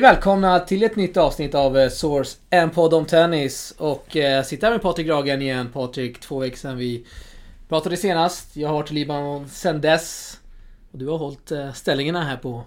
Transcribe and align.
Vi 0.00 0.06
välkomna 0.06 0.60
till 0.60 0.82
ett 0.82 0.96
nytt 0.96 1.16
avsnitt 1.16 1.54
av 1.54 1.78
eh, 1.78 1.88
Source, 1.88 2.38
en 2.50 2.70
podd 2.70 2.94
om 2.94 3.04
tennis. 3.04 3.74
Och 3.78 4.16
eh, 4.16 4.42
sitter 4.42 4.66
här 4.66 4.74
med 4.74 4.82
Patrik 4.82 5.08
Ragen 5.08 5.42
igen. 5.42 5.70
Patrik, 5.72 6.20
två 6.20 6.38
veckor 6.38 6.56
sedan 6.56 6.76
vi 6.76 7.06
pratade 7.68 7.96
senast. 7.96 8.56
Jag 8.56 8.68
har 8.68 8.74
varit 8.74 8.90
i 8.90 8.94
Libanon 8.94 9.48
sedan 9.48 9.80
dess. 9.80 10.38
Och 10.92 10.98
du 10.98 11.08
har 11.08 11.18
hållit 11.18 11.50
eh, 11.50 11.72
ställningarna 11.72 12.24
här 12.24 12.36
på 12.36 12.62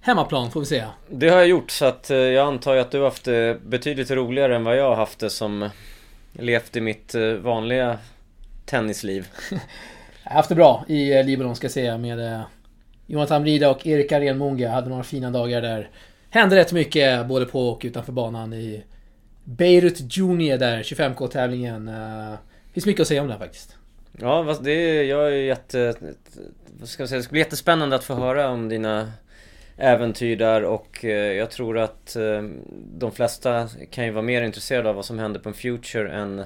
hemmaplan 0.00 0.50
får 0.50 0.60
vi 0.60 0.66
säga. 0.66 0.90
Det 1.08 1.28
har 1.28 1.36
jag 1.36 1.48
gjort 1.48 1.70
så 1.70 1.84
att 1.84 2.10
eh, 2.10 2.16
jag 2.16 2.46
antar 2.46 2.76
att 2.76 2.90
du 2.90 2.98
har 2.98 3.04
haft 3.04 3.24
det 3.24 3.58
betydligt 3.66 4.10
roligare 4.10 4.56
än 4.56 4.64
vad 4.64 4.76
jag 4.76 4.88
har 4.88 4.96
haft 4.96 5.18
det 5.18 5.30
som 5.30 5.68
levt 6.32 6.76
i 6.76 6.80
mitt 6.80 7.14
eh, 7.14 7.32
vanliga 7.32 7.98
tennisliv. 8.66 9.28
jag 9.50 10.30
har 10.30 10.36
haft 10.36 10.48
det 10.48 10.54
bra 10.54 10.84
i 10.88 11.12
eh, 11.12 11.24
Libanon 11.24 11.56
ska 11.56 11.64
jag 11.64 11.72
säga 11.72 11.98
med 11.98 12.42
Jonathan 13.06 13.42
Brida 13.42 13.70
och 13.70 13.86
Erik 13.86 14.12
Arenmunga. 14.12 14.70
Hade 14.70 14.88
några 14.88 15.02
fina 15.02 15.30
dagar 15.30 15.62
där. 15.62 15.90
Hände 16.34 16.56
rätt 16.56 16.72
mycket 16.72 17.26
både 17.26 17.46
på 17.46 17.68
och 17.68 17.80
utanför 17.84 18.12
banan 18.12 18.52
i 18.52 18.84
Beirut 19.44 20.16
Junior 20.16 20.58
där, 20.58 20.82
25K-tävlingen. 20.82 21.90
Finns 22.72 22.86
mycket 22.86 23.00
att 23.00 23.08
säga 23.08 23.20
om 23.20 23.26
det 23.26 23.32
här 23.32 23.40
faktiskt. 23.40 23.76
Ja, 24.18 24.56
det 24.62 24.72
är, 24.72 25.02
jag 25.02 25.26
är 25.26 25.30
jätte... 25.30 25.94
Vad 26.80 26.88
ska 26.88 27.02
jag 27.02 27.08
säga? 27.08 27.16
Det 27.16 27.22
ska 27.22 27.30
bli 27.30 27.40
jättespännande 27.40 27.96
att 27.96 28.04
få 28.04 28.14
höra 28.14 28.48
om 28.48 28.68
dina 28.68 29.12
äventyr 29.76 30.36
där 30.36 30.64
och 30.64 31.04
eh, 31.04 31.32
jag 31.32 31.50
tror 31.50 31.78
att 31.78 32.16
eh, 32.16 32.42
de 32.98 33.12
flesta 33.12 33.68
kan 33.90 34.04
ju 34.04 34.10
vara 34.10 34.22
mer 34.22 34.42
intresserade 34.42 34.88
av 34.88 34.94
vad 34.94 35.04
som 35.04 35.18
händer 35.18 35.40
på 35.40 35.48
en 35.48 35.54
Future 35.54 36.12
än, 36.12 36.44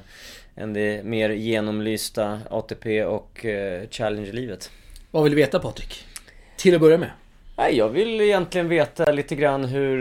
än 0.57 0.73
det 0.73 1.05
mer 1.05 1.31
genomlysta 1.31 2.41
ATP 2.51 3.05
och 3.05 3.45
eh, 3.45 3.89
Challenger-livet. 3.91 4.71
Vad 5.11 5.23
vill 5.23 5.33
du 5.33 5.37
veta 5.37 5.59
Patrik? 5.59 6.05
Till 6.57 6.75
att 6.75 6.81
börja 6.81 6.99
med. 6.99 7.11
Nej, 7.59 7.77
jag 7.77 7.89
vill 7.89 8.21
egentligen 8.21 8.69
veta 8.69 9.13
lite 9.13 9.37
grann 9.37 9.65
hur, 9.65 9.99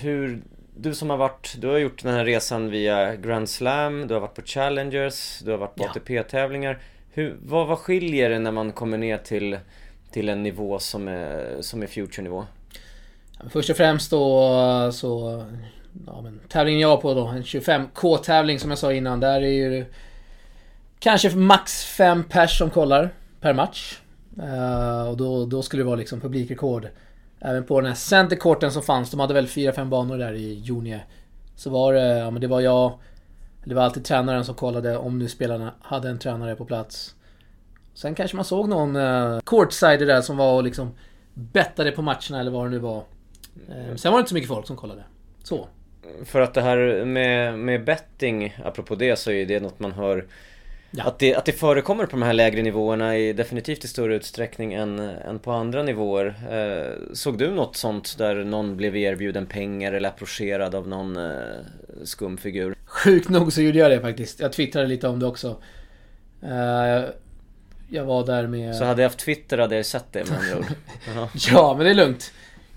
hur 0.00 0.42
du 0.76 0.94
som 0.94 1.10
har 1.10 1.16
varit, 1.16 1.54
du 1.58 1.68
har 1.68 1.78
gjort 1.78 2.02
den 2.02 2.14
här 2.14 2.24
resan 2.24 2.70
via 2.70 3.16
Grand 3.16 3.48
Slam, 3.48 4.06
du 4.06 4.14
har 4.14 4.20
varit 4.20 4.34
på 4.34 4.42
Challengers, 4.42 5.38
du 5.38 5.50
har 5.50 5.58
varit 5.58 5.74
på 5.74 5.84
ja. 5.84 5.90
ATP-tävlingar. 5.90 6.78
Hur, 7.12 7.36
vad, 7.42 7.66
vad 7.66 7.78
skiljer 7.78 8.30
det 8.30 8.38
när 8.38 8.52
man 8.52 8.72
kommer 8.72 8.98
ner 8.98 9.18
till 9.18 9.58
till 10.12 10.28
en 10.28 10.42
nivå 10.42 10.78
som 10.78 11.08
är, 11.08 11.62
som 11.62 11.82
är 11.82 11.86
future-nivå? 11.86 12.44
Först 13.50 13.70
och 13.70 13.76
främst 13.76 14.10
då 14.10 14.92
så... 14.92 15.44
Ja, 16.06 16.20
men, 16.22 16.40
tävlingen 16.48 16.80
jag 16.80 17.02
på 17.02 17.14
då, 17.14 17.26
en 17.26 17.42
25K-tävling 17.42 18.58
som 18.58 18.70
jag 18.70 18.78
sa 18.78 18.92
innan. 18.92 19.20
Där 19.20 19.42
är 19.42 19.48
ju 19.48 19.84
kanske 20.98 21.36
max 21.36 21.84
5 21.84 22.24
pers 22.24 22.58
som 22.58 22.70
kollar 22.70 23.10
per 23.40 23.54
match. 23.54 23.98
Uh, 24.38 25.08
och 25.08 25.16
då, 25.16 25.46
då 25.46 25.62
skulle 25.62 25.82
det 25.82 25.86
vara 25.86 25.96
liksom 25.96 26.20
publikrekord. 26.20 26.88
Även 27.40 27.64
på 27.64 27.80
den 27.80 27.88
här 27.88 27.96
centercourten 27.96 28.72
som 28.72 28.82
fanns, 28.82 29.10
de 29.10 29.20
hade 29.20 29.34
väl 29.34 29.46
4-5 29.46 29.88
banor 29.88 30.18
där 30.18 30.32
i 30.32 30.52
juni. 30.54 31.00
Så 31.56 31.70
var 31.70 31.92
det, 31.92 32.18
ja 32.18 32.30
men 32.30 32.40
det 32.40 32.46
var 32.46 32.60
jag, 32.60 32.98
det 33.64 33.74
var 33.74 33.82
alltid 33.82 34.04
tränaren 34.04 34.44
som 34.44 34.54
kollade 34.54 34.96
om 34.96 35.18
nu 35.18 35.28
spelarna 35.28 35.74
hade 35.80 36.08
en 36.08 36.18
tränare 36.18 36.56
på 36.56 36.64
plats. 36.64 37.14
Sen 37.94 38.14
kanske 38.14 38.36
man 38.36 38.44
såg 38.44 38.68
någon 38.68 38.96
uh, 38.96 39.40
courtsider 39.40 40.06
där 40.06 40.20
som 40.20 40.36
var 40.36 40.54
och 40.54 40.64
liksom 40.64 40.94
bettade 41.34 41.92
på 41.92 42.02
matcherna 42.02 42.40
eller 42.40 42.50
vad 42.50 42.66
det 42.66 42.70
nu 42.70 42.78
var. 42.78 43.04
Uh, 43.68 43.94
sen 43.96 44.12
var 44.12 44.18
det 44.18 44.20
inte 44.20 44.28
så 44.28 44.34
mycket 44.34 44.48
folk 44.48 44.66
som 44.66 44.76
kollade. 44.76 45.04
Så. 45.42 45.68
För 46.24 46.40
att 46.40 46.54
det 46.54 46.62
här 46.62 47.04
med, 47.04 47.58
med 47.58 47.84
betting, 47.84 48.56
apropå 48.64 48.94
det, 48.94 49.18
så 49.18 49.30
är 49.30 49.46
det 49.46 49.60
något 49.60 49.80
man 49.80 49.92
hör 49.92 50.26
Ja. 50.90 51.04
Att, 51.04 51.18
det, 51.18 51.34
att 51.34 51.44
det 51.44 51.52
förekommer 51.52 52.06
på 52.06 52.10
de 52.10 52.22
här 52.22 52.32
lägre 52.32 52.62
nivåerna 52.62 53.16
är 53.16 53.34
definitivt 53.34 53.84
i 53.84 53.88
större 53.88 54.16
utsträckning 54.16 54.74
än, 54.74 54.98
än 54.98 55.38
på 55.38 55.52
andra 55.52 55.82
nivåer. 55.82 56.34
Eh, 56.50 57.14
såg 57.14 57.38
du 57.38 57.50
något 57.50 57.76
sånt 57.76 58.18
där 58.18 58.34
någon 58.34 58.76
blev 58.76 58.96
erbjuden 58.96 59.46
pengar 59.46 59.92
eller 59.92 60.08
approcherad 60.08 60.74
av 60.74 60.88
någon 60.88 61.16
eh, 61.16 61.32
skum 62.04 62.38
figur? 62.38 62.74
Sjukt 62.84 63.28
nog 63.28 63.52
så 63.52 63.62
gjorde 63.62 63.78
jag 63.78 63.90
det 63.90 64.00
faktiskt. 64.00 64.40
Jag 64.40 64.52
twittrade 64.52 64.86
lite 64.86 65.08
om 65.08 65.18
det 65.18 65.26
också. 65.26 65.56
Eh, 66.42 67.04
jag 67.88 68.04
var 68.04 68.26
där 68.26 68.46
med... 68.46 68.76
Så 68.76 68.84
hade 68.84 69.02
jag 69.02 69.08
haft 69.08 69.20
Twitter 69.20 69.58
hade 69.58 69.76
jag 69.76 69.86
sett 69.86 70.12
det 70.12 70.30
med 70.30 70.38
andra 70.38 70.58
ord. 70.58 70.66
ja, 71.50 71.74
men 71.76 71.84
det 71.84 71.90
är 71.90 71.94
lugnt. 71.94 72.32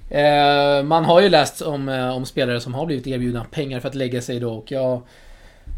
Eh, 0.10 0.84
man 0.84 1.06
har 1.06 1.22
ju 1.22 1.30
läst 1.30 1.62
om, 1.62 1.90
eh, 1.90 2.16
om 2.16 2.26
spelare 2.26 2.60
som 2.60 2.74
har 2.74 2.86
blivit 2.86 3.08
erbjudna 3.08 3.46
pengar 3.52 3.80
för 3.80 3.90
att 3.90 3.96
lägga 3.96 4.22
sig 4.22 4.40
då 4.40 4.54
och 4.54 4.72
jag... 4.72 5.02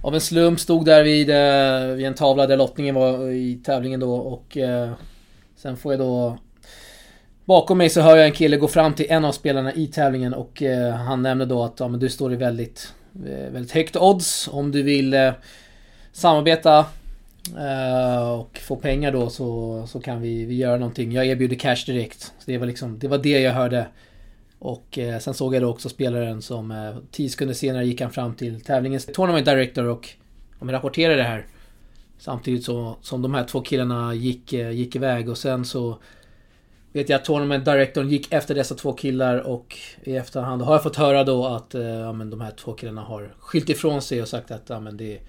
Av 0.05 0.13
en 0.13 0.21
slump 0.21 0.59
stod 0.59 0.85
där 0.85 1.03
vid, 1.03 1.29
eh, 1.29 1.95
vid 1.95 2.05
en 2.05 2.13
tavla 2.13 2.47
där 2.47 2.57
lottningen 2.57 2.95
var 2.95 3.29
i 3.31 3.59
tävlingen 3.63 3.99
då 3.99 4.15
och... 4.15 4.57
Eh, 4.57 4.91
sen 5.55 5.77
får 5.77 5.93
jag 5.93 5.99
då... 5.99 6.37
Bakom 7.45 7.77
mig 7.77 7.89
så 7.89 8.01
hör 8.01 8.17
jag 8.17 8.25
en 8.25 8.31
kille 8.31 8.57
gå 8.57 8.67
fram 8.67 8.93
till 8.93 9.05
en 9.09 9.25
av 9.25 9.31
spelarna 9.31 9.73
i 9.73 9.87
tävlingen 9.87 10.33
och 10.33 10.63
eh, 10.63 10.93
han 10.93 11.21
nämner 11.21 11.45
då 11.45 11.63
att 11.63 11.79
ja, 11.79 11.87
men 11.87 11.99
du 11.99 12.09
står 12.09 12.33
i 12.33 12.35
väldigt, 12.35 12.93
eh, 13.15 13.51
väldigt 13.51 13.71
högt 13.71 13.95
odds 13.95 14.49
om 14.51 14.71
du 14.71 14.83
vill 14.83 15.31
samarbeta 16.11 16.85
och 18.33 18.57
få 18.57 18.75
pengar 18.75 19.11
då 19.11 19.29
så, 19.29 19.83
så 19.87 19.99
kan 19.99 20.21
vi, 20.21 20.45
vi 20.45 20.55
göra 20.55 20.77
någonting. 20.77 21.11
Jag 21.11 21.25
erbjuder 21.25 21.55
cash 21.55 21.85
direkt. 21.85 22.23
Så 22.23 22.43
det 22.45 22.57
var 22.57 22.67
liksom, 22.67 22.99
det 22.99 23.07
var 23.07 23.17
det 23.17 23.39
jag 23.39 23.53
hörde. 23.53 23.87
Och 24.65 24.97
uh, 24.97 25.17
sen 25.17 25.33
såg 25.33 25.55
jag 25.55 25.61
då 25.61 25.69
också 25.69 25.89
spelaren 25.89 26.41
som 26.41 26.71
uh, 26.71 26.97
10 27.11 27.29
sekunder 27.29 27.55
senare 27.55 27.85
gick 27.85 28.01
han 28.01 28.11
fram 28.11 28.35
till 28.35 28.61
tävlingens 28.61 29.05
Tournament 29.05 29.45
Director 29.45 29.85
och 29.85 30.09
de 30.59 30.71
rapporterade 30.71 31.15
det 31.15 31.23
här. 31.23 31.45
Samtidigt 32.17 32.63
så, 32.65 32.97
som 33.01 33.21
de 33.21 33.33
här 33.33 33.43
två 33.43 33.61
killarna 33.61 34.13
gick, 34.13 34.53
gick 34.53 34.95
iväg 34.95 35.29
och 35.29 35.37
sen 35.37 35.65
så 35.65 35.97
vet 36.93 37.09
jag 37.09 37.17
att 37.17 37.25
Tournament 37.25 37.65
Directorn 37.65 38.09
gick 38.09 38.33
efter 38.33 38.55
dessa 38.55 38.75
två 38.75 38.93
killar 38.93 39.37
och 39.37 39.77
i 40.03 40.15
efterhand 40.15 40.61
har 40.61 40.73
jag 40.73 40.83
fått 40.83 40.95
höra 40.95 41.23
då 41.23 41.45
att 41.45 41.73
ja, 41.73 42.13
men 42.13 42.29
de 42.29 42.41
här 42.41 42.51
två 42.51 42.73
killarna 42.73 43.01
har 43.01 43.35
skilt 43.39 43.69
ifrån 43.69 44.01
sig 44.01 44.21
och 44.21 44.27
sagt 44.27 44.51
att 44.51 44.69
ja, 44.69 44.79
men 44.79 44.97
det 44.97 45.19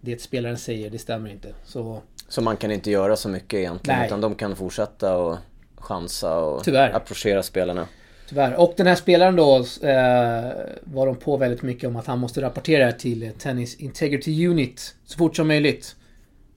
det 0.00 0.22
spelaren 0.22 0.58
säger, 0.58 0.90
det 0.90 0.98
stämmer 0.98 1.30
inte. 1.30 1.48
Så, 1.64 2.02
så 2.28 2.42
man 2.42 2.56
kan 2.56 2.70
inte 2.70 2.90
göra 2.90 3.16
så 3.16 3.28
mycket 3.28 3.58
egentligen? 3.58 3.98
Nej. 3.98 4.06
Utan 4.06 4.20
de 4.20 4.34
kan 4.34 4.56
fortsätta 4.56 5.16
och 5.16 5.36
chansa 5.76 6.38
och 6.38 6.64
Tyvärr. 6.64 6.92
approchera 6.92 7.42
spelarna? 7.42 7.86
Tyvärr. 8.30 8.54
Och 8.54 8.74
den 8.76 8.86
här 8.86 8.94
spelaren 8.94 9.36
då 9.36 9.56
eh, 9.56 10.50
var 10.84 11.06
de 11.06 11.16
på 11.16 11.36
väldigt 11.36 11.62
mycket 11.62 11.88
om 11.88 11.96
att 11.96 12.06
han 12.06 12.18
måste 12.18 12.42
rapportera 12.42 12.92
till 12.92 13.32
Tennis 13.38 13.74
Integrity 13.74 14.46
Unit 14.46 14.94
så 15.04 15.18
fort 15.18 15.36
som 15.36 15.48
möjligt. 15.48 15.96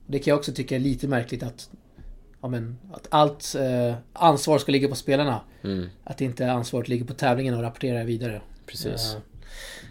Det 0.06 0.18
kan 0.18 0.30
jag 0.30 0.38
också 0.38 0.52
tycka 0.52 0.76
är 0.76 0.80
lite 0.80 1.08
märkligt 1.08 1.42
att 1.42 1.70
ja, 2.42 2.48
men, 2.48 2.78
att 2.92 3.06
allt 3.10 3.54
eh, 3.54 3.94
ansvar 4.12 4.58
ska 4.58 4.72
ligga 4.72 4.88
på 4.88 4.94
spelarna. 4.94 5.40
Mm. 5.64 5.86
Att 6.04 6.20
inte 6.20 6.52
ansvaret 6.52 6.88
ligger 6.88 7.04
på 7.04 7.14
tävlingen 7.14 7.54
och 7.54 7.62
rapportera 7.62 8.04
vidare. 8.04 8.40
Precis. 8.66 9.14
Eh, 9.14 9.20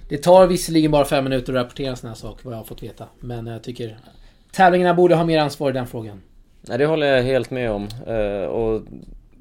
det 0.10 0.18
tar 0.18 0.48
visserligen 0.48 0.92
bara 0.92 1.06
fem 1.06 1.24
minuter 1.24 1.54
att 1.54 1.64
rapportera 1.64 1.90
en 1.90 1.98
sån 1.98 2.08
här 2.08 2.16
sak, 2.16 2.44
vad 2.44 2.54
jag 2.54 2.60
har 2.60 2.66
fått 2.66 2.84
veta. 2.84 3.08
Men 3.20 3.48
jag 3.48 3.64
tycker 3.64 3.98
tävlingarna 4.52 4.94
borde 4.94 5.16
ha 5.16 5.26
mer 5.26 5.40
ansvar 5.40 5.70
i 5.70 5.74
den 5.74 5.88
frågan. 5.88 6.22
Nej, 6.62 6.78
det 6.78 6.86
håller 6.86 7.08
jag 7.08 7.24
helt 7.24 7.52
med 7.52 7.72
om. 7.72 7.88
Uh, 8.08 8.46
och 8.46 8.82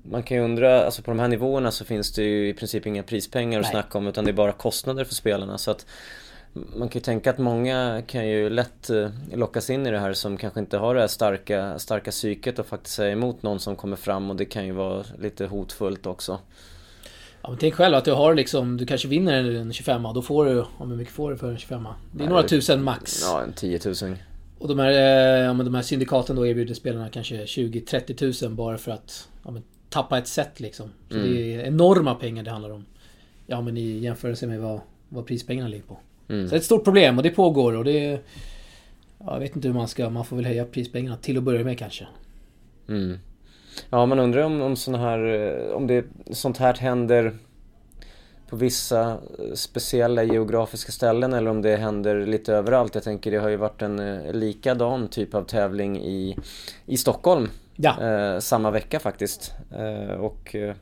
man 0.03 0.23
kan 0.23 0.37
ju 0.37 0.43
undra, 0.43 0.85
alltså 0.85 1.03
på 1.03 1.11
de 1.11 1.21
här 1.21 1.29
nivåerna 1.29 1.71
så 1.71 1.85
finns 1.85 2.13
det 2.13 2.23
ju 2.23 2.49
i 2.49 2.55
princip 2.55 2.87
inga 2.87 3.03
prispengar 3.03 3.61
att 3.61 3.65
Nej. 3.65 3.71
snacka 3.71 3.99
om 3.99 4.07
utan 4.07 4.25
det 4.25 4.31
är 4.31 4.33
bara 4.33 4.53
kostnader 4.53 5.05
för 5.05 5.15
spelarna. 5.15 5.59
Så 5.59 5.71
att 5.71 5.87
man 6.53 6.89
kan 6.89 6.99
ju 6.99 7.01
tänka 7.01 7.31
att 7.31 7.39
många 7.39 8.03
kan 8.07 8.29
ju 8.29 8.51
lätt 8.51 8.91
uh, 8.91 9.09
lockas 9.35 9.71
in 9.71 9.87
i 9.87 9.91
det 9.91 9.99
här 9.99 10.13
som 10.13 10.37
kanske 10.37 10.61
inte 10.61 10.79
har 10.79 10.95
det 10.95 11.01
här 11.01 11.09
starka, 11.09 11.79
starka 11.79 12.11
psyket 12.11 12.59
och 12.59 12.67
faktiskt 12.67 12.97
säga 12.97 13.13
emot 13.13 13.43
någon 13.43 13.61
som 13.61 13.77
kommer 13.77 13.97
fram 13.97 14.31
och 14.31 14.37
det 14.37 14.45
kan 14.45 14.67
ju 14.67 14.73
vara 14.73 15.05
lite 15.19 15.47
hotfullt 15.47 16.07
också. 16.07 16.39
Ja, 17.43 17.49
men 17.49 17.59
tänk 17.59 17.75
själv 17.75 17.95
att 17.95 18.05
du 18.05 18.13
har 18.13 18.35
liksom, 18.35 18.77
du 18.77 18.87
kanske 18.87 19.09
vinner 19.09 19.55
en 19.55 19.73
25 19.73 20.03
då 20.15 20.23
får 20.23 20.45
du, 20.45 20.65
om 20.79 20.91
hur 20.91 20.97
mycket 20.97 21.15
får 21.15 21.31
du 21.31 21.37
för 21.37 21.51
en 21.51 21.59
25 21.59 21.89
Det 22.13 22.25
är 22.25 22.29
några 22.29 22.43
tusen 22.43 22.85
max. 22.85 23.23
Ja, 23.23 23.43
en 23.43 23.53
10 23.53 23.81
000. 23.85 24.17
Och 24.59 24.69
de 24.69 24.79
här, 24.79 24.91
eh, 24.91 25.45
ja, 25.45 25.53
men 25.53 25.67
de 25.67 25.75
här 25.75 25.83
syndikaten 25.83 26.37
då 26.37 26.47
erbjuder 26.47 26.75
spelarna 26.75 27.09
kanske 27.09 27.45
20-30 27.45 28.45
000 28.45 28.55
bara 28.55 28.79
för 28.79 28.91
att 28.91 29.29
ja, 29.45 29.51
men, 29.51 29.63
tappa 29.93 30.19
ett 30.19 30.29
set 30.29 30.61
liksom. 30.61 30.91
Så 31.09 31.17
mm. 31.17 31.33
det 31.33 31.55
är 31.55 31.65
enorma 31.65 32.15
pengar 32.15 32.43
det 32.43 32.51
handlar 32.51 32.71
om. 32.71 32.85
Ja 33.47 33.61
men 33.61 33.77
i 33.77 33.99
jämförelse 33.99 34.47
med 34.47 34.61
vad, 34.61 34.81
vad 35.09 35.27
prispengarna 35.27 35.69
ligger 35.69 35.85
på. 35.85 35.99
Mm. 36.29 36.47
Så 36.47 36.51
det 36.51 36.57
är 36.57 36.59
ett 36.59 36.65
stort 36.65 36.85
problem 36.85 37.17
och 37.17 37.23
det 37.23 37.31
pågår 37.31 37.77
och 37.77 37.85
det... 37.85 38.21
Ja, 39.19 39.33
jag 39.33 39.41
vet 39.41 39.57
inte 39.57 39.69
hur 39.69 39.75
man 39.75 39.89
ska, 39.89 40.11
man 40.11 40.25
får 40.25 40.37
väl 40.37 40.47
höja 40.47 40.65
prispengarna 40.65 41.17
till 41.17 41.39
att 41.39 41.43
börja 41.43 41.65
med 41.65 41.79
kanske. 41.79 42.07
Mm. 42.89 43.19
Ja, 43.91 44.07
man 44.07 44.19
undrar 44.19 44.43
om, 44.43 44.63
om 44.63 44.77
sån 44.77 44.95
här, 44.95 45.25
eh, 45.25 45.75
om 45.75 45.87
det, 45.87 46.05
sånt 46.31 46.59
här 46.59 46.75
händer 46.75 47.35
på 48.49 48.57
vissa 48.57 49.11
eh, 49.11 49.55
speciella 49.55 50.23
geografiska 50.23 50.93
ställen 50.93 51.33
eller 51.33 51.51
om 51.51 51.63
det 51.63 51.77
händer 51.77 52.27
lite 52.27 52.55
överallt. 52.55 52.95
Jag 52.95 53.05
tänker 53.05 53.31
det 53.31 53.37
har 53.37 53.49
ju 53.49 53.57
varit 53.57 53.83
en 53.83 53.99
eh, 53.99 54.33
likadan 54.33 55.09
typ 55.09 55.35
av 55.35 55.45
tävling 55.45 56.01
i, 56.01 56.37
i 56.87 56.97
Stockholm 56.97 57.49
ja. 57.77 58.03
eh, 58.03 58.39
samma 58.39 58.71
vecka 58.71 59.01
faktiskt. 59.01 59.53
Eh, 59.71 60.15
och 60.15 60.55
eh, 60.55 60.75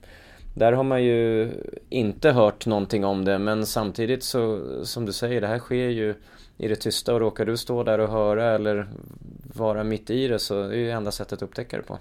där 0.55 0.73
har 0.73 0.85
man 0.85 1.05
ju 1.05 1.51
inte 1.89 2.31
hört 2.31 2.67
någonting 2.67 3.05
om 3.05 3.25
det 3.25 3.39
men 3.39 3.67
samtidigt 3.67 4.23
så 4.23 4.61
som 4.85 5.07
du 5.07 5.13
säger 5.13 5.41
det 5.41 5.47
här 5.47 5.59
sker 5.59 5.89
ju 5.89 6.15
i 6.59 6.69
det 6.69 6.77
tysta 6.77 7.15
och 7.15 7.21
råkar 7.21 7.47
du 7.47 7.57
stå 7.57 7.83
där 7.83 7.99
och 7.99 8.09
höra 8.09 8.55
eller 8.55 8.87
vara 9.55 9.85
mitt 9.85 10.11
i 10.11 10.29
det 10.29 10.39
så 10.39 10.63
är 10.63 10.69
det 10.69 10.77
ju 10.77 10.91
enda 10.91 11.11
sättet 11.11 11.33
att 11.33 11.43
upptäcka 11.43 11.77
det 11.77 11.83
på. 11.83 11.99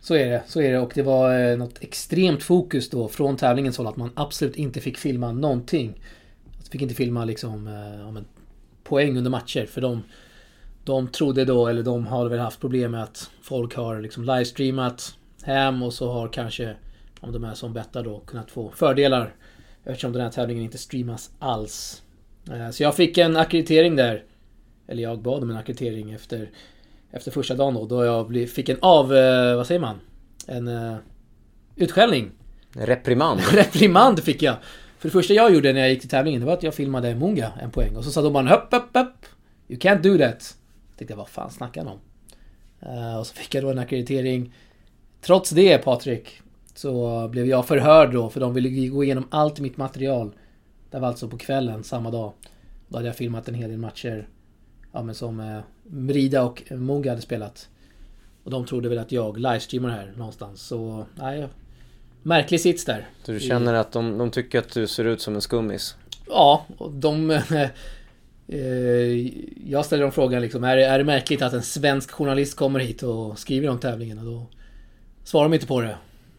Så 0.00 0.14
är 0.14 0.30
det, 0.30 0.42
så 0.46 0.60
är 0.60 0.72
det. 0.72 0.78
Och 0.78 0.92
det 0.94 1.02
var 1.02 1.56
något 1.56 1.78
extremt 1.80 2.42
fokus 2.42 2.90
då 2.90 3.08
från 3.08 3.36
tävlingens 3.36 3.78
håll 3.78 3.86
att 3.86 3.96
man 3.96 4.10
absolut 4.14 4.56
inte 4.56 4.80
fick 4.80 4.98
filma 4.98 5.32
någonting. 5.32 6.00
Man 6.44 6.70
fick 6.70 6.82
inte 6.82 6.94
filma 6.94 7.24
liksom 7.24 7.66
om 8.08 8.16
en 8.16 8.24
poäng 8.84 9.18
under 9.18 9.30
matcher 9.30 9.66
för 9.66 9.80
de, 9.80 10.02
de 10.86 11.08
trodde 11.08 11.44
då, 11.44 11.66
eller 11.66 11.82
de 11.82 12.06
har 12.06 12.28
väl 12.28 12.38
haft 12.38 12.60
problem 12.60 12.90
med 12.90 13.02
att 13.02 13.30
folk 13.42 13.74
har 13.74 14.00
liksom 14.00 14.24
livestreamat 14.24 15.14
hem 15.42 15.82
och 15.82 15.92
så 15.92 16.12
har 16.12 16.28
kanske, 16.28 16.76
om 17.20 17.32
de 17.32 17.44
är 17.44 17.54
som 17.54 17.72
bettar 17.72 18.02
då, 18.02 18.20
kunnat 18.20 18.50
få 18.50 18.70
fördelar 18.70 19.34
eftersom 19.84 20.12
den 20.12 20.22
här 20.22 20.30
tävlingen 20.30 20.64
inte 20.64 20.78
streamas 20.78 21.30
alls. 21.38 22.02
Eh, 22.50 22.70
så 22.70 22.82
jag 22.82 22.94
fick 22.94 23.18
en 23.18 23.36
akkreditering 23.36 23.96
där. 23.96 24.24
Eller 24.88 25.02
jag 25.02 25.22
bad 25.22 25.42
om 25.42 25.50
en 25.50 25.56
akkreditering 25.56 26.12
efter 26.12 26.50
efter 27.10 27.30
första 27.30 27.54
dagen 27.54 27.74
då, 27.74 27.86
då 27.86 28.04
jag 28.04 28.48
fick 28.48 28.68
en 28.68 28.78
av... 28.80 29.16
Eh, 29.16 29.56
vad 29.56 29.66
säger 29.66 29.80
man? 29.80 30.00
En 30.46 30.68
uh, 30.68 30.96
utskällning. 31.76 32.30
Reprimand. 32.72 33.40
Reprimand 33.52 34.24
fick 34.24 34.42
jag. 34.42 34.56
För 34.98 35.08
det 35.08 35.12
första 35.12 35.34
jag 35.34 35.54
gjorde 35.54 35.72
när 35.72 35.80
jag 35.80 35.90
gick 35.90 36.00
till 36.00 36.10
tävlingen, 36.10 36.40
det 36.40 36.46
var 36.46 36.52
att 36.52 36.62
jag 36.62 36.74
filmade 36.74 37.14
Munga 37.14 37.52
en 37.60 37.70
poäng. 37.70 37.96
Och 37.96 38.04
så 38.04 38.10
sa 38.10 38.22
domaren 38.22 38.48
upp, 38.48 38.68
upp, 38.70 38.88
upp. 38.92 39.26
You 39.68 39.78
can't 39.78 40.02
do 40.02 40.18
that. 40.18 40.54
Jag 40.96 40.98
tänkte, 40.98 41.14
vad 41.14 41.28
fan 41.28 41.50
snackar 41.50 41.84
han 41.84 41.92
om? 41.92 41.98
Uh, 42.88 43.18
och 43.18 43.26
så 43.26 43.34
fick 43.34 43.54
jag 43.54 43.64
då 43.64 43.70
en 43.70 43.78
akkreditering. 43.78 44.52
Trots 45.20 45.50
det 45.50 45.78
Patrik, 45.78 46.40
så 46.74 47.28
blev 47.28 47.46
jag 47.46 47.66
förhörd 47.66 48.12
då, 48.12 48.30
för 48.30 48.40
de 48.40 48.54
ville 48.54 48.88
gå 48.88 49.04
igenom 49.04 49.26
allt 49.30 49.60
mitt 49.60 49.76
material. 49.76 50.32
Det 50.90 50.98
var 50.98 51.08
alltså 51.08 51.28
på 51.28 51.38
kvällen 51.38 51.84
samma 51.84 52.10
dag. 52.10 52.32
Då 52.88 52.96
hade 52.96 53.08
jag 53.08 53.16
filmat 53.16 53.48
en 53.48 53.54
hel 53.54 53.70
del 53.70 53.78
matcher 53.78 54.28
ja, 54.96 55.02
men 55.02 55.14
som 55.14 55.40
eh, 55.40 55.58
Mrida 55.82 56.42
och 56.42 56.62
Munga 56.70 57.10
hade 57.10 57.22
spelat. 57.22 57.68
Och 58.44 58.50
de 58.50 58.66
trodde 58.66 58.88
väl 58.88 58.98
att 58.98 59.12
jag 59.12 59.38
livestreamar 59.38 59.90
här 59.90 60.12
någonstans. 60.16 60.62
Så, 60.62 61.06
nej. 61.14 61.48
Märklig 62.22 62.60
sits 62.60 62.84
där. 62.84 63.08
Så 63.22 63.32
du 63.32 63.40
känner 63.40 63.74
att 63.74 63.92
de, 63.92 64.18
de 64.18 64.30
tycker 64.30 64.58
att 64.58 64.72
du 64.72 64.86
ser 64.86 65.04
ut 65.04 65.20
som 65.20 65.34
en 65.34 65.40
skummis? 65.40 65.96
Ja, 66.28 66.66
och 66.78 66.92
de... 66.92 67.40
Eh, 68.48 68.58
jag 69.70 69.84
ställer 69.84 70.02
dem 70.02 70.12
frågan 70.12 70.42
liksom, 70.42 70.64
är, 70.64 70.76
är 70.76 70.98
det 70.98 71.04
märkligt 71.04 71.42
att 71.42 71.52
en 71.52 71.62
svensk 71.62 72.10
journalist 72.10 72.56
kommer 72.56 72.80
hit 72.80 73.02
och 73.02 73.38
skriver 73.38 73.68
om 73.68 73.78
tävlingen? 73.78 74.18
Och 74.18 74.24
då 74.24 74.46
svarar 75.24 75.44
de 75.44 75.54
inte 75.54 75.66
på 75.66 75.80
det. 75.80 75.96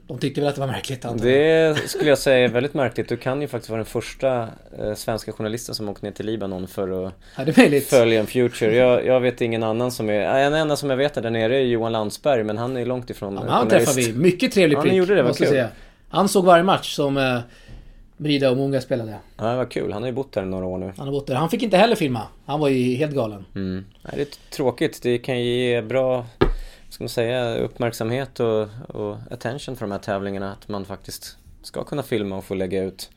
De 0.07 0.19
tyckte 0.19 0.41
väl 0.41 0.47
att 0.49 0.55
det 0.55 0.61
var 0.61 0.67
märkligt 0.67 1.05
Det 1.21 1.89
skulle 1.89 2.09
jag 2.09 2.17
säga 2.17 2.37
är 2.37 2.47
väldigt 2.47 2.73
märkligt. 2.73 3.09
Du 3.09 3.17
kan 3.17 3.41
ju 3.41 3.47
faktiskt 3.47 3.69
vara 3.69 3.77
den 3.77 3.85
första 3.85 4.49
eh, 4.79 4.93
svenska 4.95 5.31
journalisten 5.31 5.75
som 5.75 5.89
åkt 5.89 6.01
ner 6.01 6.11
till 6.11 6.25
Libanon 6.25 6.67
för 6.67 7.07
att 7.07 7.13
ja, 7.37 7.45
följa 7.81 8.19
en 8.19 8.27
Future. 8.27 8.75
Jag, 8.75 9.05
jag, 9.05 9.19
vet 9.19 9.41
ingen 9.41 9.63
annan 9.63 9.91
som 9.91 10.09
är... 10.09 10.13
En 10.13 10.53
enda 10.53 10.75
som 10.75 10.89
jag 10.89 10.97
vet 10.97 11.13
där 11.13 11.29
nere 11.29 11.57
är 11.57 11.61
Johan 11.61 11.91
Landsberg, 11.91 12.43
men 12.43 12.57
han 12.57 12.77
är 12.77 12.85
långt 12.85 13.09
ifrån 13.09 13.33
ja, 13.33 13.51
Han 13.51 13.69
träffade 13.69 14.01
vi. 14.01 14.13
Mycket 14.13 14.51
trevlig 14.51 14.79
prick, 14.81 14.91
ja, 14.91 14.97
gjorde 14.97 15.15
det, 15.15 15.23
måste 15.23 15.43
jag 15.43 15.51
säga. 15.51 15.69
Han 16.09 16.29
såg 16.29 16.45
varje 16.45 16.63
match 16.63 16.95
som 16.95 17.17
eh, 17.17 17.39
Brida 18.17 18.55
Munga 18.55 18.81
spelade. 18.81 19.17
Ja, 19.37 19.55
var 19.55 19.65
kul. 19.65 19.93
Han 19.93 20.01
har 20.01 20.09
ju 20.09 20.15
bott 20.15 20.31
där 20.31 20.45
några 20.45 20.65
år 20.65 20.77
nu. 20.77 20.93
Han 20.97 21.07
har 21.07 21.11
bott 21.11 21.27
där. 21.27 21.35
Han 21.35 21.49
fick 21.49 21.63
inte 21.63 21.77
heller 21.77 21.95
filma. 21.95 22.21
Han 22.45 22.59
var 22.59 22.69
ju 22.69 22.95
helt 22.95 23.15
galen. 23.15 23.45
Mm. 23.55 23.85
Nej, 24.01 24.13
det 24.15 24.21
är 24.21 24.51
tråkigt. 24.51 24.99
Det 25.03 25.17
kan 25.17 25.41
ge 25.41 25.81
bra 25.81 26.25
ska 26.89 27.03
man 27.03 27.09
säga, 27.09 27.57
uppmärksamhet 27.57 28.39
och, 28.39 28.67
och 28.87 29.17
attention 29.31 29.75
för 29.75 29.85
de 29.85 29.91
här 29.91 29.99
tävlingarna. 29.99 30.51
Att 30.51 30.67
man 30.67 30.85
faktiskt 30.85 31.37
ska 31.61 31.83
kunna 31.83 32.03
filma 32.03 32.37
och 32.37 32.43
få 32.43 32.53
lägga 32.53 32.83
ut. 32.83 33.09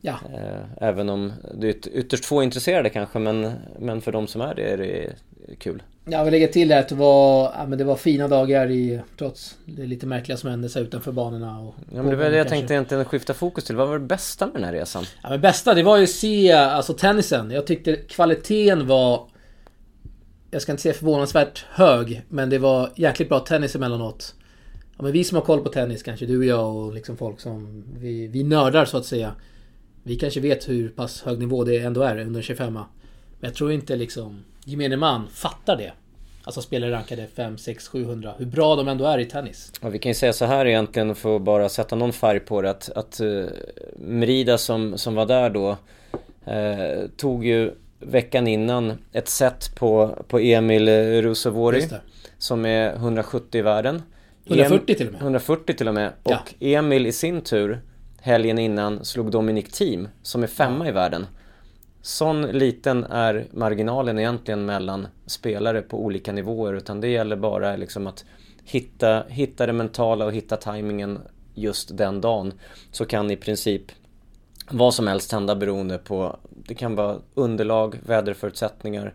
Ja. 0.00 0.14
Eh, 0.34 0.88
även 0.88 1.08
om 1.08 1.32
det 1.54 1.68
är 1.68 1.88
ytterst 1.92 2.24
få 2.24 2.42
intresserade 2.42 2.90
kanske 2.90 3.18
men, 3.18 3.52
men 3.78 4.00
för 4.00 4.12
de 4.12 4.26
som 4.26 4.40
är 4.40 4.54
det 4.54 4.62
är 4.62 4.76
det 4.76 5.12
kul. 5.58 5.82
Jag 6.10 6.24
vill 6.24 6.32
lägga 6.32 6.48
till 6.48 6.72
att 6.72 6.88
det 6.88 6.94
var, 6.94 7.52
ja, 7.56 7.66
men 7.66 7.78
det 7.78 7.84
var 7.84 7.96
fina 7.96 8.28
dagar 8.28 8.70
i, 8.70 9.00
trots 9.18 9.56
det 9.64 9.86
lite 9.86 10.06
märkliga 10.06 10.36
som 10.36 10.50
hände 10.50 10.68
sig 10.68 10.82
utanför 10.82 11.12
banorna. 11.12 11.60
Och 11.60 11.74
ja, 11.78 12.02
men 12.02 12.10
det 12.10 12.16
var 12.16 12.24
det 12.24 12.36
jag 12.36 12.46
kanske. 12.46 12.48
tänkte 12.48 12.74
egentligen 12.74 13.04
skifta 13.04 13.34
fokus 13.34 13.64
till. 13.64 13.76
Vad 13.76 13.88
var 13.88 13.98
det 13.98 14.04
bästa 14.04 14.46
med 14.46 14.54
den 14.54 14.64
här 14.64 14.72
resan? 14.72 15.04
Ja, 15.22 15.30
men 15.30 15.40
bästa 15.40 15.74
det 15.74 15.82
var 15.82 15.96
ju 15.96 16.02
att 16.02 16.10
se 16.10 16.52
alltså 16.52 16.94
tennisen. 16.94 17.50
Jag 17.50 17.66
tyckte 17.66 17.96
kvaliteten 17.96 18.86
var 18.86 19.28
jag 20.50 20.62
ska 20.62 20.72
inte 20.72 20.82
säga 20.82 20.94
förvånansvärt 20.94 21.64
hög, 21.70 22.22
men 22.28 22.50
det 22.50 22.58
var 22.58 22.92
jäkligt 22.96 23.28
bra 23.28 23.40
tennis 23.40 23.76
emellanåt. 23.76 24.34
Ja, 24.96 25.02
men 25.02 25.12
vi 25.12 25.24
som 25.24 25.36
har 25.36 25.42
koll 25.42 25.60
på 25.60 25.68
tennis, 25.68 26.02
kanske 26.02 26.26
du 26.26 26.38
och 26.38 26.44
jag 26.44 26.76
och 26.76 26.94
liksom 26.94 27.16
folk 27.16 27.40
som... 27.40 27.84
Vi, 27.98 28.26
vi 28.26 28.42
nördar 28.42 28.84
så 28.84 28.96
att 28.96 29.04
säga. 29.04 29.34
Vi 30.02 30.16
kanske 30.16 30.40
vet 30.40 30.68
hur 30.68 30.88
pass 30.88 31.22
hög 31.22 31.38
nivå 31.38 31.64
det 31.64 31.78
ändå 31.78 32.02
är 32.02 32.18
under 32.18 32.42
25 32.42 32.72
Men 32.72 32.86
jag 33.40 33.54
tror 33.54 33.72
inte 33.72 33.96
liksom 33.96 34.44
gemene 34.68 34.96
man 34.96 35.28
fattar 35.28 35.76
det. 35.76 35.92
Alltså 36.44 36.62
spelare 36.62 36.92
rankade 36.92 37.26
5, 37.36 37.58
6, 37.58 37.88
700. 37.88 38.34
Hur 38.38 38.46
bra 38.46 38.76
de 38.76 38.88
ändå 38.88 39.04
är 39.04 39.18
i 39.18 39.24
tennis. 39.24 39.72
Ja, 39.80 39.88
vi 39.88 39.98
kan 39.98 40.10
ju 40.10 40.14
säga 40.14 40.32
så 40.32 40.44
här 40.44 40.66
egentligen 40.66 41.14
för 41.14 41.36
att 41.36 41.42
bara 41.42 41.68
sätta 41.68 41.96
någon 41.96 42.12
färg 42.12 42.40
på 42.40 42.62
det. 42.62 42.70
Att, 42.70 42.90
att 42.90 43.20
uh, 43.20 43.46
Mrida 43.96 44.58
som, 44.58 44.98
som 44.98 45.14
var 45.14 45.26
där 45.26 45.50
då 45.50 45.70
uh, 45.70 47.08
tog 47.16 47.46
ju 47.46 47.74
veckan 47.98 48.46
innan 48.46 48.92
ett 49.12 49.28
set 49.28 49.74
på, 49.74 50.18
på 50.28 50.38
Emil 50.38 50.88
Rusovori. 51.22 51.88
Som 52.38 52.66
är 52.66 52.92
170 52.92 53.58
i 53.58 53.62
världen. 53.62 54.02
140 54.46 54.94
till 54.94 55.06
och 55.06 55.12
med. 55.12 55.22
140 55.22 55.76
till 55.76 55.88
och 55.88 55.94
med. 55.94 56.12
Ja. 56.24 56.38
Och 56.38 56.54
Emil 56.60 57.06
i 57.06 57.12
sin 57.12 57.40
tur, 57.40 57.80
helgen 58.20 58.58
innan, 58.58 59.04
slog 59.04 59.30
Dominic 59.30 59.72
Team 59.72 60.08
som 60.22 60.42
är 60.42 60.46
femma 60.46 60.84
ja. 60.84 60.90
i 60.90 60.92
världen. 60.92 61.26
Sån 62.02 62.42
liten 62.42 63.04
är 63.04 63.46
marginalen 63.52 64.18
egentligen 64.18 64.66
mellan 64.66 65.08
spelare 65.26 65.82
på 65.82 66.04
olika 66.04 66.32
nivåer 66.32 66.74
utan 66.74 67.00
det 67.00 67.08
gäller 67.08 67.36
bara 67.36 67.76
liksom 67.76 68.06
att 68.06 68.24
hitta, 68.64 69.22
hitta 69.28 69.66
det 69.66 69.72
mentala 69.72 70.24
och 70.24 70.32
hitta 70.32 70.56
tajmingen 70.56 71.18
just 71.54 71.96
den 71.96 72.20
dagen. 72.20 72.52
Så 72.92 73.04
kan 73.04 73.30
i 73.30 73.36
princip 73.36 73.82
vad 74.70 74.94
som 74.94 75.06
helst 75.06 75.32
hända 75.32 75.56
beroende 75.56 75.98
på 75.98 76.38
Det 76.50 76.74
kan 76.74 76.94
vara 76.94 77.16
underlag, 77.34 77.98
väderförutsättningar 78.06 79.14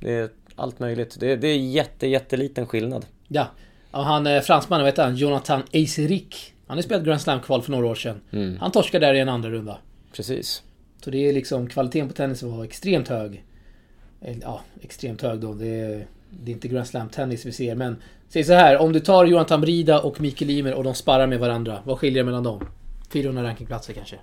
Det 0.00 0.12
är 0.12 0.30
allt 0.56 0.78
möjligt. 0.78 1.16
Det 1.20 1.32
är, 1.32 1.36
det 1.36 1.48
är 1.48 1.58
jätte, 1.58 2.06
jätteliten 2.06 2.66
skillnad. 2.66 3.06
Ja. 3.28 3.46
Och 3.90 4.04
han 4.04 4.42
fransmannen, 4.42 4.84
vet 4.84 4.96
han? 4.96 5.16
Jonathan 5.16 5.62
Eiserik. 5.72 6.54
Han 6.66 6.76
har 6.76 6.82
spelat 6.82 7.04
Grand 7.04 7.20
Slam-kval 7.20 7.62
för 7.62 7.70
några 7.70 7.86
år 7.86 7.94
sedan. 7.94 8.20
Mm. 8.30 8.58
Han 8.60 8.70
torskade 8.70 9.06
där 9.06 9.14
i 9.14 9.20
en 9.20 9.28
andra 9.28 9.50
runda. 9.50 9.78
Precis. 10.12 10.62
Så 11.04 11.10
det 11.10 11.28
är 11.28 11.32
liksom, 11.32 11.66
kvaliteten 11.66 12.08
på 12.08 12.14
tennis 12.14 12.42
var 12.42 12.64
extremt 12.64 13.08
hög. 13.08 13.44
Eh, 14.20 14.36
ja, 14.42 14.60
extremt 14.80 15.22
hög 15.22 15.40
då. 15.40 15.54
Det 15.54 15.80
är, 15.80 16.06
det 16.30 16.50
är 16.50 16.54
inte 16.54 16.68
Grand 16.68 16.86
Slam-tennis 16.86 17.46
vi 17.46 17.52
ser, 17.52 17.74
men... 17.74 17.96
Säg 18.28 18.44
så 18.44 18.52
här, 18.52 18.78
om 18.78 18.92
du 18.92 19.00
tar 19.00 19.24
Jonathan 19.24 19.60
Brida 19.60 20.00
och 20.00 20.20
Mikael 20.20 20.50
Ymer 20.50 20.74
och 20.74 20.84
de 20.84 20.94
sparrar 20.94 21.26
med 21.26 21.40
varandra. 21.40 21.82
Vad 21.84 21.98
skiljer 21.98 22.22
det 22.22 22.24
mellan 22.24 22.42
dem? 22.42 22.66
400 23.12 23.42
rankingplatser 23.42 23.92
kanske? 23.92 24.16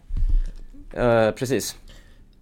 Uh, 0.98 1.32
precis. 1.32 1.76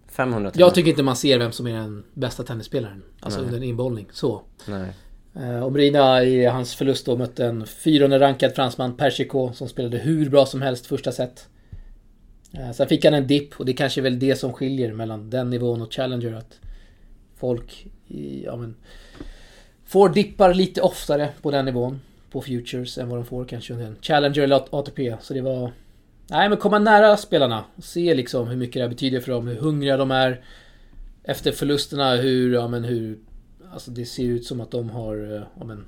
500 0.08 0.50
Jag 0.54 0.74
tycker 0.74 0.90
inte 0.90 1.02
man 1.02 1.16
ser 1.16 1.38
vem 1.38 1.52
som 1.52 1.66
är 1.66 1.72
den 1.72 2.04
bästa 2.14 2.42
tennisspelaren. 2.42 3.02
Alltså 3.20 3.40
under 3.40 3.56
en 3.56 3.62
inbollning. 3.62 4.06
Så. 4.12 4.42
Nej. 4.68 4.88
Uh, 5.36 5.62
Omrina 5.62 6.24
i 6.24 6.44
hans 6.44 6.74
förlust 6.74 7.06
då 7.06 7.16
mötte 7.16 7.46
en 7.46 7.66
400 7.66 8.20
rankad 8.20 8.54
fransman, 8.54 8.96
Persico, 8.96 9.52
som 9.52 9.68
spelade 9.68 9.98
hur 9.98 10.30
bra 10.30 10.46
som 10.46 10.62
helst 10.62 10.86
första 10.86 11.12
set. 11.12 11.48
Eh, 12.56 12.72
sen 12.72 12.88
fick 12.88 13.04
han 13.04 13.14
en 13.14 13.26
dipp 13.26 13.60
och 13.60 13.66
det 13.66 13.72
är 13.72 13.76
kanske 13.76 14.00
är 14.00 14.02
väl 14.02 14.18
det 14.18 14.36
som 14.36 14.52
skiljer 14.52 14.92
mellan 14.92 15.30
den 15.30 15.50
nivån 15.50 15.82
och 15.82 15.92
Challenger. 15.92 16.34
Att 16.34 16.60
folk 17.36 17.86
i, 18.08 18.44
ja, 18.44 18.56
men, 18.56 18.74
får 19.84 20.08
dippar 20.08 20.54
lite 20.54 20.80
oftare 20.80 21.28
på 21.42 21.50
den 21.50 21.64
nivån. 21.64 22.00
På 22.30 22.42
Futures 22.42 22.98
än 22.98 23.08
vad 23.08 23.18
de 23.18 23.24
får 23.24 23.44
kanske 23.44 23.72
under 23.72 23.86
en 23.86 23.96
Challenger 24.02 24.42
eller 24.42 24.78
ATP. 24.78 25.16
Så 25.20 25.34
det 25.34 25.40
var 25.40 25.72
Nej, 26.30 26.48
men 26.48 26.58
komma 26.58 26.78
nära 26.78 27.16
spelarna. 27.16 27.64
och 27.76 27.84
Se 27.84 28.14
liksom 28.14 28.48
hur 28.48 28.56
mycket 28.56 28.74
det 28.74 28.80
här 28.80 28.88
betyder 28.88 29.20
för 29.20 29.32
dem, 29.32 29.46
hur 29.46 29.56
hungriga 29.56 29.96
de 29.96 30.10
är. 30.10 30.44
Efter 31.24 31.52
förlusterna, 31.52 32.16
hur, 32.16 32.54
ja 32.54 32.68
men 32.68 32.84
hur... 32.84 33.18
Alltså 33.72 33.90
det 33.90 34.04
ser 34.04 34.24
ut 34.24 34.44
som 34.44 34.60
att 34.60 34.70
de 34.70 34.90
har, 34.90 35.34
eh, 35.34 35.42
ja 35.58 35.64
men... 35.64 35.86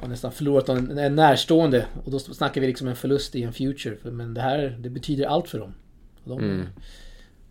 Ja, 0.00 0.08
nästan 0.08 0.32
förlorat 0.32 0.68
en, 0.68 0.98
en 0.98 1.14
närstående. 1.14 1.86
Och 2.04 2.10
då 2.10 2.18
snackar 2.18 2.60
vi 2.60 2.66
liksom 2.66 2.88
en 2.88 2.96
förlust 2.96 3.34
i 3.34 3.42
en 3.42 3.52
future. 3.52 3.96
Men 4.10 4.34
det 4.34 4.40
här, 4.40 4.78
det 4.80 4.90
betyder 4.90 5.26
allt 5.26 5.48
för 5.48 5.58
dem. 5.58 5.74
De, 6.24 6.38
mm. 6.38 6.66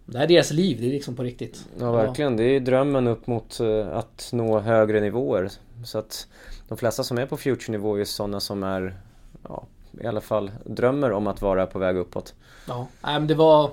Det 0.06 0.18
här 0.18 0.26
är 0.26 0.28
deras 0.28 0.52
liv, 0.52 0.78
det 0.82 0.88
är 0.88 0.92
liksom 0.92 1.16
på 1.16 1.24
riktigt. 1.24 1.66
Ja, 1.80 1.92
verkligen. 1.92 2.38
Det 2.38 2.44
är 2.44 2.60
drömmen 2.60 3.08
upp 3.08 3.28
mot 3.28 3.60
eh, 3.60 3.98
att 3.98 4.30
nå 4.34 4.60
högre 4.60 5.02
nivåer. 5.02 5.52
Så 5.86 5.98
att 5.98 6.28
de 6.68 6.78
flesta 6.78 7.04
som 7.04 7.18
är 7.18 7.26
på 7.26 7.38
future-nivå 7.38 8.00
är 8.00 8.06
sådana 8.06 8.40
som 8.40 8.64
är 8.64 8.98
ja, 9.44 9.66
i 10.02 10.08
alla 10.08 10.22
fall 10.22 10.52
drömmer 10.66 11.12
om 11.12 11.28
att 11.28 11.42
vara 11.42 11.66
på 11.66 11.80
väg 11.80 11.98
uppåt. 11.98 12.34
Ja, 12.68 12.88
nej 13.04 13.20
men 13.20 13.28
det 13.28 13.36
var... 13.36 13.72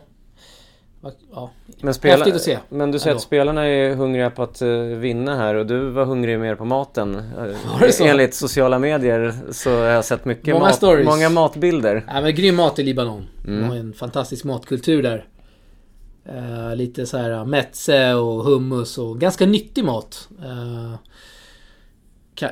Ja, 1.33 1.50
men 1.81 1.95
spela, 1.95 2.17
häftigt 2.17 2.35
att 2.35 2.43
se. 2.43 2.59
Men 2.69 2.90
du 2.90 2.99
säger 2.99 3.17
att 3.17 3.23
spelarna 3.23 3.67
är 3.67 3.95
hungriga 3.95 4.31
på 4.31 4.43
att 4.43 4.62
uh, 4.62 4.83
vinna 4.83 5.37
här 5.37 5.55
och 5.55 5.67
du 5.67 5.90
var 5.90 6.05
hungrig 6.05 6.40
mer 6.40 6.55
på 6.55 6.64
maten. 6.64 7.14
Uh, 7.81 8.09
enligt 8.11 8.35
sociala 8.35 8.78
medier 8.78 9.35
så 9.50 9.71
har 9.71 9.85
jag 9.85 10.05
sett 10.05 10.25
mycket 10.25 10.55
många, 10.55 10.64
mat, 10.64 11.05
många 11.05 11.28
matbilder. 11.28 12.05
Ja, 12.09 12.21
men 12.21 12.35
grym 12.35 12.57
mat 12.57 12.78
i 12.78 12.83
Libanon. 12.83 13.26
Mm. 13.47 13.61
De 13.61 13.69
har 13.69 13.76
en 13.76 13.93
fantastisk 13.93 14.45
matkultur 14.45 15.02
där. 15.02 15.26
Uh, 16.28 16.76
lite 16.76 17.07
så 17.07 17.17
här 17.17 17.45
metze 17.45 18.14
och 18.14 18.45
hummus 18.45 18.99
och 18.99 19.21
ganska 19.21 19.47
nyttig 19.47 19.85
mat. 19.85 20.28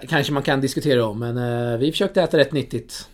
kanske 0.08 0.32
man 0.32 0.42
kan 0.42 0.60
diskutera 0.60 1.06
om. 1.06 1.18
Men 1.18 1.36
eh, 1.36 1.78
vi 1.78 1.92
försökte 1.92 2.22
äta 2.22 2.38
rätt 2.38 2.52
nyttigt. 2.52 3.08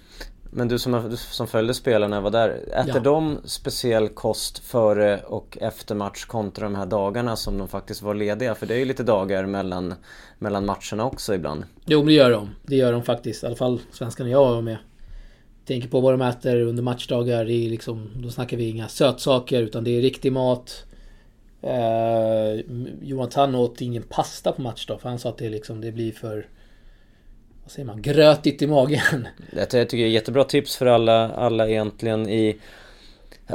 Men 0.55 0.69
du 0.69 0.79
som, 0.79 1.17
som 1.17 1.47
följde 1.47 1.75
spelarna 1.75 2.21
var 2.21 2.31
där. 2.31 2.49
Äter 2.73 2.93
Ja. 2.95 3.01
de 3.01 3.39
speciell 3.45 4.09
kost 4.09 4.59
före 4.59 5.21
och 5.27 5.59
efter 5.61 5.95
match 5.95 6.25
kontra 6.25 6.65
de 6.65 6.75
här 6.75 6.87
dagarna 6.87 7.37
som 7.37 7.59
de 7.59 7.69
faktiskt 7.69 8.03
var 8.03 8.15
lediga? 8.15 8.55
För 8.55 8.67
det 8.67 8.75
är 8.75 8.79
ju 8.79 8.85
lite 8.85 9.03
dagar 9.03 9.47
mellan, 9.47 9.95
mellan 10.39 10.67
matcherna 10.67 11.05
också 11.05 11.35
ibland. 11.35 11.65
Jo, 11.85 11.99
men 11.99 12.07
det 12.07 12.13
gör 12.13 12.31
de. 12.31 12.51
Det 12.63 12.77
gör 12.77 12.93
de 12.93 13.03
faktiskt. 13.03 13.43
I 13.43 13.47
alla 13.47 13.57
fall 13.57 13.81
svenskarna 13.93 14.31
jag 14.31 14.45
var 14.45 14.63
med. 14.63 14.77
Tänker 15.67 15.89
på 15.89 16.01
vad 16.01 16.13
de 16.13 16.21
äter 16.23 16.61
under 16.61 16.83
matchdagar. 16.83 17.45
Det 17.45 17.53
är 17.53 17.71
liksom, 17.71 18.11
då 18.15 18.31
snackar 18.31 18.57
vi 18.57 18.69
inga 18.69 18.89
sötsaker 18.89 19.63
utan 19.63 19.85
det 19.85 19.91
är 19.91 20.01
riktig 20.01 20.33
mat. 20.33 20.85
Eh, 21.63 22.61
Johan 23.03 23.29
Tann 23.29 23.55
åt 23.55 23.81
ingen 23.81 24.03
pasta 24.03 24.53
på 24.53 24.63
matchdag 24.63 25.01
för 25.01 25.09
han 25.09 25.19
sa 25.19 25.29
att 25.29 25.39
det, 25.39 25.49
liksom, 25.49 25.81
det 25.81 25.93
blir 25.93 26.13
för... 26.13 26.47
Vad 27.64 27.73
säger 27.73 27.87
man? 27.87 28.02
Grötigt 28.02 28.62
i 28.62 28.66
magen. 28.66 29.28
Det 29.50 29.75
jag 29.75 29.88
tycker 29.88 29.97
jag 30.02 30.09
är 30.09 30.12
jättebra 30.12 30.45
tips 30.45 30.76
för 30.76 30.87
alla, 30.87 31.28
alla 31.33 31.69
egentligen 31.69 32.28
i 32.28 32.57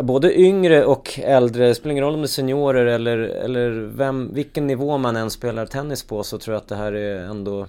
Både 0.01 0.39
yngre 0.39 0.85
och 0.85 1.19
äldre, 1.23 1.67
det 1.67 1.75
spelar 1.75 1.91
ingen 1.91 2.03
roll 2.03 2.13
om 2.13 2.21
det 2.21 2.25
är 2.25 2.27
seniorer 2.27 2.85
eller, 2.85 3.17
eller 3.17 3.69
vem, 3.71 4.33
vilken 4.33 4.67
nivå 4.67 4.97
man 4.97 5.15
än 5.15 5.29
spelar 5.29 5.65
tennis 5.65 6.03
på 6.03 6.23
så 6.23 6.37
tror 6.37 6.53
jag 6.53 6.61
att 6.61 6.67
det 6.67 6.75
här 6.75 6.91
är 6.91 7.25
ändå 7.25 7.67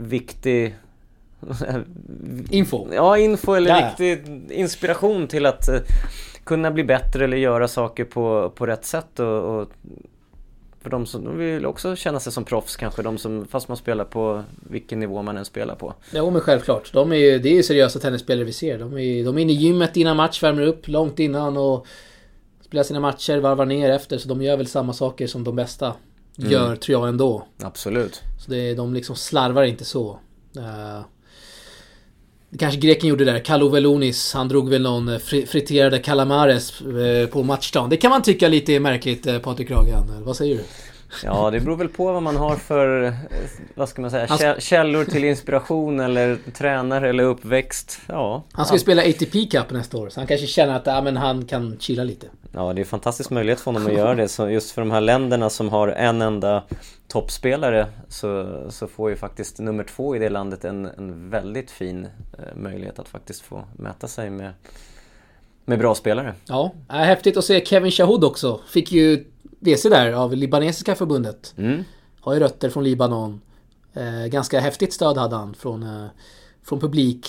viktig 0.00 0.74
Info. 2.50 2.86
Ja, 2.92 3.18
info 3.18 3.54
eller 3.54 3.70
Ja. 3.70 3.88
viktig 3.88 4.32
inspiration 4.50 5.28
till 5.28 5.46
att 5.46 5.68
eh, 5.68 5.80
kunna 6.44 6.70
bli 6.70 6.84
bättre 6.84 7.24
eller 7.24 7.36
göra 7.36 7.68
saker 7.68 8.04
på, 8.04 8.52
på 8.54 8.66
rätt 8.66 8.84
sätt 8.84 9.20
och, 9.20 9.60
och 9.60 9.68
för 10.86 10.90
de 10.90 11.06
som 11.06 11.24
de 11.24 11.38
vill 11.38 11.66
också 11.66 11.96
känna 11.96 12.20
sig 12.20 12.32
som 12.32 12.44
proffs 12.44 12.76
kanske, 12.76 13.02
de 13.02 13.18
som, 13.18 13.46
fast 13.46 13.68
man 13.68 13.76
spelar 13.76 14.04
på 14.04 14.42
vilken 14.70 15.00
nivå 15.00 15.22
man 15.22 15.36
än 15.36 15.44
spelar 15.44 15.74
på. 15.74 15.94
Jo 16.12 16.30
men 16.30 16.40
självklart. 16.40 16.92
De 16.92 17.12
är 17.12 17.16
ju, 17.16 17.38
det 17.38 17.48
är 17.48 17.54
ju 17.54 17.62
seriösa 17.62 17.98
tennisspelare 17.98 18.44
vi 18.44 18.52
ser. 18.52 18.78
De 18.78 18.98
är, 18.98 19.24
de 19.24 19.38
är 19.38 19.42
inne 19.42 19.52
i 19.52 19.56
gymmet 19.56 19.96
innan 19.96 20.16
match, 20.16 20.42
värmer 20.42 20.62
upp 20.62 20.88
långt 20.88 21.18
innan 21.18 21.56
och 21.56 21.86
spelar 22.60 22.84
sina 22.84 23.00
matcher, 23.00 23.38
varvar 23.38 23.66
ner 23.66 23.90
efter. 23.90 24.18
Så 24.18 24.28
de 24.28 24.42
gör 24.42 24.56
väl 24.56 24.66
samma 24.66 24.92
saker 24.92 25.26
som 25.26 25.44
de 25.44 25.56
bästa 25.56 25.94
gör, 26.36 26.76
tror 26.76 27.00
jag 27.00 27.08
ändå. 27.08 27.46
Absolut. 27.62 28.22
Så 28.38 28.50
det, 28.50 28.74
de 28.74 28.94
liksom 28.94 29.16
slarvar 29.16 29.62
inte 29.62 29.84
så. 29.84 30.18
Det 30.52 31.04
kanske 32.58 32.80
greken 32.80 33.08
gjorde 33.08 33.24
där. 33.24 33.38
Kalle 33.38 33.70
Velonis, 33.70 34.34
han 34.34 34.48
drog 34.48 34.70
väl 34.70 34.82
någon 34.82 35.08
eh, 35.08 35.18
friterade 35.46 35.98
calamares 35.98 36.80
eh, 36.80 37.26
på 37.26 37.42
matchdagen. 37.42 37.90
Det 37.90 37.96
kan 37.96 38.10
man 38.10 38.22
tycka 38.22 38.48
lite 38.48 38.72
är 38.72 38.80
märkligt, 38.80 39.26
eh, 39.26 39.38
Patrik 39.38 39.70
Ragan. 39.70 40.24
Vad 40.24 40.36
säger 40.36 40.56
du? 40.56 40.64
Ja, 41.24 41.50
det 41.50 41.60
beror 41.60 41.76
väl 41.76 41.88
på 41.88 42.12
vad 42.12 42.22
man 42.22 42.36
har 42.36 42.56
för, 42.56 43.02
eh, 43.04 43.12
vad 43.74 43.88
ska 43.88 44.02
man 44.02 44.10
säga, 44.10 44.26
kä- 44.26 44.60
källor 44.60 45.04
till 45.04 45.24
inspiration 45.24 46.00
eller 46.00 46.38
tränare 46.52 47.08
eller 47.08 47.24
uppväxt. 47.24 48.00
Ja. 48.06 48.42
Han 48.52 48.66
ska 48.66 48.74
ju 48.74 48.80
spela 48.80 49.02
ATP 49.02 49.46
Cup 49.46 49.70
nästa 49.70 49.96
år, 49.98 50.08
så 50.08 50.20
han 50.20 50.26
kanske 50.26 50.46
känner 50.46 50.76
att 50.76 50.86
ja, 50.86 51.02
men 51.02 51.16
han 51.16 51.44
kan 51.44 51.76
chilla 51.80 52.04
lite. 52.04 52.26
Ja, 52.52 52.72
det 52.72 52.78
är 52.78 52.82
en 52.82 52.86
fantastisk 52.88 53.30
möjlighet 53.30 53.60
för 53.60 53.72
honom 53.72 53.86
att 53.86 53.92
göra 53.92 54.14
det. 54.14 54.28
Så 54.28 54.50
just 54.50 54.70
för 54.70 54.82
de 54.82 54.90
här 54.90 55.00
länderna 55.00 55.50
som 55.50 55.68
har 55.68 55.88
en 55.88 56.22
enda 56.22 56.62
toppspelare 57.08 57.86
så, 58.08 58.62
så 58.70 58.86
får 58.86 59.10
ju 59.10 59.16
faktiskt 59.16 59.58
nummer 59.58 59.84
två 59.84 60.16
i 60.16 60.18
det 60.18 60.28
landet 60.28 60.64
en, 60.64 60.86
en 60.86 61.30
väldigt 61.30 61.70
fin 61.70 62.04
eh, 62.38 62.56
möjlighet 62.56 62.98
att 62.98 63.08
faktiskt 63.08 63.42
få 63.42 63.64
mäta 63.76 64.08
sig 64.08 64.30
med, 64.30 64.52
med 65.64 65.78
bra 65.78 65.94
spelare. 65.94 66.34
Ja, 66.48 66.72
äh, 66.90 66.96
häftigt 66.96 67.36
att 67.36 67.44
se 67.44 67.64
Kevin 67.64 67.90
Shahoud 67.90 68.24
också. 68.24 68.60
Fick 68.68 68.92
ju 68.92 69.24
WC 69.60 69.82
där 69.82 70.12
av 70.12 70.34
libanesiska 70.34 70.94
förbundet. 70.94 71.54
Mm. 71.58 71.84
Har 72.20 72.34
ju 72.34 72.40
rötter 72.40 72.70
från 72.70 72.84
Libanon. 72.84 73.40
Eh, 73.94 74.26
ganska 74.26 74.60
häftigt 74.60 74.92
stöd 74.92 75.16
hade 75.16 75.36
han 75.36 75.54
från, 75.54 75.82
eh, 75.82 76.06
från 76.64 76.80
publik. 76.80 77.28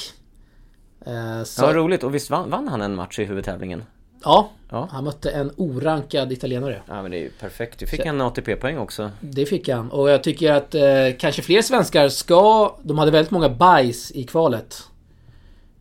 Eh, 1.05 1.43
så, 1.43 1.63
Ja, 1.65 1.73
roligt. 1.73 2.03
Och 2.03 2.15
visst 2.15 2.29
vann, 2.29 2.49
vann 2.49 2.67
han 2.67 2.81
en 2.81 2.95
match 2.95 3.19
i 3.19 3.23
huvudtävlingen? 3.23 3.83
ja, 4.23 4.49
Ja. 4.69 4.87
han 4.91 5.03
mötte 5.03 5.29
en 5.29 5.51
orankad 5.57 6.31
italienare. 6.31 6.81
Ja, 6.87 7.01
men 7.01 7.11
det 7.11 7.17
är 7.17 7.21
ju 7.21 7.29
perfekt. 7.29 7.79
Du 7.79 7.87
fick 7.87 7.99
en 8.05 8.21
ATP-poäng 8.21 8.77
också. 8.77 9.11
Det 9.21 9.45
fick 9.45 9.69
han. 9.69 9.91
Och 9.91 10.09
jag 10.09 10.23
tycker 10.23 10.51
att 10.51 10.75
eh, 10.75 10.83
kanske 11.19 11.41
fler 11.41 11.61
svenskar 11.61 12.09
ska... 12.09 12.75
De 12.83 12.97
hade 12.97 13.11
väldigt 13.11 13.31
många 13.31 13.49
bajs 13.49 14.11
i 14.11 14.23
kvalet. 14.23 14.83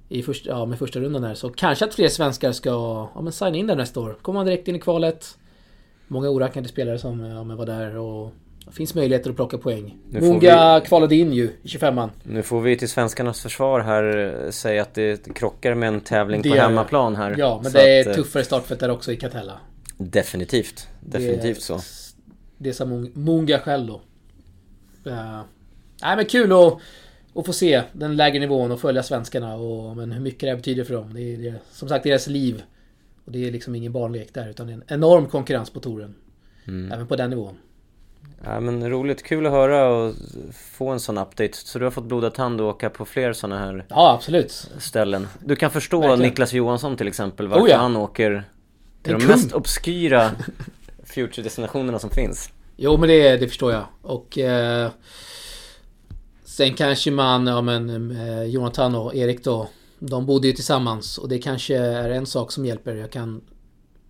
I 0.08 0.22
första, 0.22 0.50
ja, 0.50 0.66
med 0.66 0.78
första 0.78 1.00
rundan 1.00 1.22
där. 1.22 1.34
Så 1.34 1.48
kanske 1.48 1.84
att 1.84 1.94
fler 1.94 2.08
svenskar 2.08 2.52
ska 2.52 2.68
ja, 3.14 3.20
men 3.20 3.32
signa 3.32 3.56
in 3.56 3.66
där 3.66 3.76
nästa 3.76 4.00
år. 4.00 4.16
Kommer 4.22 4.38
man 4.40 4.46
direkt 4.46 4.68
in 4.68 4.76
i 4.76 4.80
kvalet. 4.80 5.38
Många 6.08 6.28
orankade 6.28 6.68
spelare 6.68 6.98
som 6.98 7.20
ja, 7.20 7.44
men 7.44 7.56
var 7.56 7.66
där 7.66 7.96
och... 7.96 8.32
Det 8.66 8.72
finns 8.72 8.94
möjligheter 8.94 9.30
att 9.30 9.36
plocka 9.36 9.58
poäng. 9.58 9.96
Munga 10.10 10.80
kvalade 10.80 11.16
in 11.16 11.32
ju 11.32 11.44
i 11.62 11.66
25an. 11.66 12.10
Nu 12.22 12.42
får 12.42 12.60
vi 12.60 12.76
till 12.76 12.88
svenskarnas 12.88 13.40
försvar 13.40 13.80
här 13.80 14.34
eh, 14.44 14.50
säga 14.50 14.82
att 14.82 14.94
det 14.94 15.34
krockar 15.34 15.74
med 15.74 15.88
en 15.88 16.00
tävling 16.00 16.42
Det 16.42 16.48
på 16.48 16.56
hemmaplan 16.56 17.16
här. 17.16 17.34
Ja, 17.38 17.60
men 17.62 17.72
Så 17.72 17.78
det 17.78 17.96
är 17.96 18.00
att, 18.00 18.06
eh, 18.06 18.14
tuffare 18.14 18.44
startfält 18.44 18.80
där 18.80 18.90
också 18.90 19.12
i 19.12 19.16
Catella. 19.16 19.60
Definitivt. 19.98 20.88
Definitivt 21.00 21.56
det, 21.56 21.62
så. 21.62 21.80
Det 22.58 22.72
sa 22.72 22.84
Mung- 22.84 23.10
Munga 23.14 23.58
själv 23.58 23.86
då. 23.86 24.00
Uh, 25.10 25.40
nej 26.02 26.16
men 26.16 26.24
kul 26.26 26.52
att, 26.52 26.78
att 27.34 27.46
få 27.46 27.52
se 27.52 27.82
den 27.92 28.16
lägre 28.16 28.38
nivån 28.40 28.72
och 28.72 28.80
följa 28.80 29.02
svenskarna 29.02 29.54
och 29.54 29.96
men 29.96 30.12
hur 30.12 30.20
mycket 30.20 30.40
det 30.40 30.48
här 30.48 30.56
betyder 30.56 30.84
för 30.84 30.94
dem. 30.94 31.14
Det 31.14 31.20
är, 31.20 31.36
det 31.36 31.48
är 31.48 31.58
som 31.72 31.88
sagt 31.88 32.04
deras 32.04 32.26
liv. 32.26 32.62
Och 33.26 33.32
det 33.32 33.46
är 33.48 33.52
liksom 33.52 33.74
ingen 33.74 33.92
barnlek 33.92 34.34
där 34.34 34.48
utan 34.48 34.68
en 34.68 34.82
enorm 34.88 35.26
konkurrens 35.26 35.70
på 35.70 35.80
touren. 35.80 36.14
Mm. 36.66 36.92
Även 36.92 37.06
på 37.06 37.16
den 37.16 37.30
nivån. 37.30 37.54
Ja 38.44 38.60
men 38.60 38.90
roligt, 38.90 39.22
kul 39.22 39.46
att 39.46 39.52
höra 39.52 39.88
och 39.88 40.14
få 40.76 40.88
en 40.88 41.00
sån 41.00 41.18
update. 41.18 41.52
Så 41.52 41.78
du 41.78 41.84
har 41.84 41.90
fått 41.90 42.04
blodad 42.04 42.34
tand 42.34 42.60
och 42.60 42.66
åka 42.68 42.90
på 42.90 43.04
fler 43.04 43.32
såna 43.32 43.58
här 43.58 43.84
Ja 43.88 44.14
absolut. 44.14 44.70
ställen. 44.78 45.28
Du 45.44 45.56
kan 45.56 45.70
förstå 45.70 46.00
Verkligen. 46.00 46.20
Niklas 46.30 46.52
Johansson 46.52 46.96
till 46.96 47.08
exempel, 47.08 47.48
varför 47.48 47.64
Oh 47.66 47.70
ja. 47.70 47.76
han 47.76 47.96
åker 47.96 48.44
till 49.02 49.12
de 49.12 49.20
kung. 49.20 49.28
mest 49.28 49.52
obskyra 49.52 50.30
future-destinationerna 51.04 51.98
som 51.98 52.10
finns. 52.10 52.50
Jo 52.76 52.96
men 52.96 53.08
det, 53.08 53.36
det 53.36 53.48
förstår 53.48 53.72
jag. 53.72 53.84
Och... 54.02 54.38
Eh, 54.38 54.90
sen 56.44 56.74
kanske 56.74 57.10
man, 57.10 57.46
ja 57.46 57.60
men 57.60 58.10
eh, 58.16 58.42
Jonathan 58.42 58.94
och 58.94 59.14
Erik 59.14 59.44
då. 59.44 59.68
De 59.98 60.26
bodde 60.26 60.46
ju 60.46 60.52
tillsammans 60.52 61.18
och 61.18 61.28
det 61.28 61.38
kanske 61.38 61.76
är 61.76 62.10
en 62.10 62.26
sak 62.26 62.52
som 62.52 62.66
hjälper. 62.66 62.94
Jag 62.94 63.10
kan... 63.10 63.40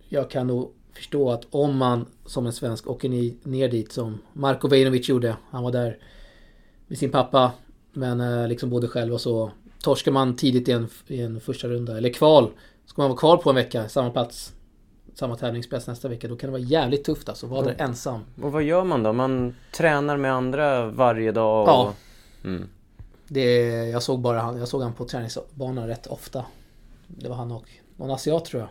Jag 0.09 0.29
kan 0.29 0.47
nog 0.47 0.73
förstå 0.93 1.31
att 1.31 1.47
om 1.49 1.77
man 1.77 2.05
som 2.25 2.45
en 2.45 2.53
svensk 2.53 2.87
åker 2.87 3.09
ner 3.47 3.69
dit 3.69 3.91
som 3.91 4.17
Marko 4.33 4.67
Vejnovic 4.67 5.09
gjorde. 5.09 5.35
Han 5.49 5.63
var 5.63 5.71
där 5.71 5.97
med 6.87 6.97
sin 6.97 7.11
pappa. 7.11 7.51
Men 7.93 8.21
eh, 8.21 8.47
liksom 8.47 8.69
bodde 8.69 8.87
själv 8.87 9.13
och 9.13 9.21
så. 9.21 9.51
Torskar 9.81 10.11
man 10.11 10.35
tidigt 10.35 10.69
i 10.69 10.71
en, 10.71 10.87
i 11.07 11.21
en 11.21 11.39
första 11.39 11.67
runda, 11.67 11.97
eller 11.97 12.09
kval. 12.09 12.51
Ska 12.85 13.01
man 13.01 13.09
vara 13.09 13.19
kvar 13.19 13.37
på 13.37 13.49
en 13.49 13.55
vecka, 13.55 13.89
samma 13.89 14.09
plats. 14.09 14.53
Samma 15.13 15.35
tävlingsplats 15.35 15.87
nästa 15.87 16.07
vecka. 16.07 16.27
Då 16.27 16.35
kan 16.35 16.47
det 16.47 16.51
vara 16.51 16.61
jävligt 16.61 17.03
tufft 17.03 17.29
alltså. 17.29 17.47
Vara 17.47 17.65
där 17.65 17.75
ensam. 17.77 18.21
Och 18.41 18.51
vad 18.51 18.63
gör 18.63 18.83
man 18.83 19.03
då? 19.03 19.13
Man 19.13 19.55
tränar 19.71 20.17
med 20.17 20.33
andra 20.33 20.89
varje 20.89 21.31
dag 21.31 21.63
och... 21.63 21.69
Ja. 21.69 21.93
Mm. 22.43 22.69
Det, 23.27 23.65
jag 23.89 24.03
såg 24.03 24.19
bara 24.19 24.39
han, 24.39 24.57
jag 24.59 24.67
såg 24.67 24.81
han 24.81 24.93
på 24.93 25.05
träningsbanan 25.05 25.87
rätt 25.87 26.07
ofta. 26.07 26.45
Det 27.07 27.29
var 27.29 27.35
han 27.35 27.51
och 27.51 27.65
någon 27.97 28.11
asiat 28.11 28.45
tror 28.45 28.61
jag. 28.61 28.69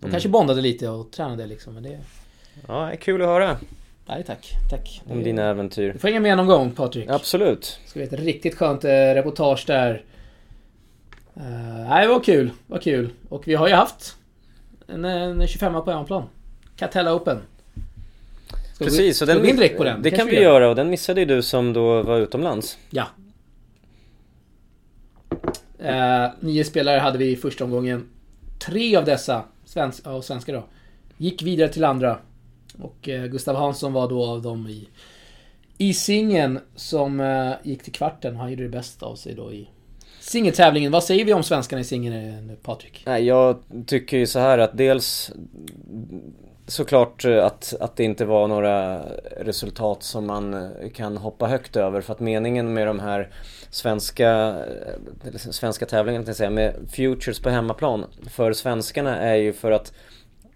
De 0.00 0.10
kanske 0.10 0.28
bondade 0.28 0.60
lite 0.60 0.88
och 0.88 1.10
tränade 1.10 1.46
liksom. 1.46 1.74
Men 1.74 1.82
det... 1.82 1.98
Ja, 2.68 2.86
det 2.86 2.92
är 2.92 2.96
kul 2.96 3.22
att 3.22 3.28
höra 3.28 3.58
Nej 4.08 4.24
tack, 4.26 4.52
tack. 4.70 5.02
om 5.10 5.18
Det- 5.18 5.24
dina 5.24 5.42
äventyr. 5.44 5.92
Du 5.92 5.98
får 5.98 6.08
hänga 6.08 6.20
med 6.20 6.36
någon 6.36 6.46
gång 6.46 6.70
Patrik. 6.70 7.08
Absolut. 7.10 7.80
Ska 7.86 8.00
vi 8.00 8.06
ha 8.06 8.12
ett 8.12 8.20
riktigt 8.24 8.54
skönt 8.54 8.84
eh, 8.84 8.88
reportage 8.90 9.64
där. 9.66 10.04
Uh, 11.36 11.42
nej, 11.88 12.06
det 12.06 12.12
var 12.12 12.20
kul. 12.20 12.50
Vad 12.66 12.82
kul. 12.82 13.10
Och 13.28 13.48
vi 13.48 13.54
har 13.54 13.68
ju 13.68 13.74
haft 13.74 14.16
en, 14.86 15.04
en 15.04 15.46
25 15.46 15.72
på 15.72 15.90
hemmaplan. 15.90 16.22
Catella 16.76 17.14
Open. 17.14 17.38
Ska 18.74 18.84
vi- 18.84 18.90
Precis, 18.90 19.22
och 19.22 19.28
ska 19.28 19.34
den, 19.34 19.42
vi 19.42 19.50
in 19.50 19.56
direkt 19.56 19.76
på 19.76 19.84
den? 19.84 20.02
det 20.02 20.10
Kanske 20.10 20.26
kan 20.32 20.36
vi 20.40 20.42
göra 20.44 20.68
och 20.68 20.76
den 20.76 20.90
missade 20.90 21.20
ju 21.20 21.26
du 21.26 21.42
som 21.42 21.72
då 21.72 22.02
var 22.02 22.18
utomlands. 22.18 22.78
Ja. 22.90 23.06
Eh, 25.86 26.30
nio 26.40 26.64
spelare 26.64 26.98
hade 26.98 27.18
vi 27.18 27.30
i 27.30 27.36
första 27.36 27.64
omgången. 27.64 28.08
Tre 28.66 28.96
av 28.96 29.04
dessa, 29.04 29.44
svensk, 29.64 30.02
ja, 30.04 30.22
svenska 30.22 30.52
då, 30.52 30.64
gick 31.16 31.42
vidare 31.42 31.68
till 31.68 31.84
andra. 31.84 32.18
Och 32.78 33.08
eh, 33.08 33.26
Gustav 33.26 33.56
Hansson 33.56 33.92
var 33.92 34.08
då 34.08 34.24
av 34.24 34.42
dem 34.42 34.66
i, 34.68 34.88
i 35.78 35.94
singeln 35.94 36.60
som 36.74 37.20
eh, 37.20 37.52
gick 37.62 37.82
till 37.82 37.92
kvarten. 37.92 38.36
Han 38.36 38.50
gjorde 38.50 38.62
det 38.62 38.68
bästa 38.68 39.06
av 39.06 39.16
sig 39.16 39.34
då 39.34 39.52
i 39.52 39.68
singeltävlingen. 40.20 40.92
Vad 40.92 41.04
säger 41.04 41.24
vi 41.24 41.32
om 41.32 41.42
svenskarna 41.42 41.80
i 41.80 41.84
singeln 41.84 42.34
eh, 42.34 42.42
nu 42.42 42.56
Patrik? 42.62 43.02
Nej, 43.06 43.24
jag 43.24 43.62
tycker 43.86 44.16
ju 44.16 44.26
så 44.26 44.38
här 44.38 44.58
att 44.58 44.76
dels 44.76 45.32
såklart 46.66 47.24
eh, 47.24 47.44
att, 47.44 47.74
att 47.80 47.96
det 47.96 48.04
inte 48.04 48.24
var 48.24 48.48
några 48.48 49.02
resultat 49.36 50.02
som 50.02 50.26
man 50.26 50.54
eh, 50.54 50.90
kan 50.94 51.16
hoppa 51.16 51.46
högt 51.46 51.76
över 51.76 52.00
för 52.00 52.12
att 52.12 52.20
meningen 52.20 52.74
med 52.74 52.86
de 52.86 53.00
här 53.00 53.30
svenska, 53.70 54.56
eh, 55.24 55.36
svenska 55.36 55.86
tävlingarna, 55.86 56.24
jag 56.26 56.36
säga, 56.36 56.50
med 56.50 56.74
futures 56.92 57.40
på 57.40 57.50
hemmaplan 57.50 58.04
för 58.30 58.52
svenskarna 58.52 59.16
är 59.16 59.36
ju 59.36 59.52
för 59.52 59.70
att 59.70 59.92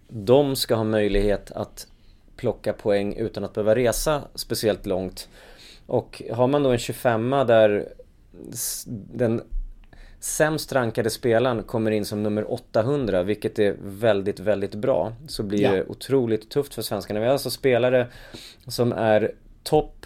de 0.07 0.55
ska 0.55 0.75
ha 0.75 0.83
möjlighet 0.83 1.51
att 1.51 1.87
plocka 2.35 2.73
poäng 2.73 3.15
utan 3.15 3.43
att 3.43 3.53
behöva 3.53 3.75
resa 3.75 4.21
speciellt 4.35 4.85
långt. 4.85 5.29
Och 5.87 6.21
har 6.31 6.47
man 6.47 6.63
då 6.63 6.69
en 6.69 6.77
25 6.77 7.29
där 7.29 7.89
den 9.13 9.41
sämst 10.23 10.73
rankade 10.73 11.09
spelaren 11.09 11.63
kommer 11.63 11.91
in 11.91 12.05
som 12.05 12.23
nummer 12.23 12.51
800, 12.51 13.23
vilket 13.23 13.59
är 13.59 13.75
väldigt, 13.81 14.39
väldigt 14.39 14.75
bra. 14.75 15.13
Så 15.27 15.43
blir 15.43 15.61
ja. 15.61 15.71
det 15.71 15.85
otroligt 15.85 16.49
tufft 16.49 16.73
för 16.73 16.81
svenskarna. 16.81 17.19
Vi 17.19 17.25
har 17.25 17.33
alltså 17.33 17.49
spelare 17.49 18.07
som 18.67 18.93
är 18.93 19.31
topp, 19.63 20.05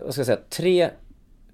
vad 0.00 0.12
ska 0.12 0.20
jag 0.20 0.26
säga, 0.26 0.40
tre 0.50 0.90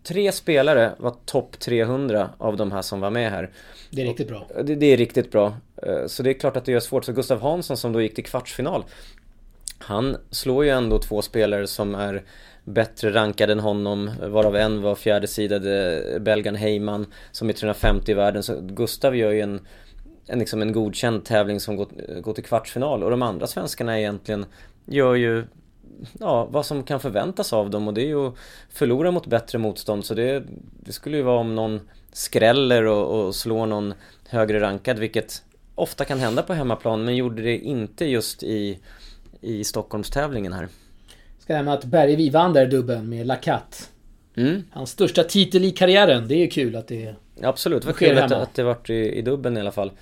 Tre 0.04 0.32
spelare 0.32 0.92
var 0.98 1.14
topp 1.24 1.58
300 1.58 2.30
av 2.38 2.56
de 2.56 2.72
här 2.72 2.82
som 2.82 3.00
var 3.00 3.10
med 3.10 3.30
här. 3.30 3.50
Det 3.90 4.02
är 4.02 4.06
riktigt 4.06 4.28
bra. 4.28 4.46
Det, 4.62 4.74
det, 4.74 4.86
är 4.86 4.96
riktigt 4.96 5.30
bra. 5.30 5.56
Eh, 5.82 6.06
så 6.06 6.22
det 6.22 6.30
är 6.30 6.34
klart 6.34 6.56
att 6.56 6.64
det 6.64 6.72
gör 6.72 6.80
svårt. 6.80 7.04
Så 7.04 7.12
Gustav 7.12 7.40
Hansson 7.40 7.76
som 7.76 7.92
då 7.92 8.02
gick 8.02 8.14
till 8.14 8.24
kvartsfinal. 8.24 8.84
Han 9.78 10.16
slår 10.30 10.64
ju 10.64 10.70
ändå 10.70 10.98
två 10.98 11.22
spelare 11.22 11.66
som 11.66 11.94
är 11.94 12.22
bättre 12.64 13.14
rankade 13.14 13.52
än 13.52 13.60
honom, 13.60 14.10
varav 14.22 14.56
en 14.56 14.82
var 14.82 14.94
fjärdesidade 14.94 16.02
eh, 16.14 16.18
belgaren 16.18 16.56
Heyman 16.56 17.06
som 17.32 17.48
är 17.48 17.52
350 17.52 18.10
i 18.10 18.14
världen. 18.14 18.42
Så 18.42 18.60
Gustav 18.60 19.16
gör 19.16 19.30
ju 19.30 19.40
en, 19.40 19.60
en, 20.26 20.38
liksom 20.38 20.62
en 20.62 20.72
godkänd 20.72 21.24
tävling 21.24 21.60
som 21.60 21.76
går, 21.76 21.88
går 22.20 22.32
till 22.32 22.44
kvartsfinal 22.44 23.02
och 23.02 23.10
de 23.10 23.22
andra 23.22 23.46
svenskarna 23.46 23.98
egentligen 23.98 24.46
gör 24.86 25.14
ju 25.14 25.44
ja, 26.20 26.48
vad 26.50 26.66
som 26.66 26.82
kan 26.82 27.00
förväntas 27.00 27.52
av 27.52 27.70
dem 27.70 27.88
och 27.88 27.94
det 27.94 28.02
är 28.02 28.06
ju 28.06 28.26
att 28.26 28.34
förlora 28.70 29.10
mot 29.10 29.26
bättre 29.26 29.58
motstånd 29.58 30.04
så 30.04 30.14
det, 30.14 30.42
det 30.80 30.92
skulle 30.92 31.16
ju 31.16 31.22
vara 31.22 31.40
om 31.40 31.54
någon 31.54 31.80
skräller 32.12 32.84
och, 32.84 33.26
och 33.26 33.34
slår 33.34 33.66
någon 33.66 33.94
högre 34.28 34.60
rankad 34.60 34.98
vilket 34.98 35.42
ofta 35.74 36.04
kan 36.04 36.18
hända 36.18 36.42
på 36.42 36.54
hemmaplan 36.54 37.04
men 37.04 37.16
gjorde 37.16 37.42
det 37.42 37.58
inte 37.58 38.04
just 38.04 38.42
i, 38.42 38.78
i 39.40 39.64
Stockholmstävlingen 39.64 40.52
här. 40.52 40.68
Ska 41.42 41.54
nämna 41.54 41.72
att 41.72 41.84
Bergevi 41.84 42.30
vann 42.30 42.52
där 42.52 42.66
dubben 42.66 43.08
med 43.08 43.26
Lacat. 43.26 43.90
Mm. 44.36 44.64
Hans 44.70 44.90
största 44.90 45.24
titel 45.24 45.64
i 45.64 45.70
karriären. 45.70 46.28
Det 46.28 46.34
är 46.34 46.38
ju 46.38 46.48
kul 46.48 46.76
att 46.76 46.88
det 46.88 47.14
Absolut, 47.42 47.84
var 47.84 47.92
kul 47.92 48.18
att, 48.18 48.32
att 48.32 48.54
det 48.54 48.62
vart 48.62 48.90
i, 48.90 49.18
i 49.18 49.22
dubben 49.22 49.56
i 49.56 49.60
alla 49.60 49.72
fall. 49.72 49.92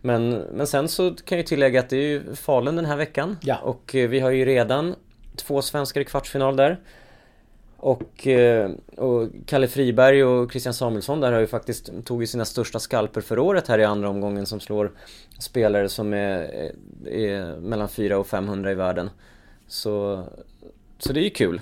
Men, 0.00 0.30
men 0.30 0.66
sen 0.66 0.88
så 0.88 1.14
kan 1.14 1.38
jag 1.38 1.46
tillägga 1.46 1.80
att 1.80 1.88
det 1.88 1.96
är 1.96 2.02
ju 2.02 2.34
Falun 2.34 2.76
den 2.76 2.84
här 2.84 2.96
veckan. 2.96 3.36
Ja. 3.42 3.56
Och 3.56 3.94
eh, 3.94 4.08
vi 4.08 4.20
har 4.20 4.30
ju 4.30 4.44
redan 4.44 4.94
två 5.36 5.62
svenskar 5.62 6.00
i 6.00 6.04
kvartsfinal 6.04 6.56
där. 6.56 6.80
Och, 7.76 8.26
eh, 8.26 8.70
och 8.96 9.28
Kalle 9.46 9.68
Friberg 9.68 10.24
och 10.24 10.50
Christian 10.50 10.74
Samuelsson 10.74 11.20
där 11.20 11.32
har 11.32 11.40
ju 11.40 11.46
faktiskt 11.46 11.90
tog 12.04 12.22
ju 12.22 12.26
sina 12.26 12.44
största 12.44 12.78
skalper 12.78 13.20
för 13.20 13.38
året 13.38 13.68
här 13.68 13.78
i 13.78 13.84
andra 13.84 14.08
omgången 14.08 14.46
som 14.46 14.60
slår 14.60 14.92
spelare 15.38 15.88
som 15.88 16.12
är, 16.12 16.72
är 17.06 17.60
mellan 17.60 17.88
400 17.88 18.18
och 18.18 18.26
500 18.26 18.70
i 18.72 18.74
världen. 18.74 19.10
Så, 19.68 20.24
så 20.98 21.12
det 21.12 21.20
är 21.20 21.24
ju 21.24 21.30
kul. 21.30 21.60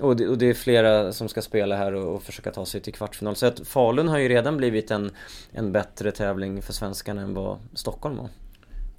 Och 0.00 0.16
det, 0.16 0.28
och 0.28 0.38
det, 0.38 0.46
är 0.46 0.54
flera 0.54 1.12
som 1.12 1.28
ska 1.28 1.42
spela 1.42 1.76
här 1.76 1.94
och, 1.94 2.14
och, 2.14 2.22
försöka 2.22 2.50
ta 2.50 2.66
sig 2.66 2.80
till 2.80 2.92
kvartsfinal. 2.92 3.36
Så 3.36 3.46
att 3.46 3.68
Falun 3.68 4.08
har 4.08 4.18
ju 4.18 4.28
redan 4.28 4.56
blivit 4.56 4.90
en, 4.90 5.10
en 5.52 5.72
bättre 5.72 6.10
tävling 6.10 6.62
för 6.62 6.72
svenskarna 6.72 7.22
än 7.22 7.34
vad 7.34 7.58
Stockholm 7.74 8.16
var. 8.16 8.28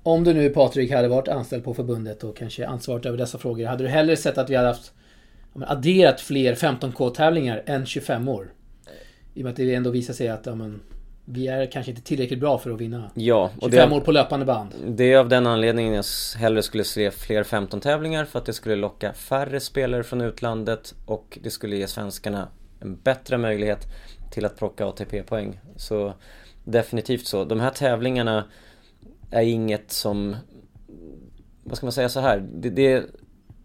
Om 0.03 0.24
du 0.24 0.34
nu 0.34 0.50
Patrik 0.50 0.91
hade 0.91 1.08
varit 1.08 1.27
anställd 1.27 1.63
på 1.63 1.74
förbundet 1.74 2.24
och 2.24 2.38
kanske 2.38 2.67
ansvarat 2.67 3.05
över 3.05 3.17
dessa 3.17 3.38
frågor. 3.38 3.65
Hade 3.65 3.84
du 3.84 3.89
hellre 3.89 4.17
sett 4.17 4.38
att 4.38 4.50
vi 4.50 4.55
hade 4.55 4.67
haft 4.67 4.93
adderat 5.53 6.22
fler 6.22 6.55
15K 6.55 7.10
tävlingar 7.10 7.63
än 7.65 7.86
25 7.86 8.27
år? 8.27 8.53
I 9.34 9.39
och 9.39 9.43
med 9.43 9.51
att 9.51 9.55
det 9.55 9.75
ändå 9.75 9.89
visar 9.89 10.13
sig 10.13 10.29
att 10.29 10.46
ja, 10.46 10.55
men, 10.55 10.82
vi 11.25 11.48
är 11.48 11.65
kanske 11.65 11.92
inte 11.92 12.03
tillräckligt 12.03 12.39
bra 12.39 12.58
för 12.58 12.72
att 12.72 12.82
vinna 12.82 13.12
ja, 13.13 13.51
och 13.58 13.72
25 13.72 13.89
det, 13.89 13.96
år 13.96 14.01
på 14.01 14.12
löpande 14.12 14.46
band. 14.46 14.74
Det 14.88 15.13
är 15.13 15.18
av 15.18 15.30
den 15.30 15.48
anledningen 15.48 15.94
jag 15.94 16.06
hellre 16.38 16.63
skulle 16.63 16.84
se 16.84 17.12
fler 17.12 17.44
15 17.44 17.82
tävlingar 17.82 18.25
för 18.25 18.39
att 18.39 18.46
det 18.46 18.53
skulle 18.53 18.75
locka 18.75 19.13
färre 19.13 19.60
spelare 19.60 20.03
från 20.03 20.22
utlandet 20.22 20.96
och 21.05 21.38
det 21.44 21.50
skulle 21.50 21.75
ge 21.75 21.88
svenskarna 21.88 22.48
en 22.79 22.96
bättre 22.96 23.38
möjlighet 23.38 23.88
till 24.31 24.46
att 24.46 24.57
plocka 24.57 24.86
ATP-poäng. 24.86 25.59
Så 25.75 26.14
definitivt 26.64 27.27
så. 27.27 27.44
De 27.46 27.59
här 27.59 27.70
tävlingarna 27.70 28.46
är 29.31 29.42
inget 29.42 29.92
som, 29.92 30.36
vad 31.64 31.77
ska 31.77 31.86
man 31.86 31.94
säga 31.94 32.09
så 32.09 32.20
här, 32.20 32.44
det, 32.53 32.70
det 32.70 33.05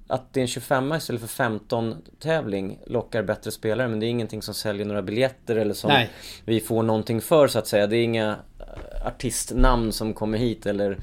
att 0.09 0.33
det 0.33 0.41
är 0.41 0.43
en 0.43 0.49
25 0.49 0.93
istället 0.93 1.21
för 1.21 1.29
15 1.29 2.03
tävling 2.19 2.79
lockar 2.87 3.23
bättre 3.23 3.51
spelare 3.51 3.89
men 3.89 4.01
det 4.01 4.07
är 4.07 4.09
ingenting 4.09 4.43
som 4.43 4.55
säljer 4.55 4.87
några 4.87 5.03
biljetter 5.03 5.57
eller 5.57 5.75
som 5.75 5.89
Nej. 5.89 6.11
vi 6.45 6.61
får 6.61 6.83
någonting 6.83 7.21
för 7.21 7.49
så 7.49 7.59
att 7.59 7.67
säga. 7.67 7.87
Det 7.87 7.97
är 7.97 8.05
inga 8.05 8.37
eh, 8.59 9.07
artistnamn 9.07 9.93
som 9.93 10.15
kommer 10.15 10.39
hit 10.39 10.67
eller 10.67 10.99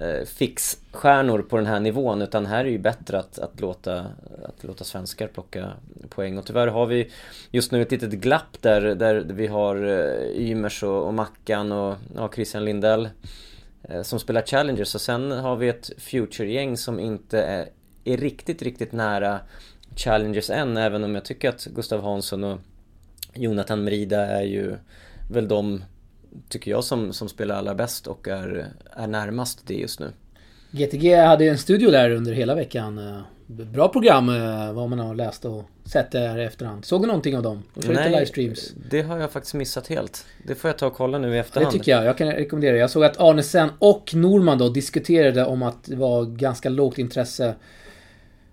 eh, 0.00 0.26
fixstjärnor 0.26 1.42
på 1.42 1.56
den 1.56 1.66
här 1.66 1.80
nivån 1.80 2.22
utan 2.22 2.46
här 2.46 2.64
är 2.64 2.68
ju 2.68 2.78
bättre 2.78 3.18
att, 3.18 3.38
att, 3.38 3.60
låta, 3.60 3.98
att 4.44 4.64
låta 4.64 4.84
svenskar 4.84 5.26
plocka 5.26 5.68
poäng 6.08 6.38
och 6.38 6.46
tyvärr 6.46 6.66
har 6.66 6.86
vi 6.86 7.10
just 7.50 7.72
nu 7.72 7.82
ett 7.82 7.90
litet 7.90 8.10
glapp 8.10 8.56
där, 8.60 8.80
där 8.80 9.26
vi 9.28 9.46
har 9.46 9.76
eh, 9.76 10.40
Ymers 10.40 10.82
och, 10.82 11.06
och 11.06 11.14
Mackan 11.14 11.72
och 11.72 11.96
ja, 12.16 12.30
Christian 12.34 12.64
Lindell 12.64 13.08
eh, 13.82 14.02
som 14.02 14.18
spelar 14.18 14.42
Challengers 14.42 14.94
och 14.94 15.00
sen 15.00 15.30
har 15.30 15.56
vi 15.56 15.68
ett 15.68 15.90
Future-gäng 15.98 16.76
som 16.76 17.00
inte 17.00 17.42
är 17.42 17.68
är 18.04 18.16
riktigt, 18.16 18.62
riktigt 18.62 18.92
nära 18.92 19.40
Challengers 19.96 20.50
än, 20.50 20.76
även 20.76 21.04
om 21.04 21.14
jag 21.14 21.24
tycker 21.24 21.48
att 21.48 21.64
Gustav 21.64 22.02
Hansson 22.02 22.44
och 22.44 22.58
Jonathan 23.34 23.84
Merida 23.84 24.26
är 24.26 24.42
ju 24.42 24.76
väl 25.30 25.48
de, 25.48 25.84
tycker 26.48 26.70
jag, 26.70 26.84
som, 26.84 27.12
som 27.12 27.28
spelar 27.28 27.54
allra 27.54 27.74
bäst 27.74 28.06
och 28.06 28.28
är, 28.28 28.66
är 28.96 29.06
närmast 29.06 29.66
det 29.66 29.74
just 29.74 30.00
nu. 30.00 30.12
GTG 30.70 31.14
hade 31.14 31.44
ju 31.44 31.50
en 31.50 31.58
studio 31.58 31.90
där 31.90 32.10
under 32.10 32.32
hela 32.32 32.54
veckan. 32.54 33.22
Bra 33.46 33.88
program 33.88 34.28
eh, 34.28 34.72
vad 34.72 34.90
man 34.90 34.98
har 34.98 35.14
läst 35.14 35.44
och 35.44 35.64
sett 35.84 36.10
där 36.10 36.38
i 36.38 36.44
efterhand. 36.44 36.84
Såg 36.84 37.02
du 37.02 37.06
någonting 37.06 37.36
av 37.36 37.42
dem? 37.42 37.62
De 37.74 37.92
Nej, 37.92 38.10
livestreams. 38.10 38.72
det 38.90 39.02
har 39.02 39.18
jag 39.18 39.30
faktiskt 39.30 39.54
missat 39.54 39.88
helt. 39.88 40.26
Det 40.46 40.54
får 40.54 40.68
jag 40.68 40.78
ta 40.78 40.86
och 40.86 40.94
kolla 40.94 41.18
nu 41.18 41.34
i 41.34 41.38
efterhand. 41.38 41.72
Det 41.72 41.78
tycker 41.78 41.92
jag. 41.92 42.04
Jag 42.04 42.18
kan 42.18 42.28
rekommendera. 42.32 42.76
Jag 42.76 42.90
såg 42.90 43.04
att 43.04 43.20
Arnesen 43.20 43.70
och 43.78 44.14
Norman 44.14 44.58
då 44.58 44.68
diskuterade 44.68 45.44
om 45.44 45.62
att 45.62 45.84
det 45.84 45.96
var 45.96 46.24
ganska 46.24 46.68
lågt 46.68 46.98
intresse 46.98 47.54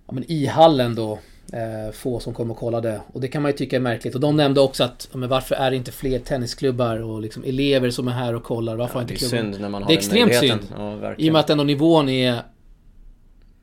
ja, 0.10 0.14
men 0.14 0.32
i 0.32 0.46
hallen 0.46 0.96
då 0.96 1.20
eh, 1.54 1.92
få 1.92 2.20
som 2.20 2.34
kom 2.34 2.52
och 2.52 2.58
kollade. 2.58 3.02
Och 3.14 3.22
det 3.22 3.28
kan 3.28 3.42
man 3.42 3.52
ju 3.52 3.58
tycka 3.58 3.76
är 3.76 3.80
märkligt. 3.80 4.16
Och 4.16 4.22
de 4.22 4.36
nämnde 4.36 4.62
också 4.62 4.84
att, 4.84 5.10
men 5.14 5.30
varför 5.30 5.56
är 5.56 5.72
det 5.72 5.78
inte 5.78 5.92
fler 5.92 6.20
tennisklubbar 6.20 7.00
och 7.00 7.22
liksom 7.22 7.44
elever 7.44 7.90
som 7.90 8.08
är 8.08 8.12
här 8.12 8.36
och 8.36 8.44
kollar? 8.44 8.76
Varför 8.76 8.96
ja, 8.96 9.02
inte 9.02 9.16
klubben... 9.16 9.46
Det 9.46 9.48
är 9.48 9.52
synd 9.52 9.62
när 9.62 9.70
man 9.70 9.84
har 9.84 9.90
Det 9.90 9.94
är 9.94 9.98
extremt 9.98 10.36
synd. 10.36 10.62
Ja, 10.78 11.16
I 11.18 11.30
och 11.30 11.34
med 11.34 11.40
att 11.40 11.50
ändå 11.50 11.64
nivån 11.64 12.10
är... 12.10 12.42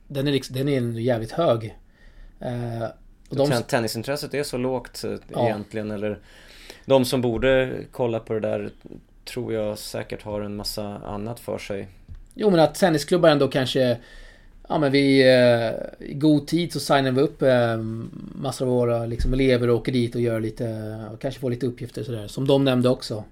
Den 0.09 0.28
är, 0.28 0.32
liksom, 0.32 0.56
den 0.56 0.68
är 0.68 1.00
jävligt 1.00 1.32
hög. 1.32 1.76
Eh, 2.40 2.88
och 3.28 3.37
de... 3.37 3.62
Tennisintresset 3.62 4.35
är 4.35 4.42
så 4.42 4.56
lågt 4.56 5.04
eh, 5.04 5.12
ja. 5.32 5.46
egentligen, 5.46 5.90
eller... 5.90 6.18
De 6.85 7.04
som 7.04 7.20
borde 7.20 7.72
kolla 7.92 8.20
på 8.20 8.32
det 8.32 8.40
där 8.40 8.70
tror 9.24 9.52
jag 9.52 9.78
säkert 9.78 10.22
har 10.22 10.40
en 10.40 10.56
massa 10.56 10.98
annat 10.98 11.40
för 11.40 11.59
sig. 11.59 11.88
Jo 12.35 12.50
men 12.50 12.61
att 12.61 12.74
tennisklubbar 12.74 13.28
ändå 13.28 13.48
kanske 13.48 13.98
Ja 14.68 14.79
men 14.79 14.92
vi, 14.92 15.20
eh, 15.20 16.09
i 16.09 16.14
god 16.14 16.46
tid 16.46 16.72
så 16.72 16.81
signar 16.81 17.12
vi 17.12 17.20
upp 17.20 17.42
eh, 17.42 17.76
massor 18.35 18.66
av 18.66 18.72
våra 18.72 19.07
liksom, 19.07 19.33
elever 19.33 19.70
och 19.70 19.76
åker 19.76 19.92
dit 19.92 20.14
och 20.14 20.20
gör 20.20 20.40
lite, 20.40 20.96
och 21.12 21.20
kanske 21.20 21.40
får 21.40 21.50
lite 21.50 21.66
uppgifter 21.66 22.05
sådär. 22.05 22.26
Som 22.26 22.46
de 22.46 22.64
nämnde 22.64 22.88
också. 22.88 23.24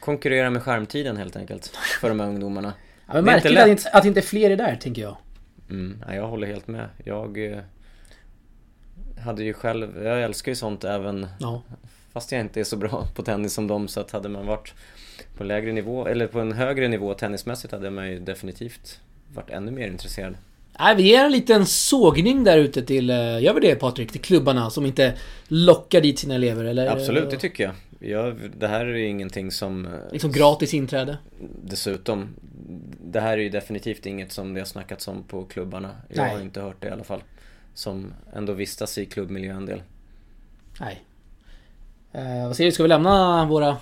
Konkurrera 0.00 0.50
med 0.50 0.62
skärmtiden 0.62 1.16
helt 1.16 1.36
enkelt. 1.36 1.66
För 2.00 2.08
de 2.08 2.20
här 2.20 2.28
ungdomarna. 2.28 2.72
Ja, 3.06 3.14
men 3.14 3.24
märkligt 3.24 3.58
att, 3.58 3.68
inte, 3.68 3.90
att 3.90 4.04
inte 4.04 4.22
fler 4.22 4.50
är 4.50 4.56
där, 4.56 4.76
tänker 4.76 5.02
jag. 5.02 5.16
Mm, 5.70 6.04
ja, 6.06 6.14
jag 6.14 6.28
håller 6.28 6.46
helt 6.46 6.68
med. 6.68 6.88
Jag 7.04 7.52
eh, 7.52 7.58
hade 9.24 9.44
ju 9.44 9.54
själv, 9.54 10.04
jag 10.04 10.22
älskar 10.22 10.52
ju 10.52 10.56
sånt 10.56 10.84
även 10.84 11.26
ja. 11.40 11.62
Fast 12.12 12.32
jag 12.32 12.40
inte 12.40 12.60
är 12.60 12.64
så 12.64 12.76
bra 12.76 13.06
på 13.14 13.22
tennis 13.22 13.54
som 13.54 13.66
dem 13.66 13.88
så 13.88 14.00
att 14.00 14.10
hade 14.10 14.28
man 14.28 14.46
varit 14.46 14.74
på 15.36 15.44
lägre 15.44 15.72
nivå, 15.72 16.06
eller 16.06 16.26
på 16.26 16.40
en 16.40 16.52
högre 16.52 16.88
nivå 16.88 17.14
tennismässigt 17.14 17.72
hade 17.72 17.90
man 17.90 18.10
ju 18.10 18.18
definitivt 18.18 19.00
varit 19.34 19.50
ännu 19.50 19.70
mer 19.70 19.88
intresserad. 19.88 20.36
Nej, 20.78 20.96
vi 20.96 21.02
ger 21.02 21.24
en 21.24 21.32
liten 21.32 21.66
sågning 21.66 22.44
där 22.44 22.58
ute 22.58 22.82
till, 22.82 23.10
eh, 23.10 23.42
gör 23.42 23.54
vi 23.54 23.60
det 23.60 23.74
Patrik? 23.74 24.12
Till 24.12 24.20
klubbarna 24.20 24.70
som 24.70 24.86
inte 24.86 25.14
lockar 25.48 26.00
dit 26.00 26.18
sina 26.18 26.34
elever 26.34 26.64
eller? 26.64 26.86
Absolut, 26.86 27.30
det 27.30 27.36
tycker 27.36 27.64
jag. 27.64 27.74
jag 28.10 28.36
det 28.58 28.68
här 28.68 28.86
är 28.86 28.94
ingenting 28.94 29.50
som... 29.50 29.84
Eh, 29.86 29.90
liksom 30.12 30.32
gratis 30.32 30.74
inträde? 30.74 31.18
Dessutom. 31.64 32.28
Det 33.04 33.20
här 33.20 33.32
är 33.32 33.42
ju 33.42 33.48
definitivt 33.48 34.06
inget 34.06 34.32
som 34.32 34.54
det 34.54 34.60
har 34.60 34.66
snackats 34.66 35.08
om 35.08 35.22
på 35.22 35.44
klubbarna. 35.44 35.90
Jag 36.08 36.16
Nej. 36.16 36.34
har 36.34 36.40
inte 36.40 36.60
hört 36.60 36.76
det 36.80 36.88
i 36.88 36.90
alla 36.90 37.04
fall. 37.04 37.22
Som 37.74 38.12
ändå 38.32 38.52
vistas 38.52 38.98
i 38.98 39.06
klubbmiljö 39.06 39.54
en 39.54 39.66
del. 39.66 39.82
Nej. 40.80 41.02
Eh, 42.12 42.46
vad 42.46 42.56
säger 42.56 42.70
du, 42.70 42.74
ska 42.74 42.82
vi 42.82 42.88
lämna 42.88 43.46
våra 43.46 43.76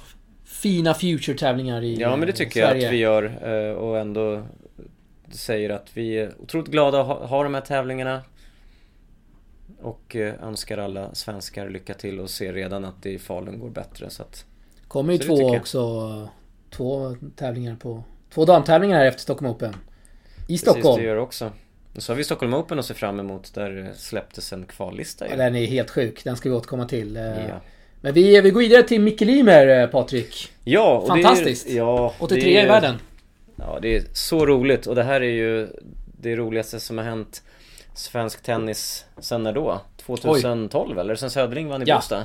fina 0.45 0.95
Future-tävlingar 0.95 1.83
i 1.83 1.95
Ja 1.95 2.17
men 2.17 2.27
det 2.27 2.33
tycker 2.33 2.67
Sverige? 2.67 2.81
jag 2.81 2.87
att 2.87 2.93
vi 2.93 2.97
gör. 2.97 3.25
Eh, 3.71 3.73
och 3.73 3.99
ändå 3.99 4.43
säger 5.35 5.71
att 5.71 5.89
vi 5.95 6.19
är 6.19 6.33
otroligt 6.39 6.69
glada 6.69 7.01
att 7.01 7.31
ha, 7.31 7.43
de 7.43 7.55
här 7.55 7.61
tävlingarna. 7.61 8.23
Och 9.81 10.17
eh, 10.17 10.35
önskar 10.43 10.79
alla 10.79 11.15
svenskar 11.15 11.69
lycka 11.69 11.95
till 11.95 12.21
och 12.21 12.31
ser 12.31 12.53
redan 12.53 12.85
att 12.85 13.03
det 13.03 13.11
i 13.11 13.19
Falun 13.19 13.59
går 13.59 13.71
bättre 13.71 14.11
så 14.11 14.23
att... 14.23 14.45
Kommer 14.89 15.13
ju 15.13 15.19
två 15.19 15.57
också. 15.57 16.29
Två 16.71 17.17
tävlingar 17.37 17.77
på... 17.77 18.05
Två 18.35 18.45
damtävlingar 18.45 18.99
här 18.99 19.07
efter 19.07 19.21
Stockholm 19.23 19.53
Open. 19.53 19.77
I 20.49 20.59
Stockholm. 20.59 20.83
Precis, 20.83 20.97
det 20.97 21.05
gör 21.05 21.17
också. 21.17 21.51
Så 21.97 22.13
har 22.13 22.17
vi 22.17 22.25
Stockholm 22.25 22.55
Open 22.55 22.79
att 22.79 22.87
se 22.87 22.95
fram 22.95 23.21
emot. 23.21 23.55
Där 23.55 23.93
släpptes 23.97 24.53
en 24.53 24.67
kvallista 24.67 25.29
Ja, 25.31 25.37
den 25.37 25.57
är 25.57 25.67
helt 25.67 25.91
sjuk. 25.91 26.25
Den 26.25 26.37
ska 26.37 26.49
vi 26.49 26.55
återkomma 26.55 26.85
till. 26.85 27.17
Eh, 27.17 27.23
Ja. 27.49 27.61
Men 28.05 28.15
vi, 28.15 28.41
vi 28.41 28.51
går 28.51 28.61
vidare 28.61 28.83
till 28.83 29.01
Micke 29.01 29.21
Limer, 29.21 29.83
eh, 29.83 29.87
Patrik. 29.87 30.53
Ja, 30.65 30.99
och 30.99 31.09
Fantastiskt. 31.09 31.67
Det 31.67 31.73
är, 31.73 31.77
ja, 31.77 32.15
83 32.19 32.45
det 32.45 32.57
är, 32.57 32.65
i 32.65 32.69
världen. 32.69 32.95
Ja, 33.67 33.79
det 33.83 33.97
är 33.97 34.05
så 34.13 34.47
roligt 34.47 34.87
och 34.87 34.95
det 34.95 35.03
här 35.03 35.21
är 35.21 35.31
ju 35.31 35.69
det 36.21 36.37
roligaste 36.37 36.81
som 36.81 36.99
har 36.99 37.05
hänt 37.05 37.43
svensk 37.95 38.43
tennis 38.43 39.05
sen 39.19 39.43
när 39.43 39.53
då? 39.53 39.81
2012 39.97 40.99
eller? 40.99 41.15
Sen 41.15 41.31
Södring 41.31 41.69
vann 41.69 41.83
i 41.83 41.85
Ja. 41.89 41.97
Båstad? 41.97 42.25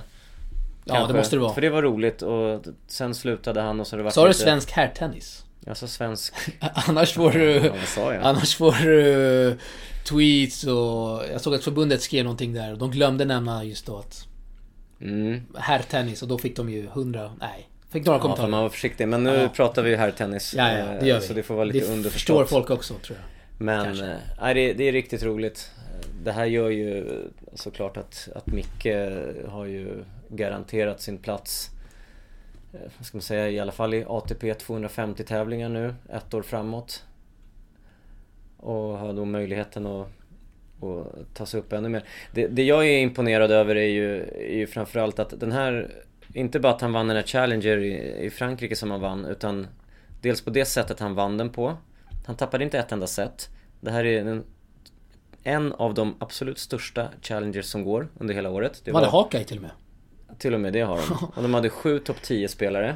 Ja, 0.85 1.07
det 1.07 1.13
måste 1.13 1.35
det 1.35 1.39
vara. 1.39 1.53
För 1.53 1.61
det 1.61 1.69
var 1.69 1.81
roligt 1.81 2.21
och 2.21 2.61
sen 2.87 3.15
slutade 3.15 3.61
han 3.61 3.79
och 3.79 3.87
så 3.87 3.93
har 3.93 3.97
det 3.97 4.03
varit 4.03 4.13
Sa 4.13 4.21
du 4.21 4.27
lite- 4.27 4.39
svensk 4.39 4.71
herrtennis? 4.71 5.43
Alltså 5.67 5.87
svensk... 5.87 6.33
Annars 6.87 7.13
får 7.13 7.31
du... 7.31 7.71
Ja? 7.97 8.19
Annars 8.21 8.55
får 8.55 8.71
du 8.85 9.57
tweets 10.09 10.63
och... 10.63 11.23
Jag 11.33 11.41
såg 11.41 11.55
att 11.55 11.63
förbundet 11.63 12.01
skrev 12.01 12.23
någonting 12.23 12.53
där 12.53 12.71
och 12.71 12.77
de 12.77 12.91
glömde 12.91 13.25
nämna 13.25 13.63
just 13.63 13.85
då 13.85 13.97
att 13.97 14.27
Mm. 15.01 15.41
herrtennis 15.57 16.21
och 16.21 16.27
då 16.27 16.37
fick 16.37 16.55
de 16.55 16.69
ju 16.69 16.85
100... 16.85 17.31
Nej. 17.39 17.69
Fick 17.89 18.05
några 18.05 18.17
Ja, 18.17 18.21
kommentarer. 18.21 18.45
får 18.47 18.51
man 18.51 18.59
vara 18.59 18.69
försiktig. 18.69 19.07
Men 19.07 19.23
nu 19.23 19.35
Ja. 19.35 19.49
pratar 19.49 19.81
vi 19.83 19.89
ju 19.89 19.95
här 19.95 20.11
tennis. 20.11 20.53
Ja, 20.57 20.71
ja, 20.77 20.85
det 20.99 21.07
gör 21.07 21.19
vi. 21.19 21.25
Så 21.27 21.33
det 21.33 21.43
får 21.43 21.55
vara 21.55 21.65
lite 21.65 21.79
det 21.87 21.93
underförstått. 21.93 22.13
förstår 22.13 22.45
folk 22.45 22.69
också, 22.69 22.93
tror 22.93 23.17
jag. 23.17 23.25
Men 23.65 23.99
eh, 24.03 24.15
nej, 24.41 24.53
det, 24.53 24.73
det 24.73 24.83
är 24.83 24.91
riktigt 24.91 25.23
roligt. 25.23 25.71
Det 26.23 26.31
här 26.31 26.45
gör 26.45 26.69
ju 26.69 27.05
såklart 27.53 27.97
att, 27.97 28.29
att 28.35 28.47
Micke 28.47 28.87
har 29.47 29.65
ju 29.65 30.03
garanterat 30.29 31.01
sin 31.01 31.17
plats 31.17 31.69
eh, 32.73 32.79
vad 32.97 33.05
ska 33.05 33.17
man 33.17 33.21
säga, 33.21 33.49
i 33.49 33.59
alla 33.59 33.71
fall 33.71 33.93
i 33.93 34.05
ATP 34.07 34.53
250 34.53 35.23
tävlingar 35.23 35.69
nu, 35.69 35.93
ett 36.13 36.33
år 36.33 36.41
framåt. 36.41 37.03
Och 38.57 38.73
har 38.97 39.13
då 39.13 39.25
möjligheten 39.25 39.85
att, 39.85 40.07
att 40.83 41.33
ta 41.33 41.45
sig 41.45 41.59
upp 41.59 41.73
ännu 41.73 41.89
mer. 41.89 42.03
Det, 42.33 42.47
det 42.47 42.63
jag 42.63 42.85
är 42.87 42.99
imponerad 42.99 43.51
över 43.51 43.75
är 43.75 43.87
ju, 43.87 44.21
är 44.23 44.55
ju 44.57 44.67
framförallt 44.67 45.19
att 45.19 45.39
den 45.39 45.51
här, 45.51 45.91
inte 46.33 46.59
bara 46.59 46.73
att 46.73 46.81
han 46.81 46.93
vann 46.93 47.07
den 47.07 47.15
här 47.17 47.23
Challenger 47.23 47.77
i, 47.77 48.25
i 48.25 48.29
Frankrike 48.29 48.75
som 48.75 48.91
han 48.91 49.01
vann, 49.01 49.25
utan 49.25 49.67
dels 50.21 50.41
på 50.41 50.49
det 50.49 50.65
sättet 50.65 50.99
han 50.99 51.15
vann 51.15 51.37
den 51.37 51.49
på. 51.49 51.77
Han 52.25 52.35
tappade 52.35 52.63
inte 52.63 52.79
ett 52.79 52.91
enda 52.91 53.07
set. 53.07 53.49
Det 53.81 53.91
här 53.91 54.05
är 54.05 54.21
en, 54.25 54.43
en 55.43 55.73
av 55.73 55.93
de 55.93 56.15
absolut 56.19 56.59
största 56.59 57.09
Challengers 57.21 57.65
som 57.65 57.83
går 57.83 58.07
under 58.19 58.33
hela 58.33 58.49
året. 58.49 58.81
Det 58.83 58.91
De 58.91 58.95
hade 58.95 59.07
haka 59.07 59.41
i 59.41 59.43
till 59.43 59.57
och 59.57 59.63
med. 59.63 59.71
till 60.39 60.53
och 60.53 60.59
med 60.59 60.73
det 60.73 60.81
har 60.81 60.97
de. 60.97 61.25
Och 61.35 61.41
de 61.43 61.53
hade 61.53 61.69
sju 61.69 61.99
topp 61.99 62.21
10 62.21 62.47
spelare. 62.47 62.95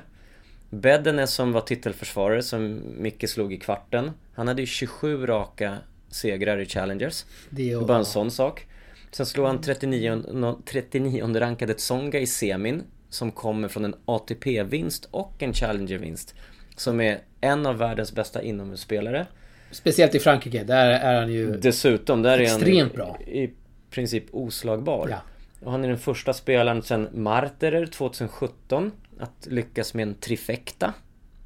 Bedene 0.70 1.28
som 1.28 1.52
var 1.52 1.62
titelförsvarare 1.62 2.44
som 2.44 2.82
Micke 2.98 3.30
slog 3.30 3.54
i 3.54 3.58
kvarten. 3.58 4.12
Han 4.34 4.48
hade 4.48 4.62
ju 4.62 4.66
27 4.66 5.26
raka 5.26 5.78
segrar 6.10 6.60
i 6.60 6.66
Challengers. 6.66 7.26
Det 7.50 7.72
är 7.72 7.82
bara 7.82 7.98
en 7.98 8.06
sån 8.06 8.32
sak. 8.32 8.66
Sen 9.12 9.26
slog 9.26 9.46
han 9.48 9.62
39, 9.62 10.16
nå- 10.34 10.60
39 10.66 11.40
rankade 11.40 11.74
Tsonga 11.74 12.20
i 12.20 12.28
semin. 12.28 12.84
Som 13.12 13.32
kommer 13.32 13.68
från 13.68 13.86
en 13.86 13.96
ATP-vinst 14.06 15.08
och 15.12 15.34
en 15.40 15.54
Challenger-vinst. 15.54 16.36
Som 16.76 17.02
är 17.02 17.20
en 17.42 17.66
av 17.66 17.78
världens 17.78 18.14
bästa 18.16 18.42
inomhusspelare. 18.42 19.26
Speciellt 19.72 20.16
i 20.16 20.20
Frankrike, 20.20 20.64
där 20.64 20.88
är 20.90 21.20
han 21.20 21.32
ju... 21.32 21.58
Dessutom, 21.58 22.22
där 22.22 22.32
är 22.32 22.36
han 22.50 22.58
Extremt 22.62 22.94
i, 22.94 22.96
bra. 22.96 23.20
i 23.28 23.50
princip 23.90 24.24
oslagbar. 24.32 25.08
Ja. 25.10 25.18
Och 25.66 25.72
han 25.72 25.84
är 25.84 25.88
den 25.90 25.98
första 25.98 26.34
spelaren 26.34 26.82
sedan 26.84 27.08
Marterer 27.14 27.86
2017 27.86 28.92
att 29.20 29.48
lyckas 29.50 29.94
med 29.94 30.04
en 30.08 30.16
trifecta. 30.16 30.94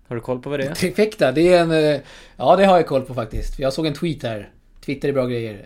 Har 0.07 0.15
du 0.15 0.21
koll 0.21 0.39
på 0.41 0.49
vad 0.49 0.59
det 0.59 0.65
är? 0.65 0.75
Trifecta, 0.75 1.31
det 1.31 1.53
är 1.53 1.61
en... 1.61 1.71
eh, 1.71 2.01
Ja, 2.37 2.55
det 2.55 2.65
har 2.65 2.77
jag 2.77 2.87
koll 2.87 3.01
på 3.01 3.13
faktiskt. 3.13 3.59
Jag 3.59 3.73
såg 3.73 3.85
en 3.85 3.93
tweet 3.93 4.23
här. 4.23 4.49
Twitter 4.85 5.09
är 5.09 5.13
bra 5.13 5.25
grejer. 5.25 5.61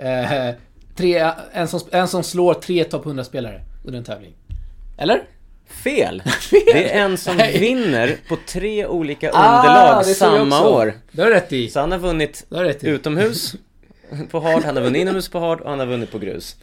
Eh, 0.49 0.55
tre, 0.95 1.31
en, 1.53 1.67
som, 1.67 1.79
en 1.91 2.07
som 2.07 2.23
slår 2.23 2.53
tre 2.53 2.83
topp 2.83 3.05
100-spelare 3.05 3.61
under 3.85 3.97
en 3.99 4.05
tävling. 4.05 4.33
Eller? 4.97 5.23
Fel! 5.83 6.23
Det 6.51 6.93
är 6.93 7.03
en 7.03 7.17
som 7.17 7.37
vinner 7.37 8.15
på 8.27 8.37
tre 8.47 8.85
olika 8.85 9.31
Ah, 9.33 9.59
underlag 9.59 9.97
jag 9.97 10.05
samma 10.15 10.67
år. 10.69 10.93
Det 11.11 11.21
har 11.21 11.29
rätt 11.29 11.53
i. 11.53 11.69
Så 11.69 11.79
han 11.79 11.91
har 11.91 11.99
vunnit 11.99 12.45
har 12.51 12.63
rätt 12.63 12.83
i. 12.83 12.87
utomhus 12.89 13.55
på 14.31 14.39
hard, 14.39 14.63
han 14.63 14.75
har 14.75 14.83
vunnit 14.83 15.01
inomhus 15.01 15.29
på 15.29 15.39
hard 15.39 15.61
och 15.61 15.69
han 15.69 15.79
har 15.79 15.85
vunnit 15.85 16.11
på 16.11 16.19
grus. 16.19 16.55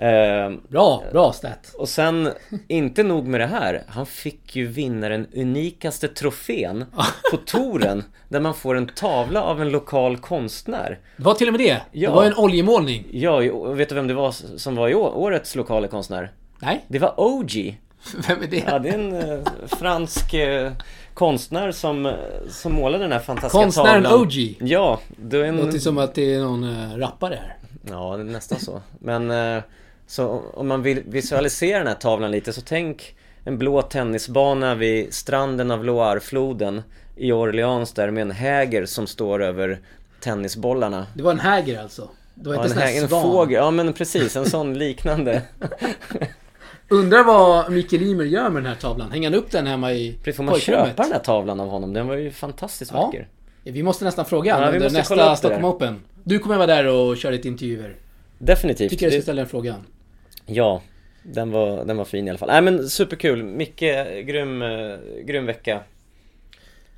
Ehm, 0.00 0.60
Bra, 0.68 1.02
bra 1.12 1.32
stat. 1.32 1.74
och 1.78 1.88
sen, 1.88 2.28
inte 2.68 3.02
nog 3.02 3.26
med 3.26 3.40
det 3.40 3.46
här, 3.46 3.82
han 3.88 4.06
fick 4.06 4.56
ju 4.56 4.66
vinna 4.66 5.08
den 5.08 5.26
unikaste 5.34 6.08
trofén 6.08 6.84
på 7.30 7.36
touren 7.36 8.04
där 8.28 8.40
man 8.40 8.54
får 8.54 8.76
en 8.76 8.86
tavla 8.86 9.42
av 9.42 9.60
en 9.62 9.68
lokal 9.70 10.16
konstnär. 10.16 10.98
Det 11.16 11.22
var 11.24 11.34
till 11.34 11.46
och 11.48 11.52
med 11.52 11.60
det. 11.60 11.80
Ja. 11.92 12.10
Det 12.10 12.16
var 12.16 12.24
en 12.24 12.34
oljemålning. 12.36 13.06
Ja, 13.12 13.38
vet 13.74 13.88
du 13.88 13.94
vem 13.94 14.06
det 14.06 14.14
var 14.14 14.32
som 14.58 14.76
var 14.76 14.88
i 14.88 14.94
år, 14.94 15.16
årets 15.16 15.54
lokala 15.54 15.88
konstnär? 15.88 16.32
Nej? 16.58 16.84
Det 16.88 16.98
var 16.98 17.14
OG. 17.16 17.78
Vem 18.28 18.42
är 18.42 18.46
det? 18.46 18.64
Ja, 18.66 18.78
det 18.78 18.88
är 18.88 18.94
en 18.94 19.30
eh, 19.30 19.38
fransk 19.66 20.34
eh, 20.34 20.72
konstnär 21.14 21.72
som, 21.72 22.06
eh, 22.06 22.12
som 22.50 22.72
målade 22.72 23.04
den 23.04 23.12
här 23.12 23.18
fantastiska 23.20 23.62
Konstnären 23.62 24.02
tavlan. 24.02 24.20
OG. 24.20 24.56
Ja, 24.60 25.00
det 25.16 25.38
är 25.38 25.44
en... 25.44 25.56
Låter 25.56 25.78
som 25.78 25.98
att 25.98 26.14
det 26.14 26.34
är 26.34 26.40
någon 26.40 26.98
rappare 26.98 27.34
här. 27.34 27.56
Ja, 27.90 28.16
det 28.16 28.22
är 28.22 28.24
nästan 28.24 28.58
så. 28.58 28.82
Men 28.98 29.32
så 30.06 30.42
om 30.54 30.68
man 30.68 30.82
vill 30.82 31.02
visualisera 31.06 31.78
den 31.78 31.86
här 31.86 31.94
tavlan 31.94 32.30
lite 32.30 32.52
så 32.52 32.60
tänk 32.60 33.14
en 33.44 33.58
blå 33.58 33.82
tennisbana 33.82 34.74
vid 34.74 35.14
stranden 35.14 35.70
av 35.70 35.84
Loirefloden 35.84 36.82
i 37.16 37.32
Orleans 37.32 37.92
där 37.92 38.10
med 38.10 38.22
en 38.22 38.30
häger 38.30 38.86
som 38.86 39.06
står 39.06 39.42
över 39.42 39.80
tennisbollarna. 40.20 41.06
Det 41.14 41.22
var 41.22 41.30
en 41.30 41.40
häger 41.40 41.82
alltså. 41.82 42.08
Det 42.34 42.48
var 42.48 42.56
Ja, 42.56 42.62
inte 42.62 42.76
en, 42.76 42.82
häger, 42.82 43.02
en 43.02 43.08
fågel, 43.08 43.52
ja 43.54 43.70
men 43.70 43.92
precis, 43.92 44.36
en 44.36 44.46
sån 44.46 44.78
liknande. 44.78 45.42
Undrar 46.88 47.24
vad 47.24 47.72
Micke 47.72 47.92
Limer 47.92 48.24
gör 48.24 48.50
med 48.50 48.62
den 48.62 48.72
här 48.72 48.80
tavlan. 48.80 49.10
Hänger 49.10 49.30
han 49.30 49.38
upp 49.38 49.50
den 49.50 49.66
hemma 49.66 49.92
i 49.92 50.18
Får 50.36 50.42
man 50.42 50.52
pojkrummet? 50.52 50.86
köpa 50.88 51.02
den 51.02 51.12
här 51.12 51.18
tavlan 51.18 51.60
av 51.60 51.68
honom? 51.68 51.92
Den 51.92 52.06
var 52.06 52.14
ju 52.16 52.30
fantastiskt 52.30 52.90
Ja. 52.94 53.06
vacker. 53.06 53.28
Vi 53.64 53.82
måste 53.82 54.04
nästan 54.04 54.24
fråga 54.24 54.48
Ja, 54.50 54.54
honom 54.54 54.74
under 54.74 54.90
nästa 54.90 55.16
det 55.16 55.22
där. 55.22 55.34
Stockholm 55.34 55.64
Open. 55.64 56.00
Du 56.24 56.38
kommer 56.38 56.56
vara 56.56 56.66
där 56.66 56.86
och 56.86 57.16
köra 57.16 57.32
lite 57.32 57.48
intervjuer. 57.48 57.96
Definitivt. 58.38 58.90
Tycker 58.90 59.06
jag 59.06 59.12
ska 59.12 59.16
Det- 59.18 59.22
ställa 59.22 59.40
den 59.42 59.48
frågan. 59.48 59.86
Ja, 60.46 60.82
den 61.22 61.50
var, 61.50 61.84
den 61.84 61.96
var 61.96 62.04
fin 62.04 62.26
i 62.26 62.30
alla 62.30 62.38
fall. 62.38 62.48
Nej 62.48 62.62
men 62.62 62.88
superkul. 62.88 63.42
Micke, 63.44 63.80
grym, 64.26 64.62
eh, 64.62 64.96
grym 65.24 65.46
vecka. 65.46 65.80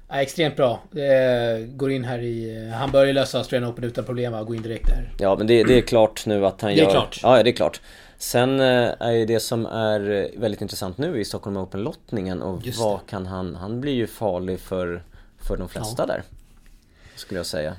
Ja, 0.09 0.23
extremt 0.23 0.57
bra. 0.57 0.81
Det 0.91 1.67
går 1.77 1.91
in 1.93 2.05
här 2.05 2.19
i... 2.19 2.71
Han 2.79 2.91
börjar 2.91 3.13
lösa 3.13 3.39
Australian 3.39 3.71
Open 3.73 3.85
utan 3.85 4.05
problem 4.05 4.33
va? 4.33 4.43
Gå 4.43 4.55
in 4.55 4.63
direkt 4.63 4.87
där. 4.89 5.11
Ja 5.19 5.37
men 5.39 5.47
det, 5.47 5.65
det 5.65 5.79
är 5.79 5.81
klart 5.81 6.27
nu 6.27 6.47
att 6.47 6.61
han 6.61 6.71
Det 6.71 6.81
är 6.81 6.85
gör... 6.85 6.91
klart. 6.91 7.21
Ja, 7.23 7.37
ja, 7.37 7.43
det 7.43 7.51
är 7.51 7.53
klart. 7.53 7.81
Sen 8.19 8.61
eh, 8.61 8.95
är 9.01 9.13
ju 9.13 9.27
det 9.27 9.41
som 9.41 9.67
är 9.67 10.11
eh, 10.11 10.41
väldigt 10.41 10.61
intressant 10.61 10.99
nu 10.99 11.21
i 11.21 11.25
Stockholm 11.25 11.57
Open-lottningen 11.57 12.43
och 12.43 12.63
vad 12.79 13.07
kan 13.07 13.27
han... 13.27 13.55
Han 13.55 13.81
blir 13.81 13.93
ju 13.93 14.07
farlig 14.07 14.61
för, 14.61 15.03
för 15.39 15.57
de 15.57 15.69
flesta 15.69 16.07
där. 16.07 16.23
Skulle 17.15 17.39
jag 17.39 17.47
säga. 17.47 17.77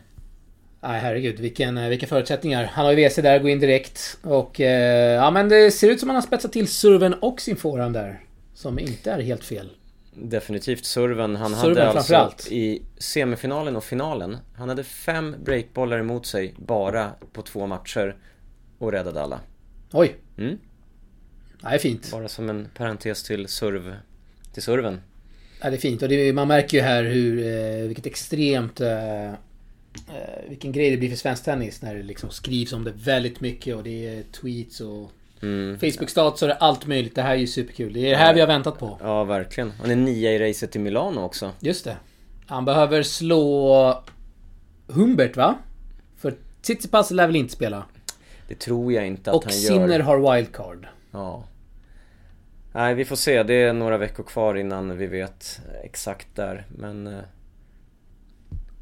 Nej 0.82 1.00
herregud, 1.00 1.40
vilken, 1.40 1.78
eh, 1.78 1.90
vilka 1.90 2.08
förutsättningar. 2.08 2.64
Han 2.64 2.86
har 2.86 2.94
ju 2.94 3.08
WC 3.08 3.16
där, 3.16 3.40
går 3.40 3.50
in 3.50 3.60
direkt. 3.60 4.18
Och 4.24 4.62
eh, 4.62 5.14
ja 5.14 5.32
men 5.32 5.50
det 5.50 5.72
ser 5.72 5.90
ut 5.90 6.00
som 6.00 6.10
att 6.10 6.14
han 6.14 6.22
har 6.22 6.28
spetsat 6.28 6.54
till 6.54 6.68
serven 6.68 7.14
och 7.14 7.42
sin 7.42 7.56
forehand 7.56 7.94
där. 7.94 8.24
Som 8.54 8.80
inte 8.80 9.12
är 9.12 9.20
helt 9.20 9.44
fel. 9.44 9.70
Definitivt 10.14 10.86
serven. 10.86 11.36
Han 11.36 11.56
Serven 11.56 11.88
hade 11.88 12.18
alltså 12.18 12.54
i 12.54 12.82
semifinalen 12.98 13.76
och 13.76 13.84
finalen. 13.84 14.38
Han 14.58 14.70
hade 14.70 14.84
fem 14.84 15.36
breakbollar 15.44 16.00
emot 16.00 16.26
sig 16.26 16.54
bara 16.58 17.12
på 17.34 17.42
två 17.42 17.68
matcher. 17.68 18.16
Och 18.78 18.92
räddade 18.92 19.22
alla. 19.22 19.40
Oj. 19.92 20.16
Mm. 20.38 20.58
Ja, 21.62 21.70
det 21.70 21.76
är 21.76 21.80
fint. 21.80 22.12
Bara 22.12 22.28
som 22.28 22.50
en 22.50 22.68
parentes 22.78 23.24
till 23.24 23.48
serv... 23.48 23.96
Till 24.54 24.64
serven. 24.64 25.02
Ja, 25.62 25.70
det 25.70 25.76
är 25.76 25.80
fint. 25.80 26.02
Och 26.02 26.10
det, 26.10 26.34
man 26.34 26.48
märker 26.48 26.78
ju 26.78 26.84
här 26.84 27.04
hur, 27.04 27.48
eh, 27.48 27.88
vilket 27.88 28.06
extremt... 28.06 28.82
Eh, 28.82 29.30
eh, 29.30 29.36
vilken 30.50 30.72
grej 30.72 30.92
det 30.92 30.98
blir 30.98 31.10
för 31.10 31.18
svensk 31.18 31.44
tennis 31.44 31.82
när 31.82 31.96
det 31.96 32.04
liksom 32.04 32.30
skrivs 32.30 32.74
om 32.74 32.84
det 32.84 32.94
väldigt 32.96 33.42
mycket 33.42 33.76
och 33.76 33.84
det 33.84 34.08
är 34.08 34.24
tweets 34.24 34.82
och 34.82 35.12
Mm. 35.42 35.80
Facebook-status 35.80 36.42
och 36.42 36.52
allt 36.60 36.88
möjligt. 36.88 37.16
Det 37.16 37.22
här 37.22 37.32
är 37.32 37.40
ju 37.40 37.48
superkul. 37.48 37.94
Det 37.94 38.00
är 38.00 38.10
det 38.10 38.16
här 38.18 38.34
vi 38.34 38.40
har 38.40 38.48
väntat 38.48 38.80
på. 38.80 38.98
Ja, 39.02 39.24
verkligen. 39.24 39.72
Han 39.72 39.92
är 39.92 39.96
nia 39.96 40.32
i 40.32 40.50
racet 40.50 40.76
i 40.76 40.80
Milano 40.80 41.20
också. 41.22 41.52
Just 41.60 41.86
det. 41.86 41.98
Han 42.46 42.66
behöver 42.66 43.04
slå 43.04 44.04
Humbert 44.88 45.38
va? 45.38 45.56
För 46.18 46.36
Tsitsipas 46.62 47.12
lär 47.12 47.28
väl 47.28 47.36
inte 47.36 47.54
spela. 47.54 47.86
Det 48.50 48.56
tror 48.60 48.94
jag 48.94 49.08
inte 49.08 49.30
att 49.32 49.36
Och 49.36 49.44
han 49.44 49.54
Sinner 49.54 49.88
gör. 49.88 50.00
har 50.00 50.36
wildcard. 50.36 50.88
Ja. 51.12 51.44
Nej, 52.72 52.94
vi 52.96 53.06
får 53.06 53.16
se. 53.16 53.44
Det 53.44 53.54
är 53.54 53.74
några 53.74 53.98
veckor 53.98 54.24
kvar 54.24 54.56
innan 54.56 54.98
vi 54.98 55.08
vet 55.08 55.60
exakt 55.84 56.28
där. 56.36 56.66
Men... 56.78 57.08
Eh, 57.08 57.20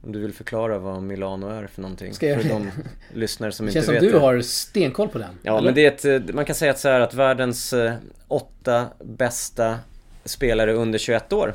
om 0.03 0.11
du 0.11 0.19
vill 0.19 0.33
förklara 0.33 0.79
vad 0.79 1.03
Milano 1.03 1.47
är 1.47 1.67
för 1.67 1.81
någonting. 1.81 2.13
Ska 2.13 2.27
jag 2.27 2.41
för 2.41 2.49
de 2.49 2.71
lyssnare 3.13 3.51
som 3.51 3.65
Det 3.65 3.69
inte 3.69 3.73
känns 3.73 3.85
som 3.85 3.93
vet 3.93 4.01
du 4.03 4.11
det. 4.11 4.19
har 4.19 4.41
stenkoll 4.41 5.07
på 5.07 5.17
den. 5.17 5.29
Ja, 5.41 5.57
eller? 5.57 5.65
men 5.65 5.75
det 5.75 5.85
är 6.05 6.15
ett, 6.15 6.27
eh, 6.29 6.35
man 6.35 6.45
kan 6.45 6.55
säga 6.55 6.71
att 6.71 6.79
så 6.79 6.89
här 6.89 6.99
att 6.99 7.13
världens 7.13 7.73
eh, 7.73 7.93
åtta 8.27 8.87
bästa 9.03 9.79
spelare 10.25 10.73
under 10.73 10.99
21 10.99 11.33
år 11.33 11.53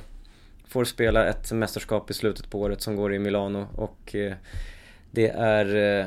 får 0.68 0.84
spela 0.84 1.26
ett 1.28 1.52
mästerskap 1.52 2.10
i 2.10 2.14
slutet 2.14 2.50
på 2.50 2.60
året 2.60 2.82
som 2.82 2.96
går 2.96 3.14
i 3.14 3.18
Milano 3.18 3.66
och 3.76 4.14
eh, 4.14 4.32
det 5.10 5.28
är 5.28 5.98
eh, 6.00 6.06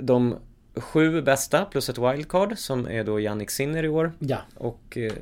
de 0.00 0.36
sju 0.76 1.22
bästa 1.22 1.64
plus 1.64 1.88
ett 1.88 1.98
wildcard 1.98 2.58
som 2.58 2.88
är 2.88 3.04
då 3.04 3.20
Jannik 3.20 3.50
Sinner 3.50 3.84
i 3.84 3.88
år. 3.88 4.12
Ja. 4.18 4.38
Och, 4.54 4.96
eh, 4.96 5.12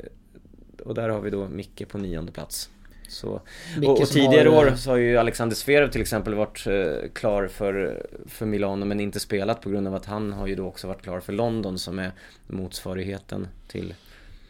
och 0.85 0.95
där 0.95 1.09
har 1.09 1.21
vi 1.21 1.31
då 1.31 1.49
Micke 1.49 1.89
på 1.89 1.99
nionde 1.99 2.33
plats. 2.33 2.71
Så, 3.09 3.41
och, 3.87 4.01
och 4.01 4.09
tidigare 4.09 4.49
har, 4.49 4.57
år 4.57 4.69
eh, 4.69 4.75
så 4.75 4.91
har 4.91 4.97
ju 4.97 5.17
Alexander 5.17 5.57
Zverev 5.57 5.91
till 5.91 6.01
exempel 6.01 6.35
varit 6.35 6.67
eh, 6.67 7.11
klar 7.13 7.47
för, 7.49 8.07
för 8.27 8.47
Milano 8.47 8.85
men 8.85 9.01
inte 9.01 9.21
spelat 9.21 9.61
på 9.61 9.71
grund 9.71 9.89
av 9.89 9.95
att 9.95 10.07
han 10.07 10.33
har 10.33 10.47
ju 10.47 10.55
då 10.55 10.67
också 10.67 10.87
varit 10.87 11.03
klar 11.03 11.21
för 11.21 11.33
London 11.33 11.79
som 11.79 11.99
är 11.99 12.13
motsvarigheten 12.47 13.49
till 13.69 13.95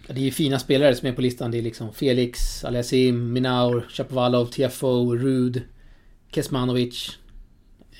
Det 0.07 0.13
är 0.13 0.19
ju 0.19 0.31
fina 0.31 0.59
spelare 0.59 0.95
som 0.95 1.09
är 1.09 1.13
på 1.13 1.21
listan. 1.21 1.51
Det 1.51 1.59
är 1.59 1.63
liksom 1.63 1.93
Felix, 1.93 2.65
Alessim, 2.65 3.33
Minaur, 3.33 3.87
Chapovalov, 3.91 4.47
TFO, 4.47 5.17
Rud, 5.17 5.63
Kesmanovic. 6.31 7.19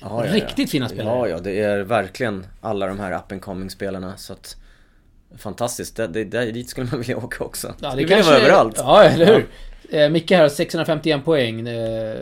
Ja, 0.09 0.25
ja, 0.25 0.33
Riktigt 0.33 0.67
ja. 0.67 0.71
fina 0.71 0.89
spelare. 0.89 1.17
Ja, 1.17 1.27
ja, 1.27 1.39
det 1.39 1.61
är 1.61 1.79
verkligen 1.79 2.45
alla 2.61 2.87
de 2.87 2.99
här 2.99 3.17
up 3.17 3.31
and 3.31 3.41
coming 3.41 3.69
spelarna 3.69 4.17
så 4.17 4.33
att 4.33 4.57
Fantastiskt, 5.37 5.95
det, 5.95 6.07
det, 6.07 6.23
där, 6.23 6.51
dit 6.51 6.69
skulle 6.69 6.87
man 6.91 6.99
vilja 6.99 7.17
åka 7.23 7.43
också. 7.43 7.73
Ja, 7.81 7.89
det 7.89 8.05
vill 8.05 8.23
vara 8.23 8.37
överallt. 8.37 8.75
Ja, 8.77 9.03
eller 9.03 9.25
hur? 9.25 9.47
Eh, 9.89 10.09
Micke 10.09 10.31
här 10.31 10.41
har 10.41 10.49
651 10.49 11.25
poäng. 11.25 11.67
Eh, 11.67 12.17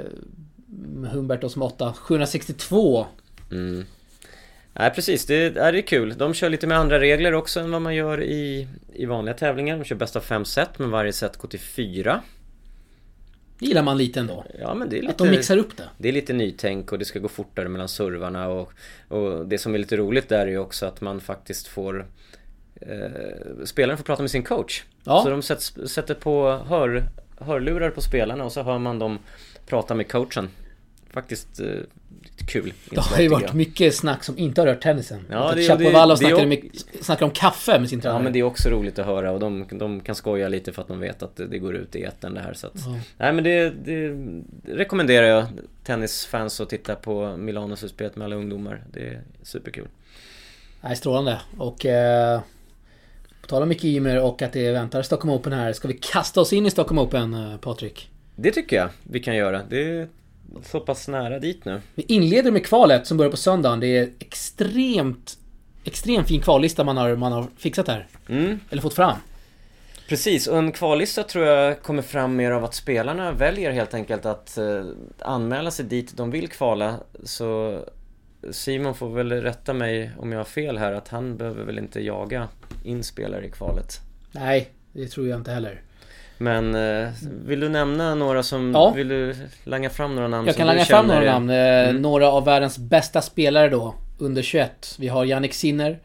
Humberto 1.12 1.50
som 1.50 1.62
8, 1.62 1.94
762. 1.94 3.06
Mm. 3.52 3.86
Nej 4.74 4.92
precis, 4.92 5.26
det, 5.26 5.56
ja, 5.56 5.72
det 5.72 5.78
är 5.78 5.82
kul. 5.82 6.18
De 6.18 6.34
kör 6.34 6.50
lite 6.50 6.68
med 6.68 6.78
andra 6.78 7.00
regler 7.00 7.34
också 7.34 7.60
än 7.60 7.72
vad 7.72 7.82
man 7.82 7.96
gör 7.96 8.24
i, 8.24 8.68
i 8.94 9.06
vanliga 9.06 9.36
tävlingar. 9.36 9.78
De 9.78 9.84
kör 9.84 9.96
bäst 9.96 10.16
av 10.16 10.22
fem 10.22 10.46
set, 10.46 10.80
men 10.80 10.92
varje 10.92 11.14
set 11.14 11.38
går 11.38 11.50
till 11.50 11.60
fyra. 11.60 12.22
Det 13.60 13.66
gillar 13.66 13.84
man 13.84 13.98
lite 13.98 14.20
ändå. 14.20 14.46
Ja 14.60 14.74
men 14.74 14.90
det 14.90 14.98
är 14.98 15.02
lite... 15.02 15.12
Att 15.12 15.18
de 15.18 15.30
mixar 15.30 15.58
upp 15.58 15.78
det. 15.78 15.90
Det 15.98 16.10
är 16.10 16.14
lite 16.14 16.34
nytänk 16.34 16.92
och 16.92 17.00
det 17.00 17.06
ska 17.06 17.20
gå 17.20 17.28
fortare 17.28 17.70
mellan 17.70 17.90
servarna 17.90 18.48
och, 18.48 18.72
och 19.08 19.48
det 19.48 19.58
som 19.58 19.76
är 19.76 19.80
lite 19.80 19.98
roligt 19.98 20.30
där 20.30 20.40
är 20.40 20.52
ju 20.52 20.58
också 20.58 20.86
att 20.86 21.02
man 21.02 21.22
faktiskt 21.22 21.68
får 21.68 22.08
eh, 22.82 23.66
Spelaren 23.66 23.98
får 23.98 24.04
prata 24.04 24.24
med 24.24 24.32
sin 24.32 24.44
coach. 24.44 24.84
Ja. 25.04 25.22
Så 25.24 25.30
de 25.30 25.42
sätts, 25.42 25.74
sätter 25.86 26.14
på 26.14 26.52
hör, 26.68 27.04
hörlurar 27.40 27.90
på 27.90 28.02
spelarna 28.02 28.44
och 28.44 28.52
så 28.52 28.64
hör 28.64 28.80
man 28.80 29.00
dem 29.00 29.20
prata 29.66 29.96
med 29.96 30.12
coachen. 30.12 30.50
Faktiskt 31.14 31.60
eh, 31.60 31.68
kul 32.48 32.74
Det 32.90 33.00
har 33.02 33.22
ju 33.22 33.28
varit 33.28 33.54
mycket 33.54 33.96
snack 33.96 34.24
som 34.24 34.38
inte 34.38 34.62
har 34.62 34.66
rört 34.68 34.82
tennisen. 34.82 35.20
Ja, 35.30 35.50
Att 35.50 35.56
det- 35.56 35.64
Chapovalov 35.68 36.18
det- 36.18 36.24
det 36.24 36.28
snackade 36.30 36.48
mycket- 36.48 36.86
snackade 37.06 37.26
om 37.26 37.32
kaffe 37.32 37.80
med 37.80 37.90
sin 37.90 38.02
tränare. 38.02 38.20
Ja 38.20 38.24
men 38.24 38.34
det 38.34 38.40
är 38.40 38.44
också 38.44 38.70
roligt 38.70 39.00
att 39.00 39.06
höra 39.06 39.32
och 39.32 39.40
de, 39.40 39.66
de 39.72 40.00
kan 40.00 40.16
skoja 40.16 40.48
lite 40.50 40.72
för 40.72 40.82
att 40.82 40.88
de 40.88 41.00
vet 41.00 41.24
att 41.24 41.36
det, 41.36 41.48
det 41.48 41.58
går 41.58 41.76
ut 41.76 41.96
i 41.96 42.04
etern 42.04 42.34
det 42.34 42.42
här 42.42 42.54
så 42.54 42.68
att 42.68 42.74
Ja. 42.76 43.00
Nej 43.18 43.34
men 43.34 43.44
det, 43.44 43.70
det 43.86 44.18
rekommenderar 44.66 45.28
jag 45.28 45.46
tennisfans 45.84 46.62
att 46.62 46.70
titta 46.70 46.96
på 46.96 47.38
Milanos 47.38 47.84
utspelet 47.84 48.16
med 48.16 48.26
alla 48.26 48.36
ungdomar. 48.36 48.84
Det 48.94 49.00
är 49.08 49.22
superkul. 49.44 49.88
Nej, 50.82 50.96
strålande. 50.96 51.42
Och... 51.58 51.86
Eh, 51.86 52.42
på 53.42 53.48
tal 53.48 53.64
om 53.64 53.70
Micke 53.70 53.86
Ymer 53.86 54.22
och 54.24 54.42
att 54.42 54.54
det 54.54 54.72
väntar 54.72 55.02
Stockholm 55.02 55.34
Open 55.34 55.54
här. 55.54 55.74
Ska 55.74 55.88
vi 55.88 55.98
kasta 56.02 56.42
oss 56.42 56.54
in 56.54 56.66
i 56.66 56.72
Stockholm 56.72 57.00
Open, 57.00 57.34
eh, 57.34 57.58
Patrik? 57.58 58.10
Det 58.36 58.52
tycker 58.52 58.76
jag 58.76 58.90
vi 59.04 59.20
kan 59.20 59.36
göra. 59.36 59.62
Det 59.70 60.08
så 60.64 60.80
pass 60.80 61.08
nära 61.08 61.40
dit 61.40 61.66
nu. 61.66 61.82
Vi 61.96 62.04
inleder 62.08 62.52
med 62.52 62.66
kvalet 62.66 63.08
som 63.08 63.18
börjar 63.18 63.32
på 63.32 63.38
söndagen. 63.38 63.80
Det 63.80 63.98
är 63.98 64.10
extremt... 64.20 65.38
Extremt 65.86 66.28
fin 66.28 66.42
kvallista 66.42 66.84
man 66.84 66.98
har, 66.98 67.16
man 67.16 67.32
har 67.32 67.46
fixat 67.58 67.88
här. 67.88 68.08
Mm, 68.30 68.60
Eller 68.70 68.82
fått 68.82 68.94
fram. 68.94 69.18
precis, 70.10 70.48
och 70.48 70.58
en 70.58 70.72
kvallista 70.72 71.24
tror 71.24 71.46
jag 71.46 71.82
kommer 71.82 72.02
fram 72.02 72.36
mer 72.36 72.52
av 72.52 72.64
att 72.64 72.74
spelarna 72.74 73.32
väljer 73.32 73.72
helt 73.72 73.94
enkelt 73.94 74.26
att 74.26 74.58
eh, 74.58 74.84
anmäla 75.20 75.72
sig 75.72 75.86
dit 75.86 76.18
de 76.18 76.32
vill 76.32 76.50
kvala. 76.50 76.96
Så 77.24 77.80
Simon 78.52 78.96
får 78.96 79.10
väl 79.10 79.32
rätta 79.32 79.74
mig 79.74 80.12
om 80.18 80.32
jag 80.32 80.40
har 80.40 80.46
fel 80.46 80.78
här 80.78 80.94
att 80.94 81.08
han 81.08 81.38
behöver 81.38 81.64
väl 81.64 81.78
inte 81.80 82.02
jaga 82.02 82.48
in 82.84 83.04
spelare 83.04 83.46
i 83.46 83.50
kvalet. 83.52 84.00
Nej, 84.32 84.70
det 84.94 85.08
tror 85.08 85.28
jag 85.28 85.40
inte 85.40 85.52
heller. 85.52 85.82
Men 86.38 86.76
eh, 86.76 87.10
vill 87.46 87.60
du 87.60 87.70
nämna 87.70 88.16
några 88.16 88.44
som, 88.44 88.72
Ja. 88.72 88.92
vill 88.96 89.08
du 89.08 89.36
langa 89.64 89.90
fram 89.90 90.16
några 90.16 90.28
namn 90.28 90.48
Jag 90.48 90.56
kan 90.56 90.68
langa 90.68 90.86
fram 90.86 91.08
några 91.08 91.32
namn. 91.32 91.50
Eh, 91.50 91.90
Mm. 91.90 92.02
Några 92.02 92.28
av 92.32 92.46
världens 92.46 92.78
bästa 92.78 93.22
spelare 93.22 93.70
då. 93.70 93.96
Under 94.18 94.42
21. 94.42 94.96
Vi 95.00 95.08
har 95.08 95.26
Jannik 95.26 95.54
Sinner. 95.54 96.00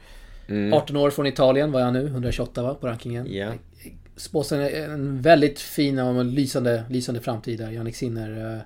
Mm. 0.49 0.73
18 0.73 0.97
år 0.97 1.11
från 1.11 1.27
Italien 1.27 1.73
var 1.73 1.81
jag 1.81 1.93
nu. 1.93 2.07
128 2.07 2.63
va, 2.63 2.75
på 2.75 2.87
rankingen. 2.87 3.27
Ja. 3.33 3.49
Spås 4.17 4.53
en, 4.53 4.61
en 4.61 5.23
väldigt 5.23 5.61
fin 5.61 5.99
och 5.99 6.25
lysande, 6.25 6.83
lysande 6.91 7.21
framtid 7.21 7.59
där, 7.59 7.71
Jannik 7.71 7.97
Sinner. 7.97 8.55
Eh, 8.55 8.61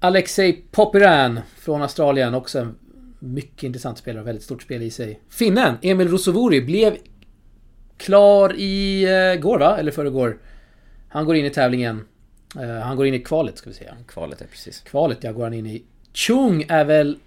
Alexei 0.00 0.52
Popiran 0.70 1.40
från 1.58 1.82
Australien, 1.82 2.34
också 2.34 2.58
en 2.58 2.74
mycket 3.18 3.62
intressant 3.62 3.98
spelare, 3.98 4.24
väldigt 4.24 4.44
stort 4.44 4.62
spel 4.62 4.82
i 4.82 4.90
sig. 4.90 5.20
Finnen, 5.30 5.74
Emil 5.82 6.08
Rosovori, 6.08 6.60
blev 6.60 6.96
klar 7.96 8.54
i 8.56 9.06
går 9.40 9.58
va? 9.58 9.78
Eller 9.78 9.92
förrgår. 9.92 10.38
Han 11.16 11.24
går 11.24 11.36
in 11.36 11.44
i 11.44 11.50
tävlingen. 11.50 12.04
Eh, 12.60 12.68
han 12.68 12.96
går 12.96 13.06
in 13.06 13.14
i 13.14 13.18
kvalet 13.18 13.58
ska 13.58 13.70
vi 13.70 13.76
säga. 13.76 13.96
Kvalet 14.08 14.40
är 14.40 14.46
precis. 14.46 14.80
Kvalet 14.80 15.18
ja, 15.24 15.32
går 15.32 15.44
han 15.44 15.54
in 15.54 15.66
i. 15.66 15.82
Chung 16.12 16.66
är 16.68 16.84
väl 16.84 17.18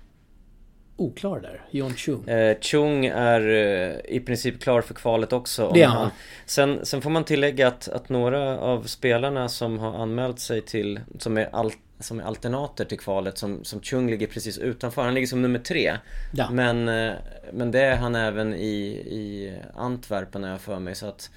oklar 0.95 1.39
där. 1.39 1.61
Jon 1.71 1.93
Chung. 1.93 2.27
Eh, 2.27 2.57
Chung 2.61 3.05
är 3.05 3.41
eh, 3.49 4.15
i 4.15 4.19
princip 4.19 4.61
klar 4.61 4.81
för 4.81 4.93
kvalet 4.93 5.33
också. 5.33 5.71
Det 5.73 5.81
är 5.81 5.87
han. 5.87 6.09
Sen, 6.45 6.85
sen 6.85 7.01
får 7.01 7.09
man 7.09 7.23
tillägga 7.23 7.67
att, 7.67 7.87
att 7.87 8.09
några 8.09 8.59
av 8.59 8.83
spelarna 8.83 9.49
som 9.49 9.79
har 9.79 9.93
anmält 9.93 10.39
sig 10.39 10.61
till, 10.61 10.99
som 11.19 11.37
är, 11.37 11.55
al, 11.55 11.71
som 11.99 12.19
är 12.19 12.23
alternater 12.23 12.85
till 12.85 12.99
kvalet, 12.99 13.37
som, 13.37 13.63
som 13.63 13.81
Chung 13.81 14.09
ligger 14.09 14.27
precis 14.27 14.57
utanför. 14.57 15.01
Han 15.01 15.13
ligger 15.13 15.27
som 15.27 15.41
nummer 15.41 15.59
tre. 15.59 15.97
Ja. 16.33 16.49
Men, 16.51 16.89
eh, 16.89 17.13
men 17.53 17.71
det 17.71 17.81
är 17.81 17.95
han 17.95 18.15
även 18.15 18.53
i, 18.53 18.81
i 19.09 19.53
Antwerpen 19.75 20.43
har 20.43 20.49
jag 20.51 20.61
för 20.61 20.79
mig. 20.79 20.95
Så 20.95 21.05
att 21.05 21.29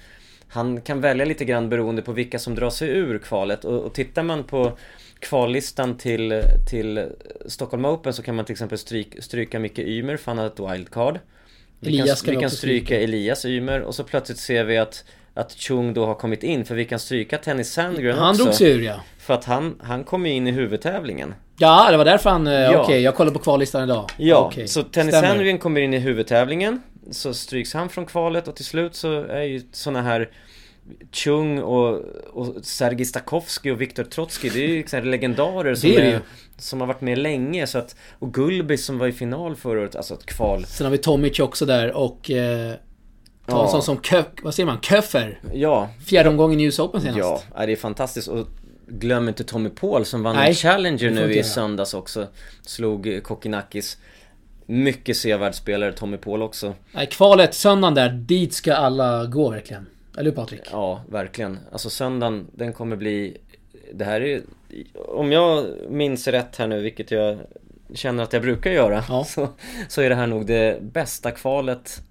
han 0.53 0.81
kan 0.81 1.01
välja 1.01 1.25
lite 1.25 1.45
grann 1.45 1.69
beroende 1.69 2.01
på 2.01 2.11
vilka 2.11 2.39
som 2.39 2.55
drar 2.55 2.69
sig 2.69 2.89
ur 2.89 3.17
kvalet. 3.17 3.65
Och, 3.65 3.79
och 3.83 3.93
tittar 3.93 4.23
man 4.23 4.43
på 4.43 4.71
kvallistan 5.19 5.97
till, 5.97 6.41
till 6.69 7.05
Stockholm 7.45 7.85
Open 7.85 8.13
så 8.13 8.23
kan 8.23 8.35
man 8.35 8.45
till 8.45 8.53
exempel 8.53 8.77
stryk, 8.77 9.23
stryka 9.23 9.59
Micke 9.59 9.79
Ymer 9.79 10.17
för 10.17 10.31
han 10.31 10.37
har 10.37 10.45
ett 10.45 10.59
wildcard. 10.59 11.19
Vi 11.79 11.87
Elias 11.99 12.21
kan, 12.21 12.35
vi 12.35 12.41
kan 12.41 12.49
stryka 12.49 12.85
stryka. 12.85 13.03
Elias 13.03 13.45
Ymer 13.45 13.81
och 13.81 13.95
så 13.95 14.03
plötsligt 14.03 14.39
ser 14.39 14.63
vi 14.63 14.77
att 14.77 15.03
att 15.35 15.51
Chung 15.51 15.93
då 15.93 16.05
har 16.05 16.15
kommit 16.15 16.43
in 16.43 16.65
för 16.65 16.75
vi 16.75 16.85
kan 16.85 16.99
stryka 16.99 17.37
Tennis 17.37 17.71
Sandgren 17.73 18.17
Han 18.17 18.29
också. 18.31 18.43
drog 18.43 18.53
sig 18.55 18.71
ur 18.71 18.81
ja. 18.81 18.95
För 19.19 19.33
att 19.33 19.45
han, 19.45 19.75
han 19.81 20.03
kom 20.03 20.25
ju 20.25 20.31
in 20.31 20.47
i 20.47 20.51
huvudtävlingen. 20.51 21.33
Ja, 21.57 21.91
det 21.91 21.97
var 21.97 22.05
därför 22.05 22.29
han... 22.29 22.47
eh, 22.47 22.53
Ja. 22.53 22.81
Okej, 22.83 23.01
jag 23.01 23.15
kollade 23.15 23.37
på 23.37 23.43
kvallistan 23.43 23.83
idag. 23.83 24.09
Ja, 24.17 24.37
Okej, 24.51 24.67
så 24.67 24.83
Tennis. 24.83 25.19
Sandgren 25.19 25.57
kommer 25.57 25.81
in 25.81 25.93
i 25.93 25.99
huvudtävlingen 25.99 26.81
Så 27.11 27.33
stryks 27.33 27.73
han 27.73 27.89
från 27.89 28.05
kvalet 28.05 28.47
och 28.47 28.55
till 28.55 28.65
slut 28.65 28.95
så 28.95 29.21
är 29.23 29.41
ju 29.43 29.61
såna 29.71 30.01
här 30.01 30.29
Chung 31.11 31.59
och, 31.59 31.95
och 32.33 32.55
Sergej 32.65 33.05
Stakhovski 33.05 33.71
och 33.71 33.81
Viktor 33.81 34.03
Trotsky 34.03 34.49
Det 34.49 34.63
är 34.63 34.67
ju 34.67 34.77
liksom 34.77 35.03
legendarer 35.03 35.75
som, 35.75 35.89
är 35.89 36.19
som 36.57 36.79
har 36.79 36.87
varit 36.87 37.01
med 37.01 37.17
länge 37.17 37.67
så 37.67 37.77
att 37.77 37.95
Och 38.19 38.33
Gulbis 38.33 38.85
som 38.85 38.97
var 38.97 39.07
i 39.07 39.11
final 39.11 39.55
förra 39.55 39.79
året, 39.81 39.95
alltså 39.95 40.13
ett 40.13 40.25
kval 40.25 40.65
Sen 40.65 40.85
har 40.85 40.91
vi 40.91 40.97
Tomic 40.97 41.39
också 41.39 41.65
där 41.65 41.91
och... 41.91 42.31
Eh, 42.31 42.73
ta 43.45 43.55
en 43.59 43.65
Ja. 43.65 43.67
sån 43.67 43.83
som 43.83 43.97
Kö, 43.97 44.23
vad 44.43 44.55
säger 44.55 44.67
man? 44.67 44.81
Köffer. 44.81 45.39
Ja, 45.53 45.89
Fjärde 46.05 46.29
omgången 46.29 46.59
i 46.59 46.63
US 46.63 46.79
Open 46.79 47.01
senast. 47.01 47.19
ja, 47.19 47.65
det 47.65 47.71
är 47.71 47.75
fantastiskt 47.75 48.27
och 48.27 48.47
Glöm 48.87 49.27
inte 49.27 49.43
Tommy 49.43 49.69
Paul 49.69 50.05
som 50.05 50.23
vann 50.23 50.35
Nej, 50.35 50.49
en 50.49 50.55
Challenger 50.55 51.11
nu 51.11 51.33
i 51.33 51.43
söndags 51.43 51.93
också 51.93 52.27
Slog 52.61 53.19
Kokkinakis 53.23 53.97
Mycket 54.65 55.17
sevärd 55.17 55.55
spelare, 55.55 55.93
Tommy 55.93 56.17
Paul 56.17 56.41
också 56.41 56.73
Nej, 56.91 57.07
kvalet, 57.07 57.53
söndagen 57.53 57.93
där, 57.95 58.09
dit 58.09 58.53
ska 58.53 58.73
alla 58.73 59.25
gå 59.25 59.49
verkligen. 59.49 59.85
Eller 60.17 60.29
hur 60.29 60.35
Patrik? 60.35 60.61
Ja, 60.71 61.01
verkligen. 61.09 61.59
Alltså 61.71 61.89
söndagen, 61.89 62.47
den 62.55 62.73
kommer 62.73 62.95
bli... 62.95 63.37
Det 63.93 64.05
här 64.05 64.21
är 64.21 64.41
Om 64.95 65.31
jag 65.31 65.65
minns 65.89 66.27
rätt 66.27 66.55
här 66.55 66.67
nu, 66.67 66.81
vilket 66.81 67.11
jag 67.11 67.37
känner 67.93 68.23
att 68.23 68.33
jag 68.33 68.41
brukar 68.41 68.71
göra, 68.71 69.03
Ja. 69.09 69.23
så, 69.27 69.47
så 69.87 70.01
är 70.01 70.09
det 70.09 70.15
här 70.15 70.27
nog 70.27 70.45
det 70.45 70.81
bästa 70.81 71.31
kvalet 71.31 72.01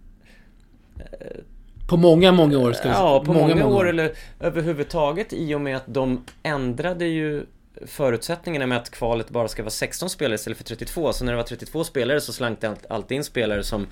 På 1.89 1.97
många, 1.97 2.33
många 2.33 2.59
år 2.59 2.73
ska 2.73 2.89
vi 2.89 2.95
säga. 2.95 3.07
Ja, 3.07 3.25
på 3.25 3.33
många, 3.33 3.67
år 3.67 3.89
eller 3.89 4.13
överhuvudtaget 4.41 5.33
i 5.33 5.55
och 5.55 5.61
med 5.61 5.77
att 5.77 5.87
de 5.87 6.25
ändrade 6.43 7.07
ju 7.07 7.47
förutsättningarna 7.87 8.67
med 8.67 8.79
att 8.79 8.91
kvalet 8.91 9.31
bara 9.31 9.49
ska 9.49 9.63
vara 9.63 9.71
16 9.71 10.11
spelare 10.11 10.35
istället 10.35 10.59
för 10.59 10.65
32. 10.65 11.13
Så 11.13 11.25
när 11.25 11.33
det 11.33 11.37
var 11.37 11.45
32 11.45 11.85
spelare 11.85 12.21
så 12.21 12.33
slank 12.33 12.61
det 12.61 12.69
allt- 12.69 12.87
alltid 12.91 13.17
in 13.17 13.25
spelare 13.25 13.63
som, 13.63 13.87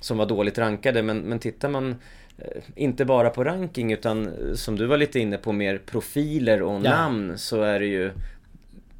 som 0.00 0.18
var 0.18 0.26
dåligt 0.26 0.58
rankade. 0.58 1.02
Men, 1.02 1.18
men 1.18 1.38
tittar 1.38 1.68
man 1.68 1.90
eh, 2.38 2.46
inte 2.76 3.04
bara 3.04 3.30
på 3.30 3.44
ranking 3.44 3.92
utan 3.92 4.26
eh, 4.26 4.54
som 4.54 4.76
du 4.76 4.86
var 4.86 4.96
lite 4.96 5.18
inne 5.20 5.36
på 5.36 5.52
mer 5.52 5.78
profiler 5.78 6.62
och 6.62 6.74
Ja. 6.74 6.78
namn 6.90 7.38
så 7.38 7.62
är 7.62 7.80
det 7.80 7.86
ju 7.86 8.10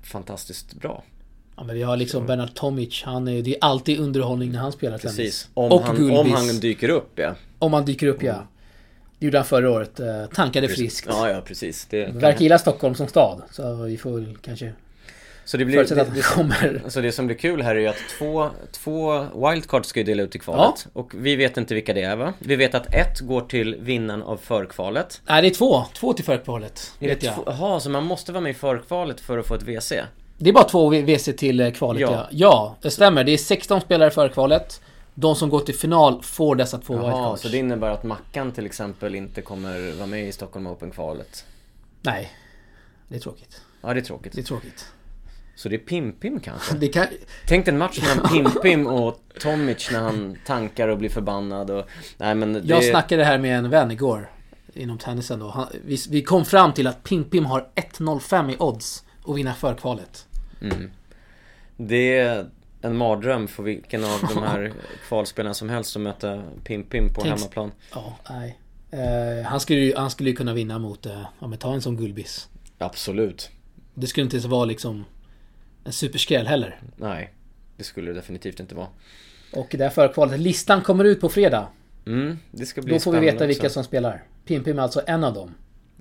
fantastiskt 0.02 0.74
bra. 0.74 1.02
Ja, 1.56 1.64
men 1.64 1.76
vi 1.76 1.82
har 1.82 1.96
liksom 1.96 2.26
Bernard 2.26 2.54
Tomic. 2.54 3.02
Han 3.04 3.28
är, 3.28 3.42
det 3.42 3.50
är 3.50 3.58
alltid 3.60 4.00
underhållning 4.00 4.52
när 4.52 4.58
han 4.58 4.72
spelar 4.72 4.98
tennis. 4.98 5.16
Precis. 5.16 5.48
Om, 5.54 5.72
och 5.72 5.82
han, 5.82 5.96
Gulbis. 5.96 6.18
om 6.18 6.30
han 6.32 6.46
dyker 6.60 6.88
upp 6.88 7.10
ja. 7.14 7.34
Om 7.58 7.72
han 7.72 7.84
dyker 7.84 8.06
upp 8.06 8.22
ja. 8.22 8.46
Det 9.18 9.26
gjorde 9.26 9.38
han 9.38 9.46
förra 9.46 9.70
året. 9.70 10.00
Eh, 10.00 10.26
tankade 10.26 10.68
friskt. 10.68 11.06
Ja, 11.10 11.30
ja 11.30 11.40
precis. 11.40 11.86
Det 11.90 12.06
Verkar 12.06 12.40
gilla 12.40 12.58
Stockholm 12.58 12.94
som 12.94 13.08
stad. 13.08 13.42
Så 13.50 13.74
vi 13.74 13.96
får 13.96 14.10
väl 14.10 14.36
kanske 14.42 14.72
Så 15.44 15.56
det 15.56 15.64
blir, 15.64 15.84
det, 15.84 16.06
det, 16.14 16.22
kommer. 16.22 16.82
så 16.88 17.00
det 17.00 17.12
som 17.12 17.26
blir 17.26 17.36
kul 17.36 17.62
här 17.62 17.74
är 17.74 17.80
ju 17.80 17.86
att 17.86 17.96
två, 18.18 18.50
två 18.72 19.26
wildcards 19.50 19.88
ska 19.88 20.00
ju 20.00 20.04
dela 20.04 20.22
ut 20.22 20.36
i 20.36 20.38
kvalet. 20.38 20.86
Och 20.92 21.12
vi 21.14 21.36
vet 21.36 21.56
inte 21.56 21.74
vilka 21.74 21.94
det 21.94 22.02
är 22.02 22.16
va? 22.16 22.32
Vi 22.38 22.56
vet 22.56 22.74
att 22.74 22.94
ett 22.94 23.20
går 23.20 23.40
till 23.40 23.76
vinnaren 23.80 24.22
av 24.22 24.36
förkvalet. 24.36 25.20
Nej, 25.28 25.42
det 25.42 25.48
är 25.48 25.54
två. 25.54 25.84
Två 25.94 26.12
till 26.12 26.24
förkvalet. 26.24 26.92
Är 27.00 27.08
Vet 27.08 27.20
det 27.20 27.26
jag. 27.26 27.34
Jaha, 27.46 27.80
så 27.80 27.90
man 27.90 28.04
måste 28.04 28.32
vara 28.32 28.40
med 28.40 28.50
i 28.50 28.54
förkvalet 28.54 29.20
för 29.20 29.38
att 29.38 29.46
få 29.46 29.54
ett 29.54 29.62
WC? 29.62 29.92
Det 30.38 30.50
är 30.50 30.52
bara 30.52 30.64
två 30.64 30.90
WC 30.90 31.28
till 31.36 31.60
eh, 31.60 31.70
kvalet 31.70 32.00
Ja. 32.00 32.10
ja. 32.12 32.26
Ja, 32.30 32.76
det 32.82 32.90
stämmer. 32.90 33.24
Det 33.24 33.32
är 33.32 33.38
16 33.38 33.80
spelare 33.80 34.10
för 34.10 34.28
kvalet. 34.28 34.80
De 35.18 35.36
som 35.36 35.48
går 35.48 35.60
till 35.60 35.74
final 35.74 36.22
får 36.22 36.56
dessa 36.56 36.78
två 36.78 36.94
wildcards. 36.94 37.42
så 37.42 37.48
det 37.48 37.56
innebär 37.56 37.90
att 37.90 38.04
Mackan 38.04 38.52
till 38.52 38.66
exempel 38.66 39.14
inte 39.14 39.42
kommer 39.42 39.96
vara 39.96 40.06
med 40.06 40.28
i 40.28 40.32
Stockholm 40.32 40.66
Open-kvalet? 40.66 41.44
Nej. 42.02 42.32
Det 43.08 43.16
är 43.16 43.20
tråkigt. 43.20 43.60
Ja, 43.82 43.94
det 43.94 44.00
är 44.00 44.04
tråkigt. 44.04 44.32
Det 44.32 44.40
är 44.40 44.44
tråkigt. 44.44 44.86
Så 45.56 45.68
det 45.68 45.76
är 45.76 45.78
Pim-Pim 45.78 46.40
kanske? 46.40 46.88
Kan... 46.88 47.06
Tänk 47.46 47.68
en 47.68 47.78
match 47.78 48.00
mellan 48.02 48.26
Pim-Pim 48.32 48.86
och 48.86 49.20
Tomic 49.40 49.90
när 49.92 50.00
han 50.00 50.38
tankar 50.46 50.88
och 50.88 50.98
blir 50.98 51.08
förbannad 51.08 51.70
och... 51.70 51.88
Nej 52.16 52.34
men 52.34 52.52
det... 52.52 52.60
Jag 52.64 52.84
snackade 52.84 53.22
det 53.22 53.26
här 53.26 53.38
med 53.38 53.58
en 53.58 53.70
vän 53.70 53.90
igår. 53.90 54.30
Inom 54.74 54.98
tennisen 54.98 55.38
då. 55.38 55.48
Han, 55.48 55.66
vi, 55.84 55.98
vi 56.10 56.22
kom 56.22 56.44
fram 56.44 56.72
till 56.72 56.86
att 56.86 57.02
Pim 57.02 57.24
Pim 57.24 57.46
har 57.46 57.68
1,05 57.74 58.52
i 58.52 58.56
odds 58.58 59.04
att 59.26 59.36
vinna 59.36 59.54
förkvalet. 59.54 60.26
Mm. 60.60 60.90
Det 61.76 62.46
en 62.80 62.96
mardröm 62.96 63.48
för 63.48 63.62
vilken 63.62 64.04
av 64.04 64.20
de 64.34 64.42
här 64.42 64.72
kvalspelarna 65.08 65.54
som 65.54 65.68
helst 65.68 65.96
att 65.96 66.02
möta 66.02 66.42
Pim-Pim 66.64 67.14
på 67.14 67.20
Tänk- 67.20 67.34
hemmaplan. 67.34 67.72
Ja, 67.94 68.18
nej. 68.30 68.58
Eh, 68.90 69.44
han, 69.46 69.60
skulle 69.60 69.80
ju, 69.80 69.94
han 69.96 70.10
skulle 70.10 70.32
kunna 70.32 70.54
vinna 70.54 70.78
mot, 70.78 71.06
eh, 71.06 71.22
ja 71.38 71.46
men 71.46 71.58
ta 71.58 71.74
en 71.74 71.82
sån 71.82 71.96
guldbiss. 71.96 72.48
Absolut. 72.78 73.50
Det 73.94 74.06
skulle 74.06 74.24
inte 74.24 74.36
ens 74.36 74.46
vara 74.46 74.64
liksom 74.64 75.04
en 75.84 75.92
superskräll 75.92 76.46
heller. 76.46 76.80
Nej, 76.96 77.32
det 77.76 77.84
skulle 77.84 78.10
det 78.10 78.14
definitivt 78.14 78.60
inte 78.60 78.74
vara. 78.74 78.86
Och 79.52 79.66
det 79.70 79.82
här 79.84 79.90
förkvalet, 79.90 80.40
listan 80.40 80.82
kommer 80.82 81.04
ut 81.04 81.20
på 81.20 81.28
fredag. 81.28 81.68
Mm, 82.06 82.38
det 82.50 82.66
ska 82.66 82.82
bli 82.82 82.92
Då 82.94 83.00
får 83.00 83.12
vi 83.12 83.20
veta 83.20 83.46
vilka 83.46 83.62
också. 83.66 83.74
som 83.74 83.84
spelar. 83.84 84.22
Pim 84.44 84.64
Pim 84.64 84.78
är 84.78 84.82
alltså 84.82 85.02
en 85.06 85.24
av 85.24 85.34
dem. 85.34 85.54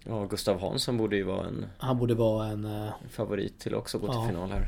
Ja, 0.04 0.26
Gustav 0.26 0.60
Hansson 0.60 0.98
borde 0.98 1.16
ju 1.16 1.24
vara 1.24 1.48
en 1.48 1.66
Han 1.78 1.98
borde 1.98 2.14
vara 2.14 2.48
en... 2.48 2.66
eh, 2.66 2.90
favorit 3.10 3.60
till 3.60 3.76
också 3.76 3.98
att 3.98 4.02
gå 4.02 4.08
till 4.08 4.20
Ja. 4.22 4.28
final 4.28 4.52
här. 4.52 4.68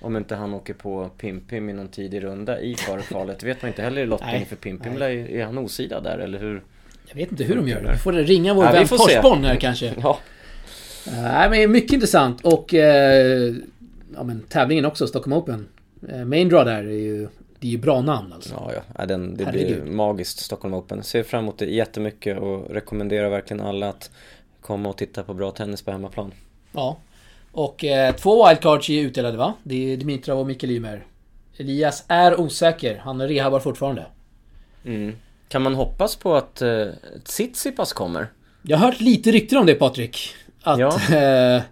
Om 0.00 0.16
inte 0.16 0.34
han 0.34 0.54
åker 0.54 0.74
på 0.74 1.10
Pim-Pim 1.18 1.70
i 1.70 1.72
någon 1.72 1.88
tidig 1.88 2.22
runda 2.24 2.60
i 2.60 2.74
förkvalet. 2.74 3.38
Det 3.38 3.46
vet 3.46 3.62
man 3.62 3.68
inte 3.68 3.82
heller 3.82 4.02
i 4.02 4.06
lottningen 4.06 4.46
för 4.46 4.56
Pim-Pim. 4.56 5.02
Är, 5.02 5.30
är 5.30 5.44
han 5.44 5.58
osida 5.58 6.00
där 6.00 6.18
eller 6.18 6.38
hur? 6.38 6.62
Jag 7.06 7.14
vet 7.14 7.30
inte 7.30 7.44
hur 7.44 7.56
de 7.56 7.68
gör 7.68 7.82
det. 7.82 7.92
Vi 7.92 7.98
får 7.98 8.12
ringa 8.12 8.54
vår 8.54 8.64
Ja, 8.64 8.72
vän. 8.72 8.86
Torsborn 8.88 9.44
här 9.44 9.56
kanske. 9.56 9.94
Ja, 10.02 10.18
Nej 11.22 11.50
men 11.50 11.72
mycket 11.72 11.92
intressant 11.92 12.40
och... 12.44 12.74
Eh, 12.74 13.54
ja 14.14 14.22
men 14.24 14.40
tävlingen 14.48 14.84
också, 14.84 15.06
Stockholm 15.06 15.32
Open. 15.32 15.68
Eh, 16.08 16.24
main 16.24 16.48
draw 16.48 16.70
där 16.70 16.84
är 16.84 16.92
ju... 16.92 17.28
Det 17.60 17.66
är 17.66 17.70
ju 17.70 17.78
bra 17.78 18.00
namn 18.00 18.32
alltså. 18.32 18.54
ja, 18.54 18.82
ja. 18.98 19.06
den, 19.06 19.30
det 19.36 19.44
blir 19.44 19.46
Herregud. 19.46 19.86
magiskt 19.86 20.38
Stockholm 20.38 20.74
Open. 20.74 21.02
Ser 21.02 21.22
fram 21.22 21.44
emot 21.44 21.58
det 21.58 21.66
jättemycket 21.66 22.38
och 22.38 22.70
rekommenderar 22.70 23.28
verkligen 23.30 23.60
alla 23.66 23.88
att 23.88 24.10
komma 24.60 24.88
och 24.88 24.96
titta 24.96 25.22
på 25.22 25.34
bra 25.34 25.50
tennis 25.50 25.82
på 25.82 25.90
hemmaplan. 25.90 26.32
Ja. 26.72 26.96
Och 27.52 27.84
eh, 27.84 28.14
två 28.14 28.48
wildcards 28.48 28.90
är 28.90 29.00
utdelade 29.00 29.36
va? 29.36 29.54
Det 29.62 29.92
är 29.92 29.96
Dimitrov 29.96 30.38
och 30.38 30.46
Mikael 30.46 30.70
Ymer. 30.70 31.06
Elias 31.56 32.04
är 32.08 32.40
osäker. 32.40 32.98
Han 33.04 33.28
rehabbar 33.28 33.60
fortfarande. 33.60 34.06
Mm. 34.84 35.16
Kan 35.48 35.62
man 35.62 35.74
hoppas 35.74 36.16
på 36.16 36.34
att 36.34 36.62
uh, 36.62 36.88
Tsitsipas 37.24 37.92
kommer? 37.92 38.28
Jag 38.62 38.78
har 38.78 38.86
hört 38.86 39.00
lite 39.00 39.30
rykten 39.30 39.58
om 39.58 39.66
det 39.66 39.74
Patrik. 39.74 40.34
Att... 40.62 40.78
Ja. 40.78 41.00
Eh, 41.16 41.62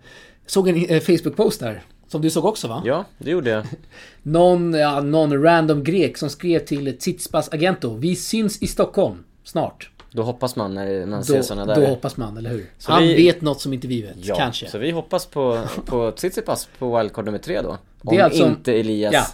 såg 0.47 0.69
en 0.69 0.77
eh, 0.77 1.01
Facebook-post 1.01 1.61
där. 1.61 1.83
Som 2.09 2.23
du 2.23 2.31
såg 2.31 2.45
också 2.45 2.69
va? 2.69 2.83
Ja, 2.85 3.05
det 3.19 3.31
gjorde 3.31 3.51
jag. 3.51 3.67
Någon, 4.23 4.75
ja, 4.75 5.01
någon 5.01 5.43
random 5.43 5.85
grek 5.85 6.19
som 6.19 6.31
skrev 6.31 6.59
till 6.59 6.99
Tsitsipas 6.99 7.53
Agento. 7.53 7.97
Vi 7.97 8.17
syns 8.17 8.63
i 8.63 8.67
Stockholm. 8.67 9.25
Snart. 9.45 9.91
Då 10.17 10.23
hoppas 10.23 10.57
man 10.57 10.75
när 10.75 11.07
man 11.07 11.25
ser 11.25 11.37
Då, 11.37 11.43
sådana 11.43 11.75
då 11.75 11.81
där. 11.81 11.89
hoppas 11.89 12.17
man, 12.17 12.37
eller 12.37 12.51
hur? 12.51 12.67
Så 12.79 12.93
Han 12.93 13.03
vi- 13.03 13.15
vet 13.17 13.41
något 13.41 13.61
som 13.61 13.73
inte 13.73 13.87
vi 13.87 14.03
vet. 14.03 14.17
Ja, 14.17 14.35
Kanske. 14.37 14.69
så 14.69 14.79
vi 14.79 14.91
hoppas 14.91 15.27
på, 15.27 15.63
på 15.87 16.13
Tsitsipas 16.13 16.69
på 16.79 16.99
wildcard 16.99 17.25
nummer 17.25 17.39
tre 17.39 17.61
då. 17.63 17.79
Det 18.03 18.17
är 18.17 18.19
Om 18.21 18.25
alltså- 18.25 18.47
inte 18.47 18.73
Elias 18.81 19.15
Ja. 19.15 19.27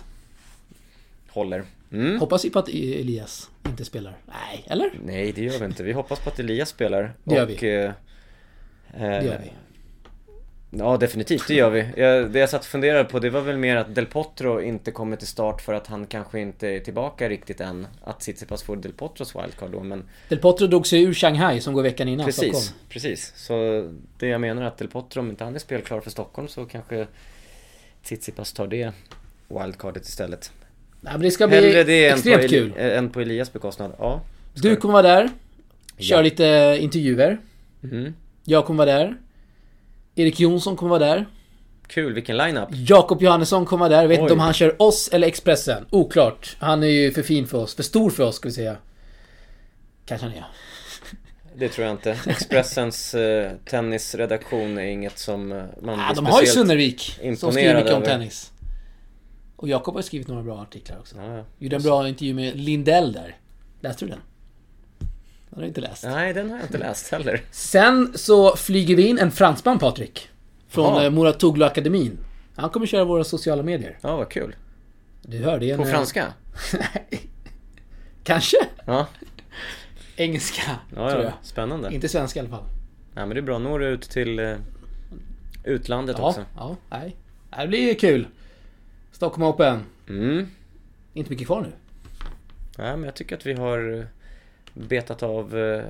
håller. 1.29 1.65
Mm. 1.93 2.21
Hoppas 2.21 2.45
vi 2.45 2.51
på 2.51 2.59
att 2.59 2.69
Elias 2.69 3.51
inte 3.67 3.85
spelar. 3.85 4.17
Nej, 4.27 4.65
eller? 4.67 4.91
Nej, 5.05 5.33
det 5.33 5.43
gör 5.43 5.59
vi 5.59 5.65
inte. 5.65 5.83
Vi 5.83 5.93
hoppas 5.93 6.21
på 6.21 6.31
att 6.31 6.39
Elias 6.39 6.69
spelar. 6.69 7.15
Det 7.25 7.35
gör 7.35 7.43
och, 7.43 7.49
vi. 7.51 7.55
eh, 7.55 7.91
Det 8.99 9.25
gör 9.25 9.41
vi. 9.45 9.53
Ja, 10.79 10.97
definitivt. 10.97 11.49
Det 11.49 11.55
gör 11.55 11.71
vi. 11.71 11.87
Jag, 11.97 12.31
det 12.31 12.39
jag 12.39 12.51
satt 12.51 12.61
och 12.61 12.67
funderade 12.67 13.05
på, 13.05 13.19
det 13.19 13.31
var 13.31 13.41
väl 13.41 13.57
mer 13.57 13.77
att 13.77 13.95
Del 13.95 14.07
Potro 14.07 14.61
inte 14.61 14.91
kommer 14.91 15.17
till 15.17 15.27
start 15.27 15.61
för 15.63 15.75
att 15.75 15.87
han 15.87 16.07
kanske 16.07 16.41
inte 16.41 16.69
är 16.69 16.81
tillbaka 16.81 17.29
riktigt 17.29 17.61
än. 17.61 17.87
Att 18.05 18.21
Tsitsipas 18.21 18.63
får 18.63 18.77
Del 18.77 18.93
Potros 18.93 19.37
wildcard 19.37 19.71
då, 19.71 19.81
men 19.83 20.05
Del 20.29 20.39
Potro 20.39 20.67
drog 20.67 20.87
sig 20.87 21.03
ur 21.03 21.15
Shanghai 21.15 21.61
som 21.61 21.75
går 21.75 21.83
veckan 21.83 22.09
innan 22.09 22.27
precis. 22.27 22.43
Stockholm. 22.45 22.65
Precis. 22.89 23.33
Så 23.37 23.89
det 24.19 24.27
jag 24.27 24.41
menar 24.41 24.63
är 24.63 24.67
att 24.67 24.79
Del 24.79 24.89
Potro, 24.89 25.21
om 25.21 25.31
inte 25.31 25.45
han 25.45 25.55
är 25.55 25.59
spelklar 25.59 26.01
för 26.01 26.11
Stockholm 26.11 26.49
så 26.49 26.65
kanske 26.65 27.07
Tsitsipas 28.03 28.53
tar 28.53 28.67
det 28.67 28.93
wildcardet 29.49 30.05
istället. 30.09 30.53
Nej, 31.01 31.13
men 31.13 31.23
det 31.23 31.31
ska 31.31 31.49
bli 31.49 31.57
Hellre 31.57 31.85
på, 31.85 31.91
extremt 31.91 32.51
kul. 32.51 32.73
än 32.77 33.11
på 33.11 33.21
Elias 33.21 33.53
bekostnad. 33.53 33.93
Ja. 33.99 34.21
Du 34.55 34.77
kommer 34.77 34.93
vara 34.93 35.03
där. 35.03 35.31
Kör 35.99 36.17
Ja. 36.17 36.23
lite 36.23 36.77
intervjuer. 36.81 37.39
Mhm. 37.81 38.15
Jag 38.45 38.65
kommer 38.67 38.87
vara 38.87 38.99
där. 38.99 39.17
Erik 40.15 40.41
Jonsson 40.41 40.77
kommer 40.77 40.91
vara 40.91 41.05
där. 41.05 41.27
Kul, 41.87 42.13
vilken 42.13 42.37
lineup. 42.37 42.69
Jakob 42.73 43.23
Johannesson 43.23 43.67
kommer 43.67 43.81
vara 43.89 43.89
där. 43.97 44.03
Jag 44.03 44.09
vet 44.09 44.19
Oj. 44.19 44.23
inte 44.23 44.33
om 44.33 44.41
han 44.41 44.53
kör 44.53 44.83
oss 44.83 45.09
eller 45.13 45.27
Expressen. 45.29 45.87
Oklart. 45.91 46.57
Han 46.59 46.83
är 46.83 46.87
ju 46.87 47.13
för 47.13 47.23
fin 47.23 47.47
för 47.47 47.59
oss. 47.59 47.75
För 47.75 47.83
stor 47.83 48.11
för 48.11 48.25
oss 48.25 48.37
ska 48.37 48.49
vi 48.49 48.53
säga. 48.55 48.77
Kanske 50.07 50.27
han 50.27 50.35
är. 50.37 50.45
Det 51.57 51.69
tror 51.69 51.87
jag 51.87 51.95
inte. 51.95 52.19
Expressens 52.27 53.15
eh, 53.15 53.53
tennisredaktion 53.65 54.79
är 54.79 54.83
inget 54.83 55.19
som 55.19 55.53
eh, 55.53 55.63
man 55.83 56.01
Ah, 56.01 56.15
de 56.15 56.27
har 56.27 56.41
ju 56.41 56.47
Sunnervik. 56.47 57.21
Som 57.39 57.53
skriver 57.53 57.75
mycket 57.75 57.93
om 57.93 58.03
över. 58.03 58.07
tennis. 58.13 58.53
Och 59.57 59.69
Jakob 59.69 59.95
har 59.95 60.03
skrivit 60.03 60.29
några 60.29 60.43
bra 60.43 60.59
artiklar 60.61 60.99
också. 60.99 61.17
Ja, 61.17 61.37
ja. 61.37 61.45
Gjorde 61.59 61.77
en 61.77 61.83
bra 61.83 62.09
intervju 62.09 62.35
med 62.35 62.57
Lindell 62.61 63.13
där. 63.13 63.37
Läste 63.81 64.05
du 64.05 64.09
den? 64.11 64.21
Den 65.53 65.59
har 65.59 65.63
du 65.63 65.69
inte 65.69 65.81
läst. 65.81 66.05
Nej, 66.05 66.33
den 66.33 66.51
har 66.51 66.57
jag 66.57 66.65
inte 66.65 66.79
läst 66.79 67.09
heller. 67.13 67.43
Sen 67.51 68.13
så 68.15 68.57
flyger 68.57 68.97
vi 68.97 69.07
in 69.09 69.19
en 69.19 69.31
fransman 69.31 69.79
Patrik. 69.79 70.29
Från 70.69 70.95
Jaha. 70.95 71.05
eh, 71.05 71.11
Muratoglu 71.11 71.65
akademin. 71.65 72.19
Han 72.57 72.71
kommer 72.71 72.87
köra 72.87 73.05
våra 73.05 73.25
sociala 73.25 73.63
medier. 73.63 73.99
Ja, 74.01 74.17
vad 74.17 74.29
kul. 74.31 74.57
Du 75.23 75.39
hör, 75.39 75.59
det 75.61 75.67
är 75.71 75.75
en... 75.75 75.79
På 75.81 75.85
eh, 75.87 75.91
franska? 75.91 76.33
Kanske? 78.25 78.57
Ja, 78.87 79.07
Engelska, 80.17 80.63
ja, 80.97 81.11
tror 81.11 81.23
ja. 81.23 81.23
jag. 81.23 81.33
spännande. 81.43 81.95
Inte 81.95 82.09
svenska 82.09 82.39
i 82.39 82.41
alla 82.41 82.51
fall. 82.51 82.65
Ja, 83.15 83.27
men 83.27 83.31
det 83.31 83.39
är 83.41 83.43
bra. 83.43 83.59
Når 83.59 83.83
ut 83.85 84.03
till 84.03 84.39
eh, 84.39 84.55
utlandet 85.65 86.17
Ja, 86.19 86.29
också. 86.29 86.45
ja, 86.57 86.77
nej. 86.91 87.17
Det 87.59 87.69
blir 87.69 87.95
kul. 87.95 88.27
Stockholm 89.13 89.43
Open. 89.47 89.81
Mm. 90.09 90.47
Inte 91.15 91.31
mycket 91.31 91.47
kvar 91.47 91.61
nu. 91.61 91.73
Ja, 92.77 92.97
men 92.97 93.05
jag 93.05 93.15
tycker 93.15 93.37
att 93.37 93.47
vi 93.47 93.53
har 93.53 93.99
eh, 93.99 94.05
betat 94.75 95.23
av 95.23 95.59
eh, 95.59 95.85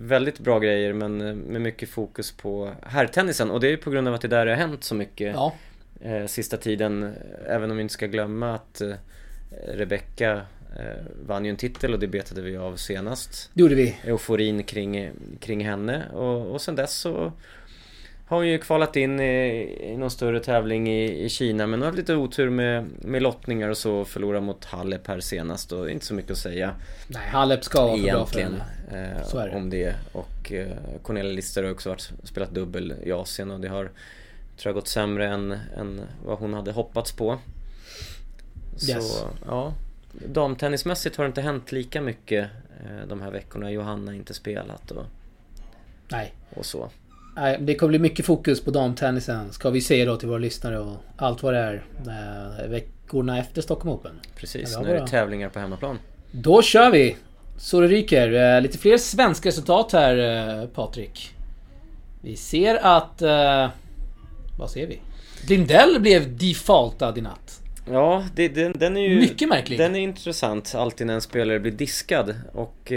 väldigt 0.00 0.38
bra 0.38 0.58
grejer 0.58 0.92
men 0.92 1.20
eh, 1.20 1.34
med 1.34 1.60
mycket 1.60 1.88
fokus 1.88 2.32
på 2.32 2.72
herrtennisen 2.82 3.50
och 3.50 3.60
det 3.60 3.66
är 3.66 3.70
ju 3.70 3.76
på 3.76 3.90
grund 3.90 4.08
av 4.08 4.14
att 4.14 4.20
det 4.20 4.28
där 4.28 4.46
har 4.46 4.54
hänt 4.54 4.84
så 4.84 4.94
mycket 4.94 5.34
Ja, 5.34 5.54
eh, 6.00 6.26
sista 6.26 6.56
tiden. 6.56 7.14
Även 7.46 7.70
om 7.70 7.76
vi 7.76 7.82
inte 7.82 7.94
ska 7.94 8.06
glömma 8.06 8.54
att 8.54 8.82
Rebecca 9.68 10.40
vann 11.26 11.44
ju 11.44 11.50
en 11.50 11.56
titel 11.56 11.94
och 11.94 12.00
det 12.00 12.06
betade 12.06 12.42
vi 12.42 12.56
av 12.56 12.76
senast. 12.76 13.50
det 13.54 13.62
gjorde 13.62 13.74
vi. 13.74 13.96
Euforin 14.04 14.62
kring, 14.62 15.10
kring 15.40 15.64
henne 15.64 16.08
och, 16.12 16.46
och 16.46 16.60
sen 16.60 16.76
dess 16.76 16.94
så 16.94 17.32
har 18.30 18.36
hon 18.36 18.48
ju 18.48 18.58
kvalat 18.58 18.96
in 18.96 19.20
i, 19.20 19.76
i 19.92 19.96
någon 19.96 20.10
större 20.10 20.40
tävling 20.40 20.88
i, 20.88 21.24
i 21.24 21.28
Kina 21.28 21.66
men 21.66 21.72
hon 21.72 21.80
har 21.80 21.86
haft 21.86 21.98
lite 21.98 22.14
otur 22.14 22.50
med, 22.50 22.86
med 22.98 23.22
lottningar 23.22 23.68
och 23.68 23.76
så 23.76 24.04
förlorade 24.04 24.40
mot 24.46 24.64
Halep 24.64 25.06
här 25.06 25.20
senast 25.20 25.72
och 25.72 25.90
inte 25.90 26.06
så 26.06 26.14
mycket 26.14 26.30
att 26.30 26.38
säga 26.38 26.74
Nej, 27.06 27.22
Halep 27.28 27.64
ska 27.64 27.86
vara 27.86 27.96
för 27.96 28.02
bra 28.12 28.26
för 28.26 28.40
henne. 28.40 28.64
eh, 29.18 29.26
Så 29.26 29.38
är 29.38 29.48
det. 29.48 29.56
om 29.56 29.70
det. 29.70 29.94
Och 30.12 30.52
eh, 30.52 30.68
Cornelia 31.02 31.32
Lister 31.32 31.62
har 31.62 31.70
också 31.70 31.88
varit, 31.88 32.10
spelat 32.24 32.50
dubbel 32.50 32.94
i 33.02 33.12
Asien 33.12 33.50
och 33.50 33.60
det 33.60 33.68
har 33.68 33.84
tror 34.56 34.70
jag 34.70 34.74
gått 34.74 34.88
sämre 34.88 35.28
än, 35.28 35.52
än 35.76 36.00
vad 36.24 36.38
hon 36.38 36.54
hade 36.54 36.72
hoppats 36.72 37.12
på. 37.12 37.38
Så 38.76 38.90
Yes. 38.90 39.24
ja, 39.46 39.74
damtennismässigt 40.12 41.16
har 41.16 41.24
det 41.24 41.28
inte 41.28 41.40
hänt 41.40 41.72
lika 41.72 42.00
mycket 42.00 42.48
eh, 42.84 43.06
de 43.08 43.20
här 43.20 43.30
veckorna. 43.30 43.70
Johanna 43.70 44.10
har 44.10 44.16
inte 44.16 44.34
spelat 44.34 44.90
och, 44.90 45.04
Nej. 46.08 46.34
och 46.56 46.66
så. 46.66 46.90
Nej, 47.36 47.58
det 47.60 47.74
kommer 47.74 47.88
bli 47.88 47.98
mycket 47.98 48.26
fokus 48.26 48.64
på 48.64 48.70
damtennisen. 48.70 49.52
Ska 49.52 49.70
vi 49.70 49.80
säga 49.80 50.04
då 50.04 50.16
till 50.16 50.28
våra 50.28 50.38
lyssnare 50.38 50.78
och 50.78 50.96
allt 51.16 51.42
vad 51.42 51.54
det 51.54 51.58
är. 51.60 51.82
eh, 52.06 52.68
Veckorna 52.70 53.38
efter 53.38 53.62
Stockholm 53.62 53.94
Open. 53.94 54.20
Precis, 54.36 54.78
nu 54.82 54.88
är 54.90 55.00
det 55.00 55.06
tävlingar 55.06 55.48
på 55.48 55.58
hemmaplan. 55.58 55.98
Då 56.30 56.62
kör 56.62 56.90
vi! 56.90 57.16
Så 57.58 57.80
det 57.80 57.86
ryker. 57.88 58.54
Eh, 58.56 58.60
Lite 58.60 58.78
fler 58.78 58.98
svenska 58.98 59.48
resultat 59.48 59.92
här 59.92 60.16
eh, 60.62 60.66
Patrik. 60.68 61.34
Vi 62.22 62.36
ser 62.36 62.74
att... 62.86 63.22
Vad 64.58 64.70
ser 64.70 64.86
vi? 64.86 65.00
Lindell 65.48 66.00
blev 66.00 66.36
defaultad 66.38 67.18
i 67.18 67.20
natt. 67.20 67.60
Ja, 67.90 68.24
det, 68.34 68.48
den, 68.48 68.72
den 68.78 68.96
är 68.96 69.00
ju... 69.08 69.20
Mycket 69.20 69.48
märklig. 69.48 69.78
Den 69.78 69.96
är 69.96 70.00
intressant 70.00 70.74
alltid 70.74 71.06
när 71.06 71.14
en 71.14 71.20
spelare 71.20 71.60
blir 71.60 71.72
diskad 71.72 72.34
och... 72.52 72.92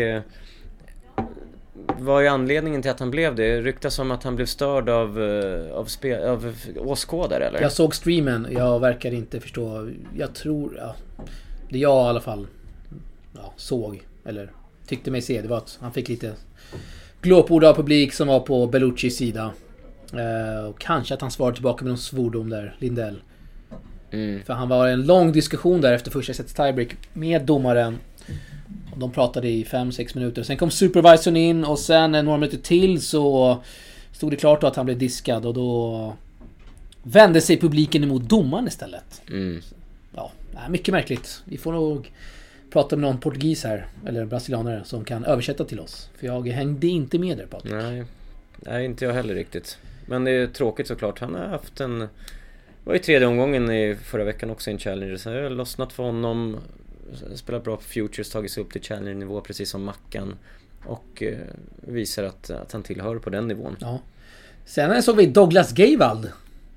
Vad 1.87 2.25
är 2.25 2.29
anledningen 2.29 2.81
till 2.81 2.91
att 2.91 2.99
han 2.99 3.11
blev 3.11 3.35
det? 3.35 3.61
Ryktas 3.61 3.99
om 3.99 4.11
att 4.11 4.23
han 4.23 4.35
blev 4.35 4.45
störd 4.45 4.89
av, 4.89 5.21
eh, 5.21 5.73
av, 5.73 5.85
spe, 5.85 6.29
av 6.29 6.55
åskådare 6.77 7.45
eller? 7.45 7.61
Jag 7.61 7.71
såg 7.71 7.95
streamen, 7.95 8.47
jag 8.51 8.79
verkar 8.79 9.13
inte 9.13 9.39
förstå. 9.39 9.89
Jag 10.17 10.33
tror... 10.33 10.77
Ja, 10.77 10.95
det 11.69 11.77
jag 11.79 12.05
i 12.05 12.09
alla 12.09 12.21
fall 12.21 12.47
ja, 13.35 13.53
såg, 13.57 14.07
eller 14.25 14.51
tyckte 14.87 15.11
mig 15.11 15.21
se, 15.21 15.41
det 15.41 15.47
var 15.47 15.57
att 15.57 15.77
han 15.81 15.93
fick 15.93 16.09
lite 16.09 16.33
glåpord 17.21 17.63
av 17.63 17.73
publik 17.75 18.13
som 18.13 18.27
var 18.27 18.39
på 18.39 18.67
Belluccis 18.67 19.17
sida. 19.17 19.51
Eh, 20.13 20.65
och 20.65 20.79
kanske 20.79 21.13
att 21.13 21.21
han 21.21 21.31
svarade 21.31 21.55
tillbaka 21.55 21.83
med 21.83 21.91
någon 21.91 21.97
svordom 21.97 22.49
där, 22.49 22.75
Lindell. 22.79 23.21
Mm. 24.11 24.43
För 24.43 24.53
han 24.53 24.69
var 24.69 24.87
i 24.87 24.91
en 24.91 25.05
lång 25.05 25.31
diskussion 25.31 25.81
där 25.81 25.93
efter 25.93 26.11
första 26.11 26.33
setets 26.33 26.53
tiebreak 26.53 26.97
med 27.13 27.41
domaren. 27.41 27.97
De 28.95 29.11
pratade 29.11 29.47
i 29.47 29.63
5-6 29.63 30.17
minuter. 30.17 30.43
Sen 30.43 30.57
kom 30.57 30.71
supervisorn 30.71 31.37
in 31.37 31.63
och 31.63 31.79
sen 31.79 32.11
några 32.11 32.37
minuter 32.37 32.57
till 32.57 33.01
så 33.01 33.57
stod 34.11 34.31
det 34.31 34.35
klart 34.35 34.61
då 34.61 34.67
att 34.67 34.75
han 34.75 34.85
blev 34.85 34.97
diskad 34.97 35.45
och 35.45 35.53
då 35.53 36.13
vände 37.03 37.41
sig 37.41 37.59
publiken 37.59 38.03
emot 38.03 38.21
domaren 38.21 38.67
istället. 38.67 39.21
Mm. 39.29 39.61
Ja, 40.15 40.31
mycket 40.69 40.91
märkligt. 40.91 41.41
Vi 41.45 41.57
får 41.57 41.73
nog 41.73 42.11
prata 42.69 42.95
med 42.95 43.09
någon 43.09 43.19
portugis 43.19 43.63
här, 43.63 43.87
eller 44.07 44.25
brasilianare, 44.25 44.81
som 44.85 45.05
kan 45.05 45.25
översätta 45.25 45.65
till 45.65 45.79
oss. 45.79 46.09
För 46.17 46.27
jag 46.27 46.47
hängde 46.47 46.87
inte 46.87 47.19
med 47.19 47.37
där 47.37 47.45
Patrik. 47.45 47.73
Nej, 47.73 48.03
nej 48.55 48.85
inte 48.85 49.05
jag 49.05 49.13
heller 49.13 49.35
riktigt. 49.35 49.77
Men 50.05 50.23
det 50.23 50.31
är 50.31 50.47
tråkigt 50.47 50.87
såklart. 50.87 51.19
Han 51.19 51.35
har 51.35 51.45
haft 51.45 51.79
en... 51.81 51.99
Det 51.99 52.09
var 52.83 52.93
ju 52.93 52.99
tredje 52.99 53.27
omgången 53.27 53.71
i 53.71 53.95
förra 54.03 54.23
veckan 54.23 54.49
också 54.49 54.69
i 54.69 54.73
en 54.73 54.79
Challenger. 54.79 55.17
Så 55.17 55.29
det 55.29 55.41
har 55.41 55.49
lossnat 55.49 55.93
för 55.93 56.03
honom. 56.03 56.57
Spelat 57.35 57.63
bra 57.63 57.75
på 57.75 57.81
Futures, 57.81 58.29
tagit 58.29 58.51
sig 58.51 58.63
upp 58.63 58.71
till 58.71 58.81
Challenger-nivå 58.81 59.41
precis 59.41 59.69
som 59.69 59.83
Mackan. 59.83 60.35
Och 60.85 61.23
eh, 61.23 61.37
visar 61.81 62.23
att, 62.23 62.49
att 62.49 62.71
han 62.71 62.83
tillhör 62.83 63.19
på 63.19 63.29
den 63.29 63.47
nivån. 63.47 63.75
Ja. 63.79 63.99
Sen 64.65 65.03
såg 65.03 65.15
vi 65.15 65.25
Douglas 65.25 65.71
Gayvald. 65.71 66.31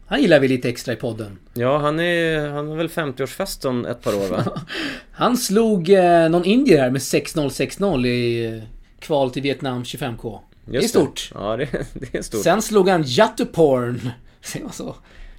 Han 0.06 0.20
gillar 0.20 0.40
vi 0.40 0.48
lite 0.48 0.68
extra 0.68 0.92
i 0.92 0.96
podden. 0.96 1.38
Ja, 1.54 1.78
han 1.78 2.00
är, 2.00 2.48
han 2.48 2.68
har 2.68 2.76
väl 2.76 2.88
50-årsfest 2.88 3.66
om 3.66 3.86
ett 3.86 4.02
par 4.02 4.14
år 4.14 4.28
va? 4.28 4.44
Han 5.12 5.36
slog 5.36 5.88
eh, 5.88 6.28
någon 6.28 6.44
indier 6.44 6.80
här 6.80 6.90
med 6.90 7.00
6-0, 7.00 7.48
6-0 7.48 8.06
i 8.06 8.46
eh, 8.46 8.62
kval 8.98 9.30
till 9.30 9.42
Vietnam 9.42 9.82
25K. 9.82 10.38
det 10.64 10.76
är 10.76 10.80
Just 10.80 10.90
stort. 10.90 11.30
Ja, 11.34 11.56
det, 11.56 11.68
det 11.94 12.14
är 12.14 12.22
stort. 12.22 12.42
Sen 12.42 12.62
slog 12.62 12.88
han 12.88 13.02
Jatuporn. 13.06 14.10
Säger 14.40 14.64
man 14.64 14.72
så? 14.72 14.96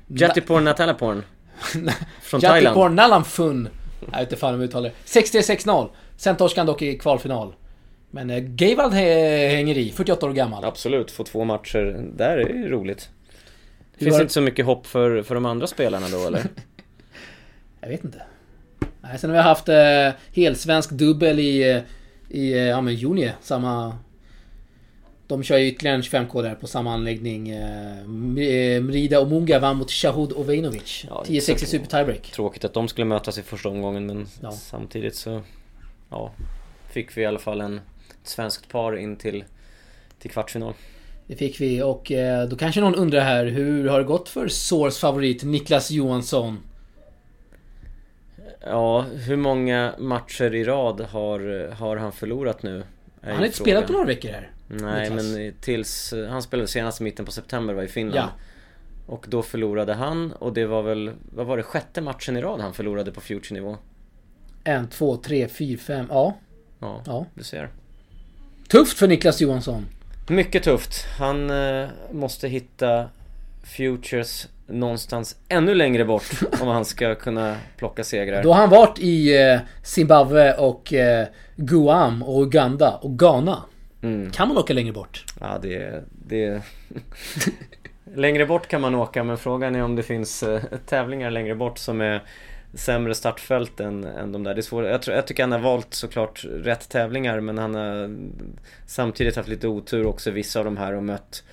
Jattiporn 0.08 0.64
Natalaporn. 0.64 1.24
Från 2.22 2.42
Thailand. 2.42 2.96
Nalamfun. 2.96 3.70
Jag 4.12 4.20
vet 4.20 4.22
inte 4.22 4.36
fan 4.36 4.54
om 4.54 4.60
jag 4.62 4.68
uttalar 4.68 4.90
det. 4.90 5.20
6-3-6-0. 5.22 5.90
Sen 6.18 6.38
torskade 6.38 6.60
han 6.60 6.68
dock 6.68 6.82
i 6.82 6.98
kvalfinal. 6.98 7.54
Men 8.12 8.30
eh, 8.30 8.40
Gayvald 8.40 8.94
hä- 8.94 9.48
hänger 9.56 9.78
i, 9.78 9.92
48 9.92 10.26
år 10.26 10.34
gammal. 10.34 10.64
Absolut, 10.66 11.12
få 11.12 11.24
två 11.24 11.44
matcher. 11.44 12.06
Där 12.16 12.38
är 12.38 12.50
ju 12.54 12.70
roligt. 12.70 13.10
Hur 13.98 14.06
Finns 14.06 14.18
det 14.18 14.22
inte 14.22 14.34
så 14.34 14.42
mycket 14.42 14.66
hopp 14.66 14.86
för, 14.88 15.22
för 15.24 15.36
de 15.36 15.46
andra 15.46 15.68
spelarna 15.68 16.08
då 16.10 16.28
eller? 16.28 16.44
Jag 17.82 17.90
vet 17.90 18.04
inte. 18.04 18.22
Nej, 19.02 19.20
sen 19.20 19.30
har 19.30 19.38
vi 19.38 19.44
haft 19.44 19.70
eh, 19.70 20.10
helsvensk 20.44 20.90
dubbel 20.92 21.40
i, 21.40 21.72
eh, 21.72 21.82
i 22.30 22.54
eh, 22.54 22.60
ja 22.60 22.82
men 22.82 22.96
Juni. 22.96 23.32
Samma... 23.42 23.98
De 25.28 25.44
kör 25.44 25.58
ju 25.58 25.68
ytterligare 25.68 25.96
en 25.96 26.02
25K 26.02 26.42
där 26.42 26.56
på 26.56 26.68
samma 26.68 26.94
anläggning. 26.94 27.50
Eh, 27.50 27.98
eh, 28.00 28.82
Mrida 28.82 29.20
och 29.20 29.28
Munga 29.28 29.60
vann 29.60 29.78
mot 29.78 29.92
Shahud 29.92 30.34
Ovejnovic. 30.34 31.06
Ja, 31.10 31.24
10-6 31.28 31.64
i 31.64 31.66
super 31.66 31.88
tiebreak. 31.88 32.32
Tråkigt 32.32 32.66
att 32.66 32.74
de 32.74 32.88
skulle 32.88 33.06
mötas 33.06 33.38
i 33.38 33.42
första 33.42 33.70
omgången 33.70 34.06
men 34.06 34.28
Ja. 34.42 34.52
samtidigt 34.52 35.16
så... 35.16 35.42
Ja, 36.10 36.32
fick 36.92 37.18
vi 37.18 37.22
i 37.22 37.26
alla 37.26 37.40
fall 37.40 37.62
en 37.62 37.76
ett 37.78 38.28
svenskt 38.28 38.70
par 38.70 38.98
in 38.98 39.16
till, 39.16 39.44
till 40.20 40.32
kvartsfinal. 40.32 40.74
Det 41.28 41.36
fick 41.36 41.62
vi 41.62 41.82
och 41.82 42.12
eh, 42.12 42.48
då 42.48 42.56
kanske 42.56 42.82
någon 42.82 42.96
undrar 42.96 43.22
här 43.22 43.46
hur 43.46 43.88
har 43.88 43.98
det 44.00 44.06
gått 44.06 44.30
för 44.30 44.48
Sours 44.48 44.98
favorit 45.00 45.44
Niklas 45.44 45.92
Johansson? 45.92 46.60
Ja, 48.66 49.02
hur 49.02 49.36
många 49.36 49.94
matcher 50.00 50.56
i 50.56 50.64
rad 50.64 51.02
har, 51.02 51.70
har 51.72 51.98
han 51.98 52.12
förlorat 52.12 52.64
nu? 52.64 52.84
Han 53.22 53.36
har 53.36 53.46
inte 53.46 53.58
spelat 53.58 53.88
på 53.88 53.94
några 53.94 54.06
veckor 54.06 54.30
här. 54.30 54.52
Nej, 54.68 55.10
Niklas. 55.10 55.26
men 55.26 55.54
tills... 55.62 56.14
Han 56.30 56.42
spelade 56.42 56.68
senast 56.68 57.02
i 57.02 57.04
mitten 57.04 57.26
på 57.26 57.32
september 57.32 57.74
var 57.74 57.84
i 57.84 57.88
Finland. 57.88 58.18
Ja. 58.18 58.42
Och 59.14 59.26
då 59.30 59.42
förlorade 59.44 59.94
han 59.94 60.32
och 60.32 60.54
det 60.54 60.66
var 60.66 60.82
väl, 60.84 61.12
vad 61.36 61.46
var 61.46 61.58
det, 61.58 61.64
sjätte 61.64 62.02
matchen 62.02 62.38
i 62.38 62.42
rad 62.42 62.60
han 62.62 62.74
förlorade 62.74 63.12
på 63.12 63.22
future-nivå? 63.22 63.78
En, 64.64 64.88
två, 64.88 65.18
tre, 65.18 65.48
fyra, 65.48 65.78
fem. 65.80 66.06
Ja. 66.10 66.38
Ja, 66.80 67.02
Ja. 67.06 67.26
du 67.34 67.44
ser. 67.44 67.70
Tufft 68.68 68.98
för 68.98 69.08
Niklas 69.08 69.42
Johansson. 69.42 69.86
Mycket 70.30 70.64
tufft. 70.64 71.06
Han 71.20 71.50
eh, 71.50 71.88
måste 72.12 72.48
hitta 72.48 73.10
Futures 73.64 74.48
någonstans 74.68 75.36
ännu 75.50 75.76
längre 75.76 76.06
bort 76.06 76.24
om 76.62 76.68
han 76.68 76.86
ska 76.86 77.16
kunna 77.16 77.56
plocka 77.78 78.04
segrar. 78.04 78.44
Då 78.44 78.54
har 78.54 78.60
han 78.62 78.70
varit 78.70 79.00
i 79.00 79.38
eh, 79.38 79.60
Zimbabwe 79.84 80.54
och 80.54 80.94
eh, 80.94 81.28
Guam 81.56 82.24
och 82.24 82.42
Uganda 82.44 82.96
och 82.96 83.20
Ghana. 83.20 83.64
Mm. 84.02 84.32
Kan 84.32 84.48
man 84.48 84.58
åka 84.58 84.74
längre 84.74 84.94
bort? 84.94 85.26
Ja, 85.40 85.60
det... 85.62 86.04
det... 86.28 86.62
längre 88.16 88.46
bort 88.46 88.68
kan 88.68 88.82
man 88.82 88.96
åka 88.96 89.24
men 89.24 89.38
frågan 89.38 89.76
är 89.76 89.84
om 89.84 89.96
det 89.96 90.04
finns 90.04 90.44
eh, 90.44 90.64
tävlingar 90.86 91.32
längre 91.32 91.56
bort 91.56 91.78
som 91.78 92.02
är 92.02 92.24
sämre 92.74 93.16
startfält 93.16 93.80
än, 93.80 94.04
än 94.04 94.32
de 94.32 94.44
där. 94.44 94.54
Det 94.54 94.60
är 94.60 94.64
svårt. 94.64 94.86
Jag, 94.86 95.02
tror, 95.02 95.16
jag 95.16 95.28
tycker 95.28 95.44
han 95.44 95.52
har 95.52 95.60
valt 95.60 95.94
såklart 95.94 96.46
rätt 96.46 96.90
tävlingar 96.90 97.40
men 97.40 97.58
han 97.58 97.76
har 97.76 98.16
samtidigt 98.86 99.36
haft 99.36 99.50
lite 99.50 99.68
otur 99.68 100.06
också 100.06 100.32
vissa 100.32 100.60
av 100.60 100.66
de 100.66 100.78
här 100.78 100.94
och 100.94 101.04
mött 101.04 101.44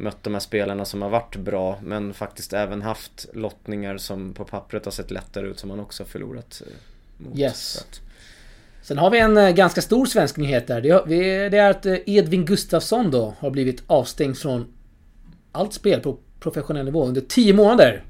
Mött 0.00 0.22
de 0.22 0.32
här 0.32 0.40
spelarna 0.40 0.84
som 0.84 1.02
har 1.02 1.08
varit 1.08 1.36
bra 1.36 1.78
men 1.82 2.14
faktiskt 2.14 2.52
även 2.52 2.82
haft 2.82 3.26
lottningar 3.32 3.96
som 3.96 4.34
på 4.34 4.44
pappret 4.44 4.84
har 4.84 4.92
sett 4.92 5.10
lättare 5.10 5.46
ut 5.46 5.58
som 5.58 5.70
han 5.70 5.80
också 5.80 6.02
har 6.02 6.08
förlorat 6.08 6.62
eh, 6.66 6.72
mot. 7.26 7.38
Yes. 7.38 7.86
Sen 8.88 8.98
har 8.98 9.10
vi 9.10 9.18
en 9.18 9.36
eh, 9.36 9.50
ganska 9.50 9.82
stor 9.82 10.06
svensk 10.06 10.36
nyhet 10.36 10.66
där. 10.66 10.80
Det 11.50 11.56
är 11.58 11.70
att 11.70 11.86
eh, 11.86 11.96
Edvin 12.06 12.44
Gustafsson 12.44 13.10
då 13.10 13.34
har 13.38 13.50
blivit 13.50 13.82
avstängd 13.86 14.38
från 14.38 14.74
allt 15.52 15.72
spel 15.72 16.00
på 16.00 16.18
professionell 16.40 16.84
nivå 16.84 17.06
under 17.06 17.20
10 17.20 17.52
månader. 17.52 18.02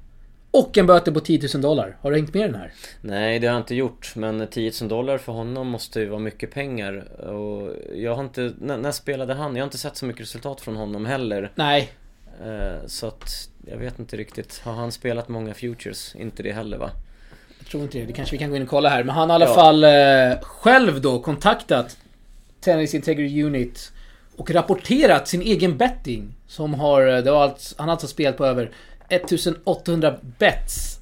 Och 0.50 0.78
en 0.78 0.86
böter 0.86 1.12
på 1.12 1.20
10 1.20 1.48
000 1.54 1.62
dollar. 1.62 1.96
Har 2.00 2.10
du 2.10 2.16
hängt 2.16 2.34
med 2.34 2.40
i 2.40 2.46
den 2.46 2.60
här? 2.60 2.72
Nej, 3.00 3.38
det 3.38 3.46
har 3.46 3.54
jag 3.54 3.62
inte 3.62 3.74
gjort. 3.74 4.12
Men 4.16 4.46
10 4.46 4.72
000 4.80 4.88
dollar 4.88 5.18
för 5.18 5.32
honom 5.32 5.68
måste 5.68 6.00
ju 6.00 6.06
vara 6.06 6.20
mycket 6.20 6.50
pengar. 6.50 7.22
Och 7.28 7.72
jag 7.94 8.14
har 8.14 8.24
inte... 8.24 8.52
När, 8.60 8.78
när 8.78 8.92
spelade 8.92 9.34
han? 9.34 9.56
Jag 9.56 9.62
har 9.62 9.66
inte 9.66 9.78
sett 9.78 9.96
så 9.96 10.06
mycket 10.06 10.22
resultat 10.22 10.60
från 10.60 10.76
honom 10.76 11.06
heller. 11.06 11.52
Nej. 11.54 11.90
Eh, 12.44 12.86
så 12.86 13.06
att 13.06 13.50
jag 13.66 13.78
vet 13.78 13.98
inte 13.98 14.16
riktigt. 14.16 14.60
Har 14.64 14.72
han 14.72 14.92
spelat 14.92 15.28
många 15.28 15.54
futures? 15.54 16.14
Inte 16.14 16.42
det 16.42 16.52
heller 16.52 16.78
va? 16.78 16.90
Jag 17.58 17.66
tror 17.70 17.82
inte 17.82 17.98
det. 17.98 18.04
Det 18.04 18.12
kanske 18.12 18.34
vi 18.34 18.38
kan 18.38 18.50
gå 18.50 18.56
in 18.56 18.62
och 18.62 18.68
kolla 18.68 18.88
här. 18.88 19.04
Men 19.04 19.14
han 19.14 19.30
har 19.30 19.40
i 19.40 19.42
alla 19.42 19.50
Ja. 19.50 19.54
fall 19.54 19.84
eh, 19.84 20.40
själv 20.42 21.00
då 21.00 21.18
kontaktat 21.20 21.96
Tennis 22.60 22.94
Integrity 22.94 23.42
Unit 23.42 23.92
och 24.36 24.50
rapporterat 24.50 25.28
sin 25.28 25.42
egen 25.42 25.76
betting. 25.76 26.34
Som 26.46 26.74
har, 26.74 27.06
eh, 27.16 27.22
det 27.22 27.30
var 27.30 27.42
allt, 27.42 27.74
han 27.78 27.88
har 27.88 27.92
alltså 27.92 28.06
spelat 28.06 28.36
på 28.36 28.46
över 28.46 28.70
1800 29.08 30.16
bets. 30.38 30.94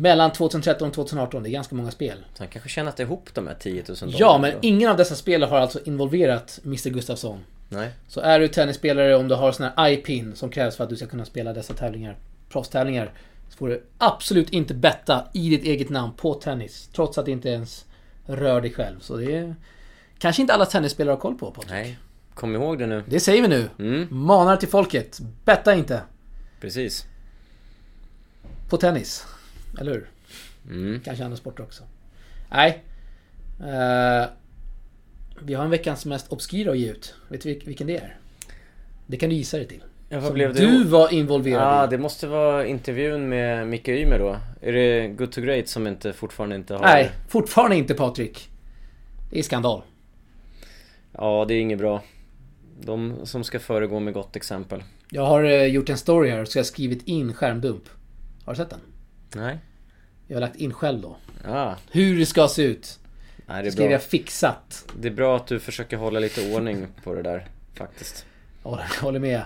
Mellan 0.00 0.32
2013 0.32 0.88
och 0.88 0.94
2018. 0.94 1.42
Det 1.42 1.48
är 1.48 1.50
ganska 1.50 1.74
många 1.74 1.90
spel. 1.90 2.18
Så 2.34 2.42
han 2.42 2.48
kanske 2.48 2.68
tjänat 2.68 3.00
ihop 3.00 3.28
de 3.34 3.46
här 3.46 3.54
10 3.54 3.82
000 3.88 3.96
dollar. 4.00 4.14
Ja, 4.18 4.38
men 4.38 4.50
då. 4.52 4.58
ingen 4.62 4.90
av 4.90 4.96
dessa 4.96 5.14
spel 5.14 5.42
har 5.42 5.58
alltså 5.58 5.78
involverat 5.84 6.60
Mr 6.64 6.88
Gustafsson. 6.90 7.38
Nej. 7.68 7.88
Så 8.08 8.20
är 8.20 8.40
du 8.40 8.48
tennisspelare 8.48 9.16
om 9.16 9.28
du 9.28 9.34
har 9.34 9.52
sån 9.52 9.68
här 9.76 9.88
iPin 9.90 10.36
som 10.36 10.50
krävs 10.50 10.76
för 10.76 10.84
att 10.84 10.90
du 10.90 10.96
ska 10.96 11.06
kunna 11.06 11.24
spela 11.24 11.52
dessa 11.52 11.74
tävlingar, 11.74 12.16
proffstävlingar, 12.48 13.12
får 13.58 13.68
du 13.68 13.82
absolut 13.98 14.50
inte 14.50 14.74
betta 14.74 15.28
i 15.34 15.48
ditt 15.50 15.64
eget 15.64 15.88
namn 15.90 16.12
på 16.16 16.34
tennis. 16.34 16.88
Trots 16.92 17.18
att 17.18 17.24
det 17.24 17.30
inte 17.32 17.48
ens 17.48 17.84
rör 18.26 18.60
dig 18.60 18.72
själv. 18.72 19.00
Så 19.00 19.16
det 19.16 19.36
är 19.36 19.54
kanske 20.18 20.42
inte 20.42 20.54
alla 20.54 20.66
tennisspelare 20.66 21.12
har 21.12 21.20
koll 21.20 21.34
på 21.38 21.50
Patrik. 21.50 21.70
Nej. 21.70 21.98
Kom 22.34 22.54
ihåg 22.54 22.78
det 22.78 22.86
nu. 22.86 23.02
Det 23.06 23.20
säger 23.20 23.42
vi 23.42 23.48
nu. 23.48 23.68
Mm, 23.78 24.06
Manar 24.10 24.56
till 24.56 24.68
folket. 24.68 25.20
Betta 25.44 25.74
inte 25.74 26.02
precis. 26.60 27.04
på 28.68 28.76
tennis. 28.76 29.26
Eller 29.80 29.92
hur? 29.92 30.08
Mm. 30.70 31.00
Kanske 31.04 31.24
andra 31.24 31.36
sporter 31.36 31.62
också. 31.62 31.82
Nej. 32.50 32.84
Eh, 33.60 34.26
vi 35.40 35.54
har 35.54 35.64
en 35.64 35.70
veckans 35.70 36.04
mest 36.06 36.32
obskyra 36.32 36.70
att 36.70 36.78
ge 36.78 36.90
ut. 36.90 37.14
Vet 37.28 37.42
du 37.42 37.48
vil- 37.48 37.62
vilken 37.66 37.86
det 37.86 37.96
är? 37.96 38.16
Det 39.06 39.16
kan 39.16 39.28
du 39.30 39.34
gissa 39.36 39.56
dig 39.56 39.68
till. 39.68 39.82
Ja, 40.08 40.30
blev 40.30 40.54
det? 40.54 40.60
du 40.60 40.84
var 40.84 41.12
involverad 41.12 41.62
Ja, 41.62 41.84
i. 41.86 41.90
det 41.90 41.98
måste 41.98 42.26
vara 42.26 42.66
intervjun 42.66 43.28
med 43.28 43.66
Micke 43.68 43.88
Ymer 43.88 44.18
då. 44.18 44.36
Är 44.60 44.72
det 44.72 45.08
Good 45.08 45.32
to 45.32 45.40
Great 45.40 45.68
som 45.68 45.86
inte 45.86 46.12
fortfarande 46.12 46.56
inte 46.56 46.74
har... 46.74 46.80
Nej, 46.80 47.10
fortfarande 47.28 47.76
inte 47.76 47.94
Patrik. 47.94 48.48
Det 49.30 49.38
är 49.38 49.42
skandal. 49.42 49.82
Ja, 51.12 51.44
det 51.48 51.54
är 51.54 51.60
inget 51.60 51.78
bra. 51.78 52.02
De 52.80 53.14
som 53.24 53.44
ska 53.44 53.58
föregå 53.60 54.00
med 54.00 54.14
gott 54.14 54.36
exempel. 54.36 54.82
Jag 55.10 55.26
har 55.26 55.44
eh, 55.44 55.64
gjort 55.64 55.88
en 55.88 55.98
story 55.98 56.30
här 56.30 56.44
så 56.44 56.56
har 56.56 56.60
jag 56.60 56.66
skrivit 56.66 57.02
in 57.08 57.32
skärmdump. 57.34 57.82
Har 58.44 58.52
du 58.52 58.56
sett 58.56 58.70
den? 58.70 58.80
Nej. 59.34 59.58
Jag 60.26 60.36
har 60.36 60.40
lagt 60.40 60.56
in 60.56 60.72
själv 60.72 61.00
då. 61.00 61.16
Ja, 61.44 61.76
Hur 61.92 62.18
det 62.18 62.26
ska 62.26 62.48
se 62.48 62.62
ut. 62.62 62.98
nej, 63.46 63.62
det 63.62 63.68
är 63.68 63.70
skrev 63.72 63.86
bra. 63.86 63.92
jag 63.92 64.02
fixat. 64.02 64.92
Det 65.00 65.08
är 65.08 65.12
bra 65.12 65.36
att 65.36 65.46
du 65.46 65.60
försöker 65.60 65.96
hålla 65.96 66.20
lite 66.20 66.54
ordning 66.54 66.86
på 67.04 67.14
det 67.14 67.22
där, 67.22 67.46
faktiskt. 67.74 68.26
Ja, 68.64 68.80
jag 68.96 69.02
håller 69.02 69.20
med. 69.20 69.42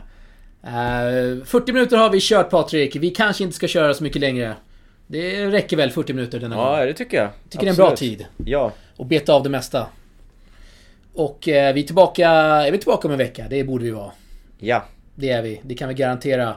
Eh, 0.64 1.44
40 1.44 1.72
minuter 1.72 1.96
har 1.96 2.10
vi 2.10 2.18
kört 2.20 2.50
Patrik. 2.50 2.96
Vi 2.96 3.10
kanske 3.10 3.44
inte 3.44 3.56
ska 3.56 3.68
köra 3.68 3.94
så 3.94 4.02
mycket 4.04 4.20
längre. 4.20 4.54
Det 5.06 5.46
räcker 5.46 5.76
väl 5.76 5.90
40 5.90 6.12
minuter 6.12 6.40
denna 6.40 6.56
gång. 6.56 6.64
Ja, 6.64 6.86
det 6.86 6.94
tycker 6.94 7.16
jag. 7.16 7.28
Tycker 7.50 7.64
det 7.64 7.68
är 7.68 7.70
en 7.70 7.76
bra 7.76 7.90
Absolut. 7.92 8.18
tid. 8.18 8.26
Ja, 8.44 8.72
Och 8.96 9.06
beta 9.06 9.32
av 9.32 9.42
det 9.42 9.48
mesta. 9.48 9.86
Och 11.14 11.48
eh, 11.48 11.74
vi 11.74 11.82
är 11.82 11.86
tillbaka... 11.86 12.30
Är 12.30 12.72
vi 12.72 12.78
tillbaka 12.78 13.08
om 13.08 13.12
en 13.12 13.18
vecka? 13.18 13.46
Det 13.50 13.64
borde 13.64 13.84
vi 13.84 13.90
vara. 13.90 14.10
ja. 14.58 14.84
Det 15.14 15.30
är 15.30 15.42
vi. 15.42 15.60
Det 15.64 15.74
kan 15.74 15.88
vi 15.88 15.94
garantera. 15.94 16.54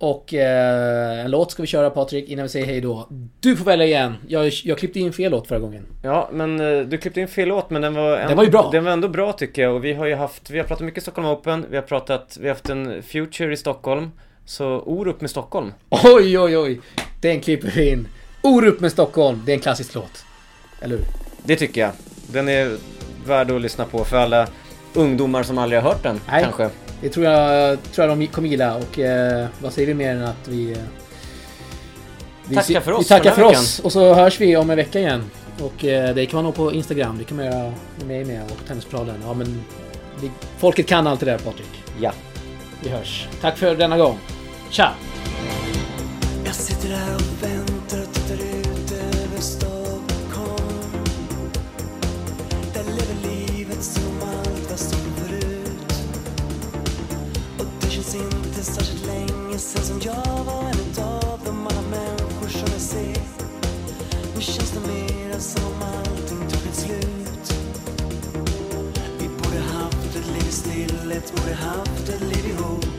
Och 0.00 0.34
eh, 0.34 1.24
en 1.24 1.30
låt 1.30 1.50
ska 1.50 1.62
vi 1.62 1.66
köra 1.66 1.90
Patrik 1.90 2.28
innan 2.28 2.42
vi 2.42 2.48
säger 2.48 2.66
hej 2.66 2.80
då. 2.80 3.08
Du 3.40 3.56
får 3.56 3.64
välja 3.64 3.86
igen. 3.86 4.16
Jag, 4.28 4.52
jag 4.64 4.78
klippte 4.78 5.00
in 5.00 5.12
fel 5.12 5.30
låt 5.30 5.46
förra 5.48 5.58
gången. 5.58 5.86
Ja, 6.02 6.28
men 6.32 6.60
eh, 6.60 6.80
du 6.80 6.98
klippte 6.98 7.20
in 7.20 7.28
fel 7.28 7.48
låt 7.48 7.70
men 7.70 7.82
den 7.82 7.94
var, 7.94 8.16
ändå, 8.16 8.28
Den 8.28 8.36
var 8.36 8.44
ju 8.44 8.50
bra. 8.50 8.68
Den 8.72 8.84
var 8.84 8.92
ändå 8.92 9.08
bra 9.08 9.32
tycker 9.32 9.62
jag 9.62 9.74
och 9.74 9.84
vi 9.84 9.92
har 9.92 10.06
ju 10.06 10.14
haft, 10.14 10.50
vi 10.50 10.58
har 10.58 10.66
pratat 10.66 10.86
mycket 10.86 11.02
Stockholm 11.02 11.28
Open, 11.28 11.66
vi 11.70 11.76
har 11.76 11.82
pratat, 11.82 12.38
vi 12.40 12.48
har 12.48 12.54
haft 12.54 12.68
en 12.68 13.02
Future 13.02 13.52
i 13.52 13.56
Stockholm. 13.56 14.10
Så 14.44 14.66
Orup 14.66 15.20
med 15.20 15.30
Stockholm. 15.30 15.72
Oj, 15.90 16.38
oj, 16.38 16.58
oj. 16.58 16.80
Den 17.20 17.40
klipper 17.40 17.72
vi 17.76 17.90
in. 17.90 18.08
Orup 18.42 18.80
med 18.80 18.92
Stockholm. 18.92 19.42
Det 19.46 19.52
är 19.52 19.56
en 19.56 19.62
klassisk 19.62 19.94
låt. 19.94 20.24
Eller 20.80 20.96
hur? 20.96 21.04
Det 21.44 21.56
tycker 21.56 21.80
jag. 21.80 21.90
Den 22.32 22.48
är 22.48 22.76
värd 23.26 23.50
att 23.50 23.60
lyssna 23.60 23.84
på 23.84 24.04
för 24.04 24.16
alla 24.16 24.48
ungdomar 24.94 25.42
som 25.42 25.58
aldrig 25.58 25.82
har 25.82 25.90
hört 25.90 26.02
den, 26.02 26.20
Nej. 26.30 26.42
kanske. 26.42 26.70
Det 27.00 27.08
tror 27.08 27.26
jag, 27.26 27.78
tror 27.82 28.08
jag 28.08 28.18
de 28.18 28.26
kommer 28.26 28.48
gilla 28.48 28.74
och 28.76 28.98
eh, 28.98 29.46
vad 29.58 29.72
säger 29.72 29.88
vi 29.88 29.94
mer 29.94 30.10
än 30.10 30.22
att 30.22 30.48
vi... 30.48 30.72
Eh, 30.72 30.78
vi 32.44 32.56
Tackar 32.56 32.80
för 32.80 32.92
oss 32.92 33.04
Vi 33.04 33.08
tackar 33.08 33.30
för 33.30 33.42
för 33.42 33.50
oss 33.50 33.78
och 33.78 33.92
så 33.92 34.14
hörs 34.14 34.40
vi 34.40 34.56
om 34.56 34.70
en 34.70 34.76
vecka 34.76 34.98
igen. 34.98 35.30
Och 35.60 35.84
eh, 35.84 36.14
det 36.14 36.26
kan 36.26 36.36
man 36.36 36.44
nå 36.44 36.52
på 36.52 36.72
Instagram, 36.72 37.18
det 37.18 37.24
kan 37.24 37.36
man 37.36 37.46
göra 37.46 37.72
med 37.98 38.06
mig 38.06 38.24
med 38.24 38.42
och 38.42 38.66
Tennisplanen. 38.68 39.16
Ja 39.24 39.34
men... 39.34 39.64
Vi, 40.20 40.30
folket 40.58 40.86
kan 40.86 41.06
allt 41.06 41.20
det 41.20 41.26
där 41.26 41.38
Patrik. 41.38 41.82
Ja. 42.00 42.12
Vi 42.82 42.90
hörs. 42.90 43.28
Tack 43.40 43.58
för 43.58 43.74
denna 43.74 43.98
gång. 43.98 44.18
Tja! 44.70 44.94
Stillhet, 71.30 71.36
borde 71.36 71.54
haft 71.54 72.08
ett 72.08 72.20
liv 72.20 72.48
ihop 72.48 72.89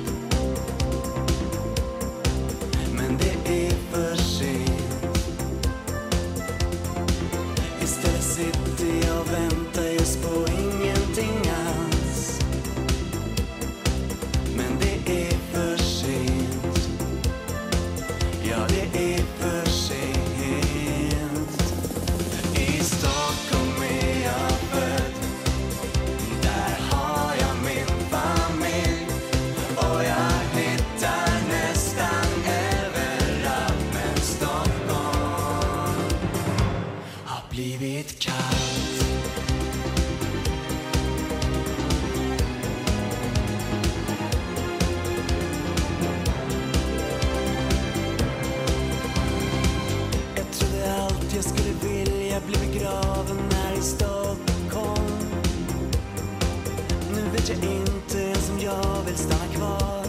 vet 57.42 57.50
jag 57.50 57.72
inte 57.74 58.18
ens 58.18 58.50
om 58.50 58.60
jag 58.60 59.04
vill 59.06 59.16
stanna 59.16 59.46
kvar. 59.56 60.06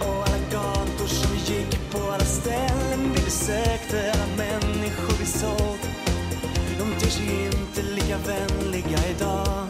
Och 0.00 0.26
alla 0.26 0.38
gator 0.52 1.06
som 1.06 1.30
vi 1.32 1.54
gick 1.54 1.90
på, 1.92 1.98
alla 1.98 2.24
ställen 2.24 3.12
vi 3.14 3.24
besökte 3.24 4.12
Alla 4.12 4.36
människor 4.36 5.14
vi 5.20 5.26
såg 5.26 5.78
De 6.78 7.00
ter 7.00 7.10
sig 7.10 7.44
inte 7.44 7.82
lika 7.82 8.18
vänliga 8.18 8.98
idag. 9.16 9.66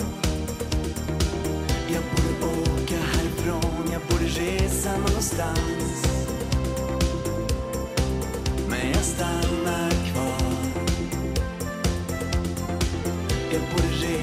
Jag 1.88 2.02
borde 2.10 2.60
åka 2.60 2.96
härifrån, 2.96 3.90
jag 3.92 4.02
borde 4.08 4.24
resa 4.24 4.96
någonstans. 4.96 6.06
Men 8.68 8.88
jag 8.88 9.04
stannar 9.04 9.90
kvar. 9.90 10.45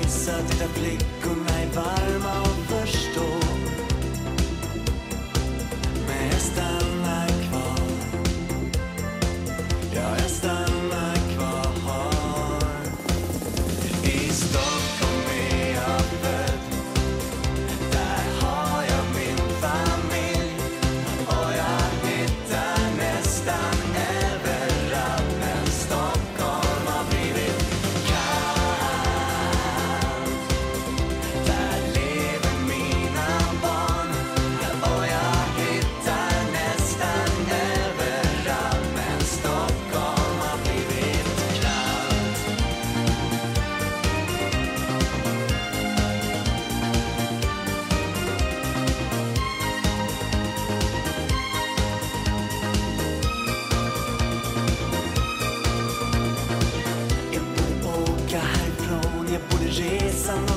Borde 0.04 0.08
resa 0.08 0.38
dit 0.38 0.60
där 0.60 0.68
flickorna 0.68 1.60
är 1.60 2.53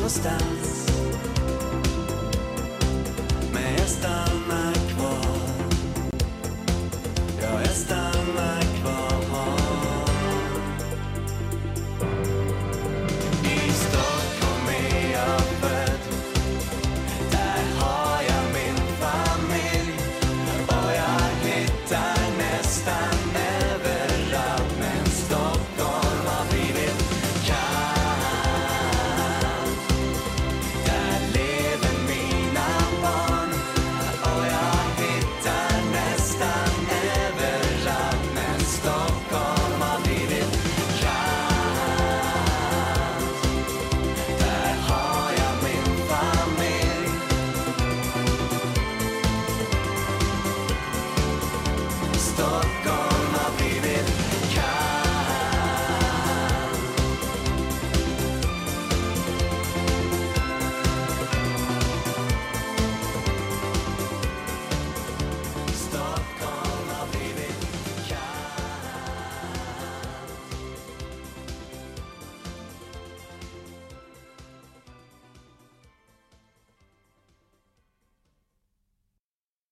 resa 0.06 0.65